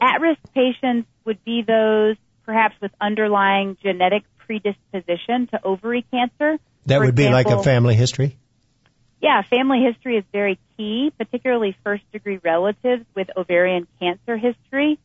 At 0.00 0.22
risk 0.22 0.40
patients 0.54 1.06
would 1.26 1.44
be 1.44 1.60
those 1.60 2.16
perhaps 2.52 2.74
with 2.82 2.92
underlying 3.00 3.78
genetic 3.82 4.24
predisposition 4.46 5.46
to 5.46 5.58
ovary 5.64 6.04
cancer. 6.10 6.58
That 6.84 6.98
would 6.98 7.08
example, 7.08 7.24
be 7.24 7.30
like 7.30 7.46
a 7.46 7.62
family 7.62 7.94
history? 7.94 8.36
Yeah, 9.22 9.40
family 9.40 9.80
history 9.80 10.18
is 10.18 10.24
very 10.32 10.58
key, 10.76 11.10
particularly 11.16 11.74
first 11.82 12.02
degree 12.12 12.38
relatives 12.44 13.06
with 13.14 13.30
ovarian 13.34 13.86
cancer 13.98 14.36
history. 14.36 14.98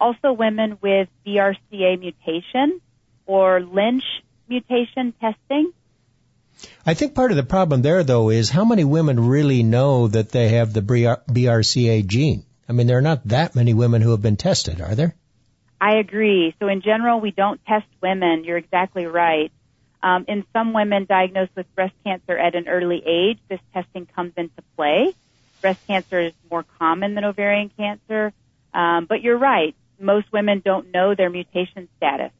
Also 0.00 0.32
women 0.32 0.78
with 0.80 1.10
BRCA 1.26 2.00
mutation 2.00 2.80
or 3.26 3.60
Lynch 3.60 4.04
mutation 4.48 5.12
testing. 5.20 5.72
I 6.86 6.94
think 6.94 7.14
part 7.14 7.32
of 7.32 7.36
the 7.36 7.42
problem 7.42 7.82
there 7.82 8.02
though 8.02 8.30
is 8.30 8.48
how 8.48 8.64
many 8.64 8.84
women 8.84 9.28
really 9.28 9.62
know 9.62 10.08
that 10.08 10.30
they 10.30 10.48
have 10.50 10.72
the 10.72 10.80
BRCA 10.80 12.06
gene? 12.06 12.46
I 12.66 12.72
mean, 12.72 12.86
there 12.86 12.96
are 12.96 13.02
not 13.02 13.28
that 13.28 13.54
many 13.54 13.74
women 13.74 14.00
who 14.00 14.12
have 14.12 14.22
been 14.22 14.38
tested, 14.38 14.80
are 14.80 14.94
there? 14.94 15.14
I 15.84 15.96
agree. 15.96 16.54
So 16.60 16.68
in 16.68 16.80
general, 16.80 17.20
we 17.20 17.30
don't 17.30 17.62
test 17.66 17.84
women. 18.00 18.44
You're 18.44 18.56
exactly 18.56 19.04
right. 19.04 19.52
Um, 20.02 20.24
in 20.28 20.46
some 20.54 20.72
women 20.72 21.04
diagnosed 21.04 21.50
with 21.54 21.66
breast 21.74 21.92
cancer 22.04 22.38
at 22.38 22.54
an 22.54 22.68
early 22.68 23.02
age, 23.04 23.38
this 23.50 23.60
testing 23.74 24.06
comes 24.06 24.32
into 24.38 24.62
play. 24.76 25.12
Breast 25.60 25.86
cancer 25.86 26.20
is 26.20 26.32
more 26.50 26.64
common 26.78 27.14
than 27.14 27.24
ovarian 27.26 27.70
cancer, 27.76 28.32
um, 28.72 29.04
but 29.04 29.20
you're 29.20 29.36
right. 29.36 29.74
Most 30.00 30.32
women 30.32 30.62
don't 30.64 30.90
know 30.90 31.14
their 31.14 31.28
mutation 31.28 31.86
status. 31.98 32.32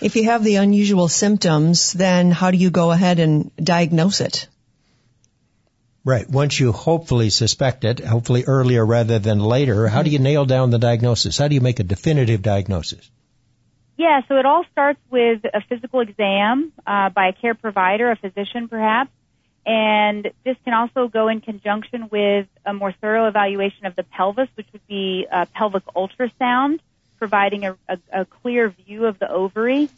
If 0.00 0.14
you 0.14 0.26
have 0.26 0.44
the 0.44 0.56
unusual 0.56 1.08
symptoms, 1.08 1.92
then 1.92 2.30
how 2.30 2.52
do 2.52 2.58
you 2.58 2.70
go 2.70 2.92
ahead 2.92 3.18
and 3.18 3.50
diagnose 3.56 4.20
it? 4.20 4.46
Right. 6.04 6.28
Once 6.28 6.58
you 6.58 6.72
hopefully 6.72 7.30
suspect 7.30 7.84
it, 7.84 8.00
hopefully 8.00 8.44
earlier 8.46 8.84
rather 8.84 9.18
than 9.18 9.40
later, 9.40 9.88
how 9.88 10.02
do 10.02 10.10
you 10.10 10.18
nail 10.18 10.46
down 10.46 10.70
the 10.70 10.78
diagnosis? 10.78 11.36
How 11.36 11.48
do 11.48 11.54
you 11.54 11.60
make 11.60 11.80
a 11.80 11.82
definitive 11.82 12.40
diagnosis? 12.40 13.10
Yeah, 13.96 14.20
so 14.28 14.36
it 14.36 14.46
all 14.46 14.64
starts 14.70 15.00
with 15.10 15.44
a 15.44 15.60
physical 15.68 16.00
exam 16.00 16.72
uh, 16.86 17.10
by 17.10 17.28
a 17.28 17.32
care 17.32 17.54
provider, 17.54 18.10
a 18.12 18.16
physician 18.16 18.68
perhaps, 18.68 19.10
and 19.66 20.30
this 20.44 20.56
can 20.64 20.72
also 20.72 21.08
go 21.08 21.28
in 21.28 21.40
conjunction 21.40 22.08
with 22.08 22.46
a 22.64 22.72
more 22.72 22.92
thorough 22.92 23.26
evaluation 23.26 23.86
of 23.86 23.96
the 23.96 24.04
pelvis, 24.04 24.48
which 24.54 24.66
would 24.72 24.86
be 24.86 25.26
a 25.30 25.46
pelvic 25.46 25.84
ultrasound, 25.96 26.78
providing 27.18 27.66
a, 27.66 27.76
a, 27.88 27.98
a 28.12 28.24
clear 28.24 28.70
view 28.70 29.04
of 29.04 29.18
the 29.18 29.30
ovary. 29.30 29.90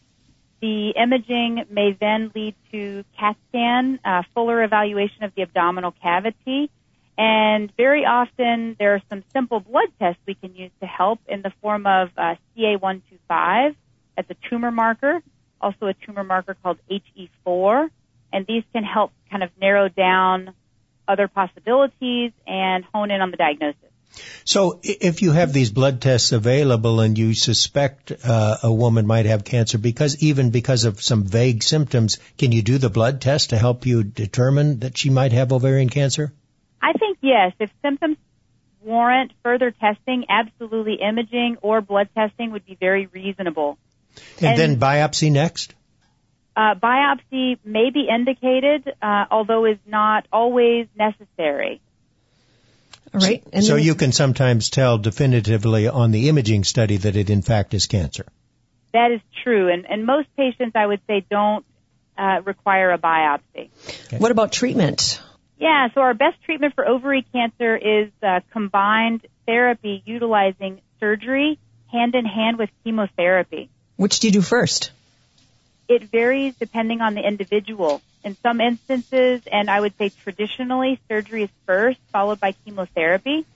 The 0.60 0.90
imaging 0.90 1.64
may 1.70 1.96
then 1.98 2.32
lead 2.34 2.54
to 2.72 3.04
CAT 3.18 3.36
scan, 3.48 3.98
uh, 4.04 4.22
fuller 4.34 4.62
evaluation 4.62 5.24
of 5.24 5.34
the 5.34 5.42
abdominal 5.42 5.92
cavity, 5.92 6.70
and 7.16 7.72
very 7.76 8.04
often 8.04 8.76
there 8.78 8.94
are 8.94 9.02
some 9.08 9.22
simple 9.32 9.60
blood 9.60 9.88
tests 9.98 10.20
we 10.26 10.34
can 10.34 10.54
use 10.54 10.70
to 10.80 10.86
help 10.86 11.20
in 11.28 11.42
the 11.42 11.52
form 11.60 11.86
of 11.86 12.10
uh, 12.16 12.34
CA125 12.56 13.74
as 14.16 14.24
a 14.28 14.34
tumor 14.48 14.70
marker, 14.70 15.22
also 15.60 15.86
a 15.86 15.94
tumor 15.94 16.24
marker 16.24 16.56
called 16.62 16.78
HE4, 16.90 17.90
and 18.32 18.46
these 18.46 18.62
can 18.72 18.84
help 18.84 19.12
kind 19.30 19.42
of 19.42 19.50
narrow 19.60 19.88
down 19.88 20.54
other 21.08 21.28
possibilities 21.28 22.32
and 22.46 22.84
hone 22.84 23.10
in 23.10 23.20
on 23.20 23.30
the 23.30 23.36
diagnosis. 23.36 23.89
So 24.44 24.80
if 24.82 25.22
you 25.22 25.32
have 25.32 25.52
these 25.52 25.70
blood 25.70 26.00
tests 26.00 26.32
available 26.32 27.00
and 27.00 27.16
you 27.16 27.34
suspect 27.34 28.12
uh, 28.24 28.56
a 28.62 28.72
woman 28.72 29.06
might 29.06 29.26
have 29.26 29.44
cancer 29.44 29.78
because 29.78 30.22
even 30.22 30.50
because 30.50 30.84
of 30.84 31.00
some 31.02 31.24
vague 31.24 31.62
symptoms, 31.62 32.18
can 32.36 32.52
you 32.52 32.62
do 32.62 32.78
the 32.78 32.90
blood 32.90 33.20
test 33.20 33.50
to 33.50 33.58
help 33.58 33.86
you 33.86 34.02
determine 34.02 34.80
that 34.80 34.98
she 34.98 35.10
might 35.10 35.32
have 35.32 35.52
ovarian 35.52 35.88
cancer? 35.88 36.32
I 36.82 36.92
think 36.92 37.18
yes. 37.20 37.52
If 37.60 37.70
symptoms 37.82 38.16
warrant 38.82 39.32
further 39.42 39.70
testing, 39.70 40.24
absolutely 40.28 40.94
imaging 40.94 41.58
or 41.62 41.80
blood 41.80 42.08
testing 42.14 42.52
would 42.52 42.66
be 42.66 42.76
very 42.80 43.06
reasonable. 43.06 43.78
And, 44.38 44.48
and 44.48 44.58
then 44.58 44.80
biopsy 44.80 45.30
next? 45.30 45.74
Uh, 46.56 46.74
biopsy 46.74 47.58
may 47.64 47.90
be 47.90 48.08
indicated, 48.12 48.92
uh, 49.00 49.26
although 49.30 49.66
is 49.66 49.78
not 49.86 50.26
always 50.32 50.88
necessary. 50.96 51.80
All 53.12 53.20
right. 53.20 53.42
And 53.52 53.64
so 53.64 53.76
you 53.76 53.94
can 53.94 54.12
sometimes 54.12 54.70
tell 54.70 54.98
definitively 54.98 55.88
on 55.88 56.10
the 56.10 56.28
imaging 56.28 56.64
study 56.64 56.96
that 56.98 57.16
it 57.16 57.28
in 57.30 57.42
fact 57.42 57.74
is 57.74 57.86
cancer. 57.86 58.26
That 58.92 59.12
is 59.12 59.20
true, 59.44 59.68
and, 59.68 59.86
and 59.88 60.04
most 60.04 60.28
patients, 60.36 60.74
I 60.74 60.84
would 60.84 61.00
say, 61.06 61.24
don't 61.30 61.64
uh, 62.18 62.40
require 62.44 62.90
a 62.90 62.98
biopsy. 62.98 63.70
Okay. 64.06 64.18
What 64.18 64.32
about 64.32 64.52
treatment? 64.52 65.20
Yeah, 65.58 65.88
so 65.94 66.00
our 66.00 66.14
best 66.14 66.42
treatment 66.44 66.74
for 66.74 66.86
ovary 66.86 67.24
cancer 67.32 67.76
is 67.76 68.10
uh, 68.22 68.40
combined 68.50 69.26
therapy 69.46 70.02
utilizing 70.06 70.80
surgery 70.98 71.58
hand 71.92 72.14
in 72.14 72.24
hand 72.24 72.58
with 72.58 72.70
chemotherapy. 72.82 73.68
Which 73.96 74.20
do 74.20 74.28
you 74.28 74.32
do 74.32 74.42
first? 74.42 74.90
It 75.88 76.04
varies 76.04 76.54
depending 76.58 77.00
on 77.00 77.14
the 77.14 77.26
individual. 77.26 78.00
In 78.22 78.36
some 78.42 78.60
instances, 78.60 79.40
and 79.50 79.70
I 79.70 79.80
would 79.80 79.96
say 79.96 80.10
traditionally, 80.10 81.00
surgery 81.08 81.44
is 81.44 81.50
first, 81.66 81.98
followed 82.12 82.38
by 82.38 82.52
chemotherapy. 82.52 83.46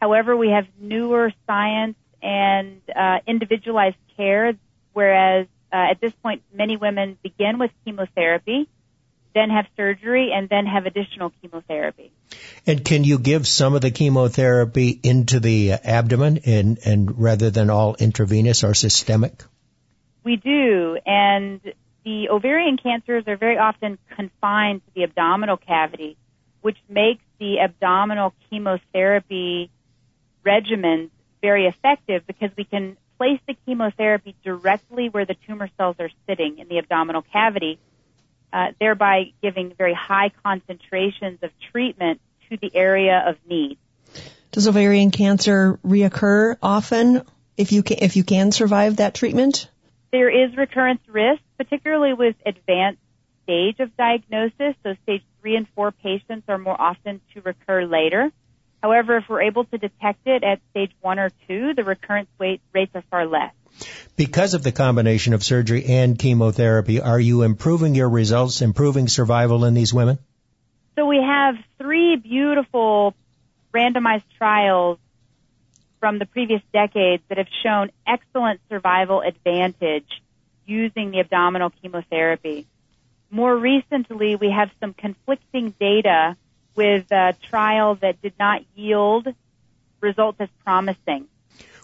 However, 0.00 0.36
we 0.36 0.50
have 0.50 0.66
newer 0.78 1.32
science 1.46 1.96
and 2.22 2.80
uh, 2.94 3.18
individualized 3.26 3.96
care, 4.16 4.54
whereas 4.92 5.46
uh, 5.72 5.76
at 5.90 6.00
this 6.00 6.12
point, 6.22 6.42
many 6.52 6.76
women 6.76 7.16
begin 7.22 7.58
with 7.58 7.70
chemotherapy, 7.84 8.68
then 9.34 9.50
have 9.50 9.66
surgery, 9.76 10.32
and 10.34 10.48
then 10.48 10.66
have 10.66 10.86
additional 10.86 11.32
chemotherapy. 11.40 12.12
And 12.66 12.84
can 12.84 13.04
you 13.04 13.18
give 13.18 13.46
some 13.46 13.74
of 13.74 13.80
the 13.80 13.90
chemotherapy 13.90 14.98
into 15.02 15.40
the 15.40 15.72
abdomen 15.72 16.40
and, 16.44 16.78
and 16.84 17.18
rather 17.18 17.50
than 17.50 17.70
all 17.70 17.94
intravenous 17.94 18.64
or 18.64 18.74
systemic? 18.74 19.44
We 20.24 20.36
do, 20.36 20.98
and 21.06 21.60
the 22.04 22.28
ovarian 22.30 22.76
cancers 22.76 23.24
are 23.26 23.36
very 23.36 23.58
often 23.58 23.98
confined 24.16 24.84
to 24.86 24.94
the 24.94 25.04
abdominal 25.04 25.56
cavity, 25.56 26.16
which 26.62 26.78
makes 26.88 27.22
the 27.38 27.60
abdominal 27.60 28.34
chemotherapy 28.48 29.70
regimens 30.44 31.10
very 31.42 31.66
effective 31.66 32.26
because 32.26 32.50
we 32.56 32.64
can 32.64 32.96
place 33.18 33.40
the 33.46 33.54
chemotherapy 33.66 34.34
directly 34.44 35.08
where 35.08 35.26
the 35.26 35.36
tumor 35.46 35.68
cells 35.76 35.96
are 35.98 36.10
sitting 36.26 36.58
in 36.58 36.68
the 36.68 36.78
abdominal 36.78 37.22
cavity, 37.22 37.78
uh, 38.52 38.68
thereby 38.80 39.32
giving 39.42 39.74
very 39.76 39.94
high 39.94 40.30
concentrations 40.42 41.38
of 41.42 41.50
treatment 41.70 42.20
to 42.48 42.56
the 42.56 42.74
area 42.74 43.22
of 43.26 43.36
need. 43.46 43.78
Does 44.52 44.66
ovarian 44.66 45.10
cancer 45.10 45.78
reoccur 45.86 46.56
often 46.62 47.22
if 47.56 47.72
you 47.72 47.82
can, 47.82 47.98
if 48.00 48.16
you 48.16 48.24
can 48.24 48.52
survive 48.52 48.96
that 48.96 49.14
treatment? 49.14 49.68
There 50.12 50.28
is 50.28 50.56
recurrence 50.56 51.00
risk, 51.08 51.42
particularly 51.56 52.14
with 52.14 52.36
advanced 52.44 53.00
stage 53.44 53.78
of 53.80 53.96
diagnosis. 53.96 54.74
So 54.82 54.94
stage 55.04 55.22
three 55.40 55.56
and 55.56 55.66
four 55.74 55.92
patients 55.92 56.44
are 56.48 56.58
more 56.58 56.80
often 56.80 57.20
to 57.34 57.40
recur 57.42 57.84
later. 57.84 58.30
However, 58.82 59.18
if 59.18 59.28
we're 59.28 59.42
able 59.42 59.64
to 59.64 59.78
detect 59.78 60.26
it 60.26 60.42
at 60.42 60.60
stage 60.70 60.92
one 61.00 61.18
or 61.18 61.30
two, 61.46 61.74
the 61.74 61.84
recurrence 61.84 62.28
rates 62.38 62.94
are 62.94 63.04
far 63.10 63.26
less. 63.26 63.52
Because 64.16 64.54
of 64.54 64.62
the 64.62 64.72
combination 64.72 65.32
of 65.32 65.44
surgery 65.44 65.84
and 65.86 66.18
chemotherapy, 66.18 67.00
are 67.00 67.20
you 67.20 67.42
improving 67.42 67.94
your 67.94 68.08
results, 68.08 68.62
improving 68.62 69.08
survival 69.08 69.64
in 69.64 69.74
these 69.74 69.94
women? 69.94 70.18
So 70.96 71.06
we 71.06 71.22
have 71.22 71.56
three 71.78 72.16
beautiful 72.16 73.14
randomized 73.72 74.24
trials 74.36 74.98
from 76.00 76.18
the 76.18 76.26
previous 76.26 76.62
decades 76.72 77.22
that 77.28 77.38
have 77.38 77.46
shown 77.62 77.90
excellent 78.06 78.60
survival 78.68 79.20
advantage 79.20 80.08
using 80.66 81.10
the 81.10 81.20
abdominal 81.20 81.70
chemotherapy. 81.82 82.66
More 83.30 83.56
recently, 83.56 84.34
we 84.34 84.50
have 84.50 84.70
some 84.80 84.94
conflicting 84.94 85.74
data 85.78 86.36
with 86.74 87.12
a 87.12 87.36
trial 87.48 87.96
that 87.96 88.20
did 88.22 88.32
not 88.38 88.62
yield 88.74 89.28
results 90.00 90.40
as 90.40 90.48
promising. 90.64 91.26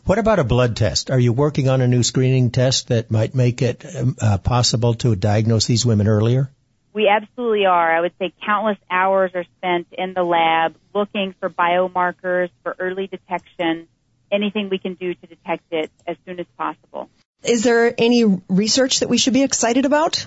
What 0.04 0.18
about 0.18 0.38
a 0.38 0.44
blood 0.44 0.76
test? 0.76 1.10
Are 1.10 1.18
you 1.18 1.32
working 1.32 1.68
on 1.68 1.80
a 1.80 1.88
new 1.88 2.02
screening 2.02 2.50
test 2.50 2.88
that 2.88 3.10
might 3.10 3.34
make 3.34 3.60
it 3.60 3.84
um, 3.84 4.16
uh, 4.20 4.38
possible 4.38 4.94
to 4.94 5.16
diagnose 5.16 5.66
these 5.66 5.84
women 5.84 6.06
earlier? 6.06 6.50
We 6.92 7.08
absolutely 7.08 7.66
are. 7.66 7.94
I 7.94 8.00
would 8.00 8.12
say 8.18 8.32
countless 8.44 8.78
hours 8.90 9.32
are 9.34 9.44
spent 9.58 9.88
in 9.92 10.14
the 10.14 10.22
lab 10.22 10.76
looking 10.94 11.34
for 11.38 11.50
biomarkers 11.50 12.50
for 12.62 12.74
early 12.78 13.08
detection, 13.08 13.88
anything 14.30 14.68
we 14.70 14.78
can 14.78 14.94
do 14.94 15.14
to 15.14 15.26
detect 15.26 15.64
it 15.70 15.90
as 16.06 16.16
soon 16.26 16.40
as 16.40 16.46
possible. 16.56 17.08
Is 17.42 17.62
there 17.62 17.94
any 17.96 18.24
research 18.48 19.00
that 19.00 19.08
we 19.08 19.18
should 19.18 19.32
be 19.32 19.42
excited 19.42 19.84
about? 19.84 20.26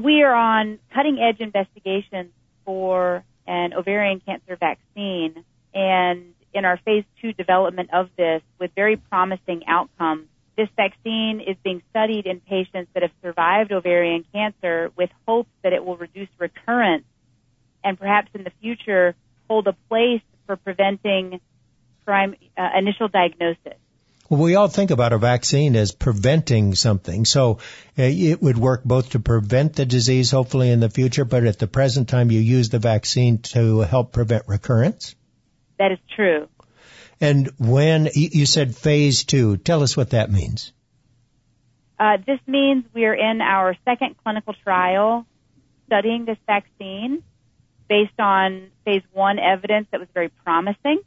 We 0.00 0.22
are 0.22 0.34
on 0.34 0.78
cutting 0.92 1.18
edge 1.18 1.40
investigations 1.40 2.32
for 2.64 3.24
an 3.46 3.74
ovarian 3.74 4.20
cancer 4.20 4.56
vaccine 4.56 5.44
and 5.74 6.34
in 6.52 6.64
our 6.64 6.78
phase 6.78 7.04
two 7.20 7.32
development 7.32 7.90
of 7.92 8.08
this 8.16 8.42
with 8.58 8.70
very 8.74 8.96
promising 8.96 9.62
outcomes. 9.66 10.28
This 10.56 10.68
vaccine 10.76 11.40
is 11.40 11.56
being 11.64 11.82
studied 11.90 12.26
in 12.26 12.40
patients 12.40 12.90
that 12.94 13.02
have 13.02 13.10
survived 13.22 13.72
ovarian 13.72 14.24
cancer 14.32 14.92
with 14.96 15.10
hopes 15.26 15.50
that 15.62 15.72
it 15.72 15.84
will 15.84 15.96
reduce 15.96 16.28
recurrence 16.38 17.04
and 17.82 17.98
perhaps 17.98 18.28
in 18.34 18.44
the 18.44 18.52
future 18.60 19.14
hold 19.48 19.66
a 19.66 19.74
place 19.88 20.22
for 20.46 20.56
preventing 20.56 21.40
prime, 22.04 22.34
uh, 22.56 22.68
initial 22.78 23.08
diagnosis. 23.08 23.74
Well, 24.28 24.40
we 24.40 24.54
all 24.54 24.68
think 24.68 24.90
about 24.90 25.12
a 25.12 25.18
vaccine 25.18 25.76
as 25.76 25.92
preventing 25.92 26.74
something. 26.74 27.24
So 27.26 27.58
uh, 27.98 28.02
it 28.02 28.40
would 28.40 28.56
work 28.56 28.82
both 28.82 29.10
to 29.10 29.20
prevent 29.20 29.74
the 29.74 29.84
disease, 29.84 30.30
hopefully 30.30 30.70
in 30.70 30.80
the 30.80 30.88
future, 30.88 31.24
but 31.26 31.44
at 31.44 31.58
the 31.58 31.66
present 31.66 32.08
time 32.08 32.30
you 32.30 32.40
use 32.40 32.70
the 32.70 32.78
vaccine 32.78 33.38
to 33.54 33.80
help 33.80 34.12
prevent 34.12 34.44
recurrence? 34.48 35.14
That 35.78 35.92
is 35.92 35.98
true. 36.16 36.48
And 37.20 37.50
when 37.58 38.08
you 38.14 38.46
said 38.46 38.74
phase 38.74 39.24
two, 39.24 39.56
tell 39.56 39.82
us 39.82 39.96
what 39.96 40.10
that 40.10 40.30
means. 40.30 40.72
Uh, 41.98 42.16
this 42.26 42.40
means 42.46 42.84
we 42.92 43.04
are 43.04 43.14
in 43.14 43.40
our 43.40 43.76
second 43.84 44.16
clinical 44.22 44.54
trial 44.64 45.26
studying 45.86 46.24
this 46.24 46.38
vaccine 46.46 47.22
based 47.88 48.18
on 48.18 48.70
phase 48.84 49.02
one 49.12 49.38
evidence 49.38 49.86
that 49.90 50.00
was 50.00 50.08
very 50.12 50.28
promising 50.28 51.00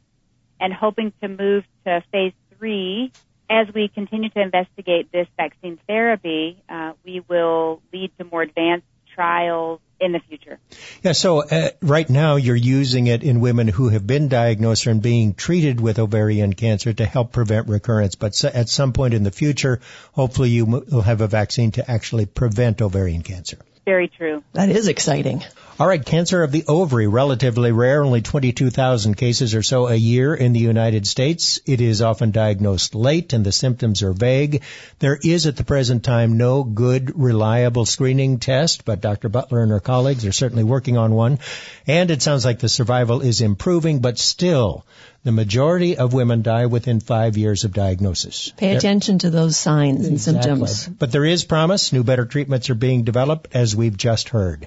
and 0.60 0.72
hoping 0.72 1.12
to 1.22 1.28
move 1.28 1.64
to 1.84 2.02
phase 2.12 2.32
three, 2.56 3.12
as 3.50 3.66
we 3.74 3.88
continue 3.88 4.28
to 4.30 4.40
investigate 4.40 5.10
this 5.12 5.26
vaccine 5.36 5.78
therapy, 5.86 6.62
uh, 6.68 6.92
we 7.04 7.22
will 7.28 7.80
lead 7.92 8.10
to 8.18 8.24
more 8.24 8.42
advanced 8.42 8.86
trials 9.14 9.80
in 10.00 10.12
the 10.12 10.20
future. 10.20 10.58
Yeah, 11.02 11.12
so 11.12 11.42
uh, 11.42 11.70
right 11.82 12.08
now 12.08 12.36
you're 12.36 12.54
using 12.54 13.08
it 13.08 13.24
in 13.24 13.40
women 13.40 13.66
who 13.66 13.88
have 13.88 14.06
been 14.06 14.28
diagnosed 14.28 14.86
and 14.86 15.02
being 15.02 15.34
treated 15.34 15.80
with 15.80 15.98
ovarian 15.98 16.52
cancer 16.52 16.92
to 16.92 17.04
help 17.04 17.32
prevent 17.32 17.68
recurrence. 17.68 18.14
But 18.14 18.44
at 18.44 18.68
some 18.68 18.92
point 18.92 19.14
in 19.14 19.24
the 19.24 19.32
future, 19.32 19.80
hopefully 20.12 20.50
you 20.50 20.66
will 20.66 21.02
have 21.02 21.20
a 21.20 21.26
vaccine 21.26 21.72
to 21.72 21.90
actually 21.90 22.26
prevent 22.26 22.80
ovarian 22.80 23.22
cancer. 23.22 23.58
Very 23.84 24.08
true. 24.08 24.44
That 24.52 24.68
is 24.68 24.86
exciting. 24.86 25.42
All 25.80 25.86
right, 25.86 26.04
cancer 26.04 26.42
of 26.42 26.50
the 26.50 26.64
ovary, 26.66 27.06
relatively 27.06 27.70
rare, 27.70 28.02
only 28.02 28.20
22,000 28.20 29.14
cases 29.14 29.54
or 29.54 29.62
so 29.62 29.86
a 29.86 29.94
year 29.94 30.34
in 30.34 30.52
the 30.52 30.58
United 30.58 31.06
States. 31.06 31.60
It 31.66 31.80
is 31.80 32.02
often 32.02 32.32
diagnosed 32.32 32.96
late 32.96 33.32
and 33.32 33.46
the 33.46 33.52
symptoms 33.52 34.02
are 34.02 34.12
vague. 34.12 34.64
There 34.98 35.16
is 35.22 35.46
at 35.46 35.54
the 35.54 35.62
present 35.62 36.02
time 36.02 36.36
no 36.36 36.64
good, 36.64 37.16
reliable 37.16 37.86
screening 37.86 38.40
test, 38.40 38.84
but 38.84 39.00
Dr. 39.00 39.28
Butler 39.28 39.62
and 39.62 39.70
her 39.70 39.78
colleagues 39.78 40.26
are 40.26 40.32
certainly 40.32 40.64
working 40.64 40.96
on 40.96 41.14
one. 41.14 41.38
And 41.86 42.10
it 42.10 42.22
sounds 42.22 42.44
like 42.44 42.58
the 42.58 42.68
survival 42.68 43.20
is 43.20 43.40
improving, 43.40 44.00
but 44.00 44.18
still, 44.18 44.84
the 45.22 45.30
majority 45.30 45.96
of 45.96 46.12
women 46.12 46.42
die 46.42 46.66
within 46.66 46.98
five 46.98 47.36
years 47.36 47.62
of 47.62 47.72
diagnosis. 47.72 48.52
Pay 48.56 48.74
attention 48.74 49.18
to 49.20 49.30
those 49.30 49.56
signs 49.56 50.06
and 50.06 50.14
exactly. 50.14 50.42
symptoms. 50.42 50.88
But 50.88 51.12
there 51.12 51.24
is 51.24 51.44
promise. 51.44 51.92
New, 51.92 52.02
better 52.02 52.24
treatments 52.24 52.68
are 52.68 52.74
being 52.74 53.04
developed, 53.04 53.48
as 53.52 53.76
we've 53.76 53.96
just 53.96 54.30
heard. 54.30 54.66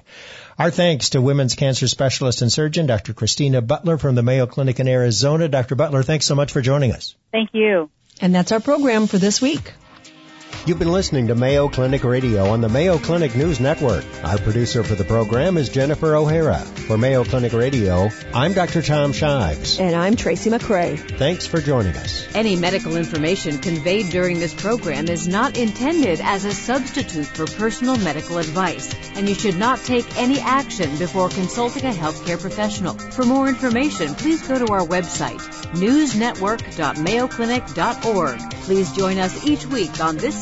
Our 0.62 0.70
thanks 0.70 1.10
to 1.10 1.20
women's 1.20 1.56
cancer 1.56 1.88
specialist 1.88 2.40
and 2.40 2.52
surgeon, 2.52 2.86
Dr. 2.86 3.14
Kristina 3.14 3.66
Butler 3.66 3.98
from 3.98 4.14
the 4.14 4.22
Mayo 4.22 4.46
Clinic 4.46 4.78
in 4.78 4.86
Arizona. 4.86 5.48
Dr. 5.48 5.74
Butler, 5.74 6.04
thanks 6.04 6.24
so 6.24 6.36
much 6.36 6.52
for 6.52 6.60
joining 6.60 6.92
us. 6.92 7.16
Thank 7.32 7.48
you. 7.52 7.90
And 8.20 8.32
that's 8.32 8.52
our 8.52 8.60
program 8.60 9.08
for 9.08 9.18
this 9.18 9.42
week. 9.42 9.72
You've 10.64 10.78
been 10.78 10.92
listening 10.92 11.26
to 11.26 11.34
Mayo 11.34 11.68
Clinic 11.68 12.04
Radio 12.04 12.46
on 12.46 12.60
the 12.60 12.68
Mayo 12.68 12.96
Clinic 12.96 13.34
News 13.34 13.58
Network. 13.58 14.04
Our 14.22 14.38
producer 14.38 14.84
for 14.84 14.94
the 14.94 15.02
program 15.02 15.56
is 15.56 15.68
Jennifer 15.68 16.14
O'Hara. 16.14 16.60
For 16.60 16.96
Mayo 16.96 17.24
Clinic 17.24 17.52
Radio, 17.52 18.10
I'm 18.32 18.52
Dr. 18.52 18.80
Tom 18.80 19.12
Shives. 19.12 19.80
And 19.80 19.96
I'm 19.96 20.14
Tracy 20.14 20.50
McCray. 20.50 21.18
Thanks 21.18 21.48
for 21.48 21.60
joining 21.60 21.96
us. 21.96 22.32
Any 22.36 22.54
medical 22.54 22.94
information 22.94 23.58
conveyed 23.58 24.10
during 24.10 24.38
this 24.38 24.54
program 24.54 25.08
is 25.08 25.26
not 25.26 25.58
intended 25.58 26.20
as 26.20 26.44
a 26.44 26.52
substitute 26.52 27.26
for 27.26 27.46
personal 27.46 27.96
medical 27.96 28.38
advice, 28.38 28.94
and 29.16 29.28
you 29.28 29.34
should 29.34 29.56
not 29.56 29.80
take 29.80 30.16
any 30.16 30.38
action 30.38 30.96
before 30.96 31.28
consulting 31.28 31.86
a 31.86 31.90
healthcare 31.90 32.40
professional. 32.40 32.94
For 32.94 33.24
more 33.24 33.48
information, 33.48 34.14
please 34.14 34.46
go 34.46 34.64
to 34.64 34.72
our 34.72 34.86
website, 34.86 35.40
newsnetwork.mayoclinic.org. 35.74 38.50
Please 38.62 38.92
join 38.92 39.18
us 39.18 39.44
each 39.44 39.66
week 39.66 40.00
on 40.00 40.16
this 40.16 40.41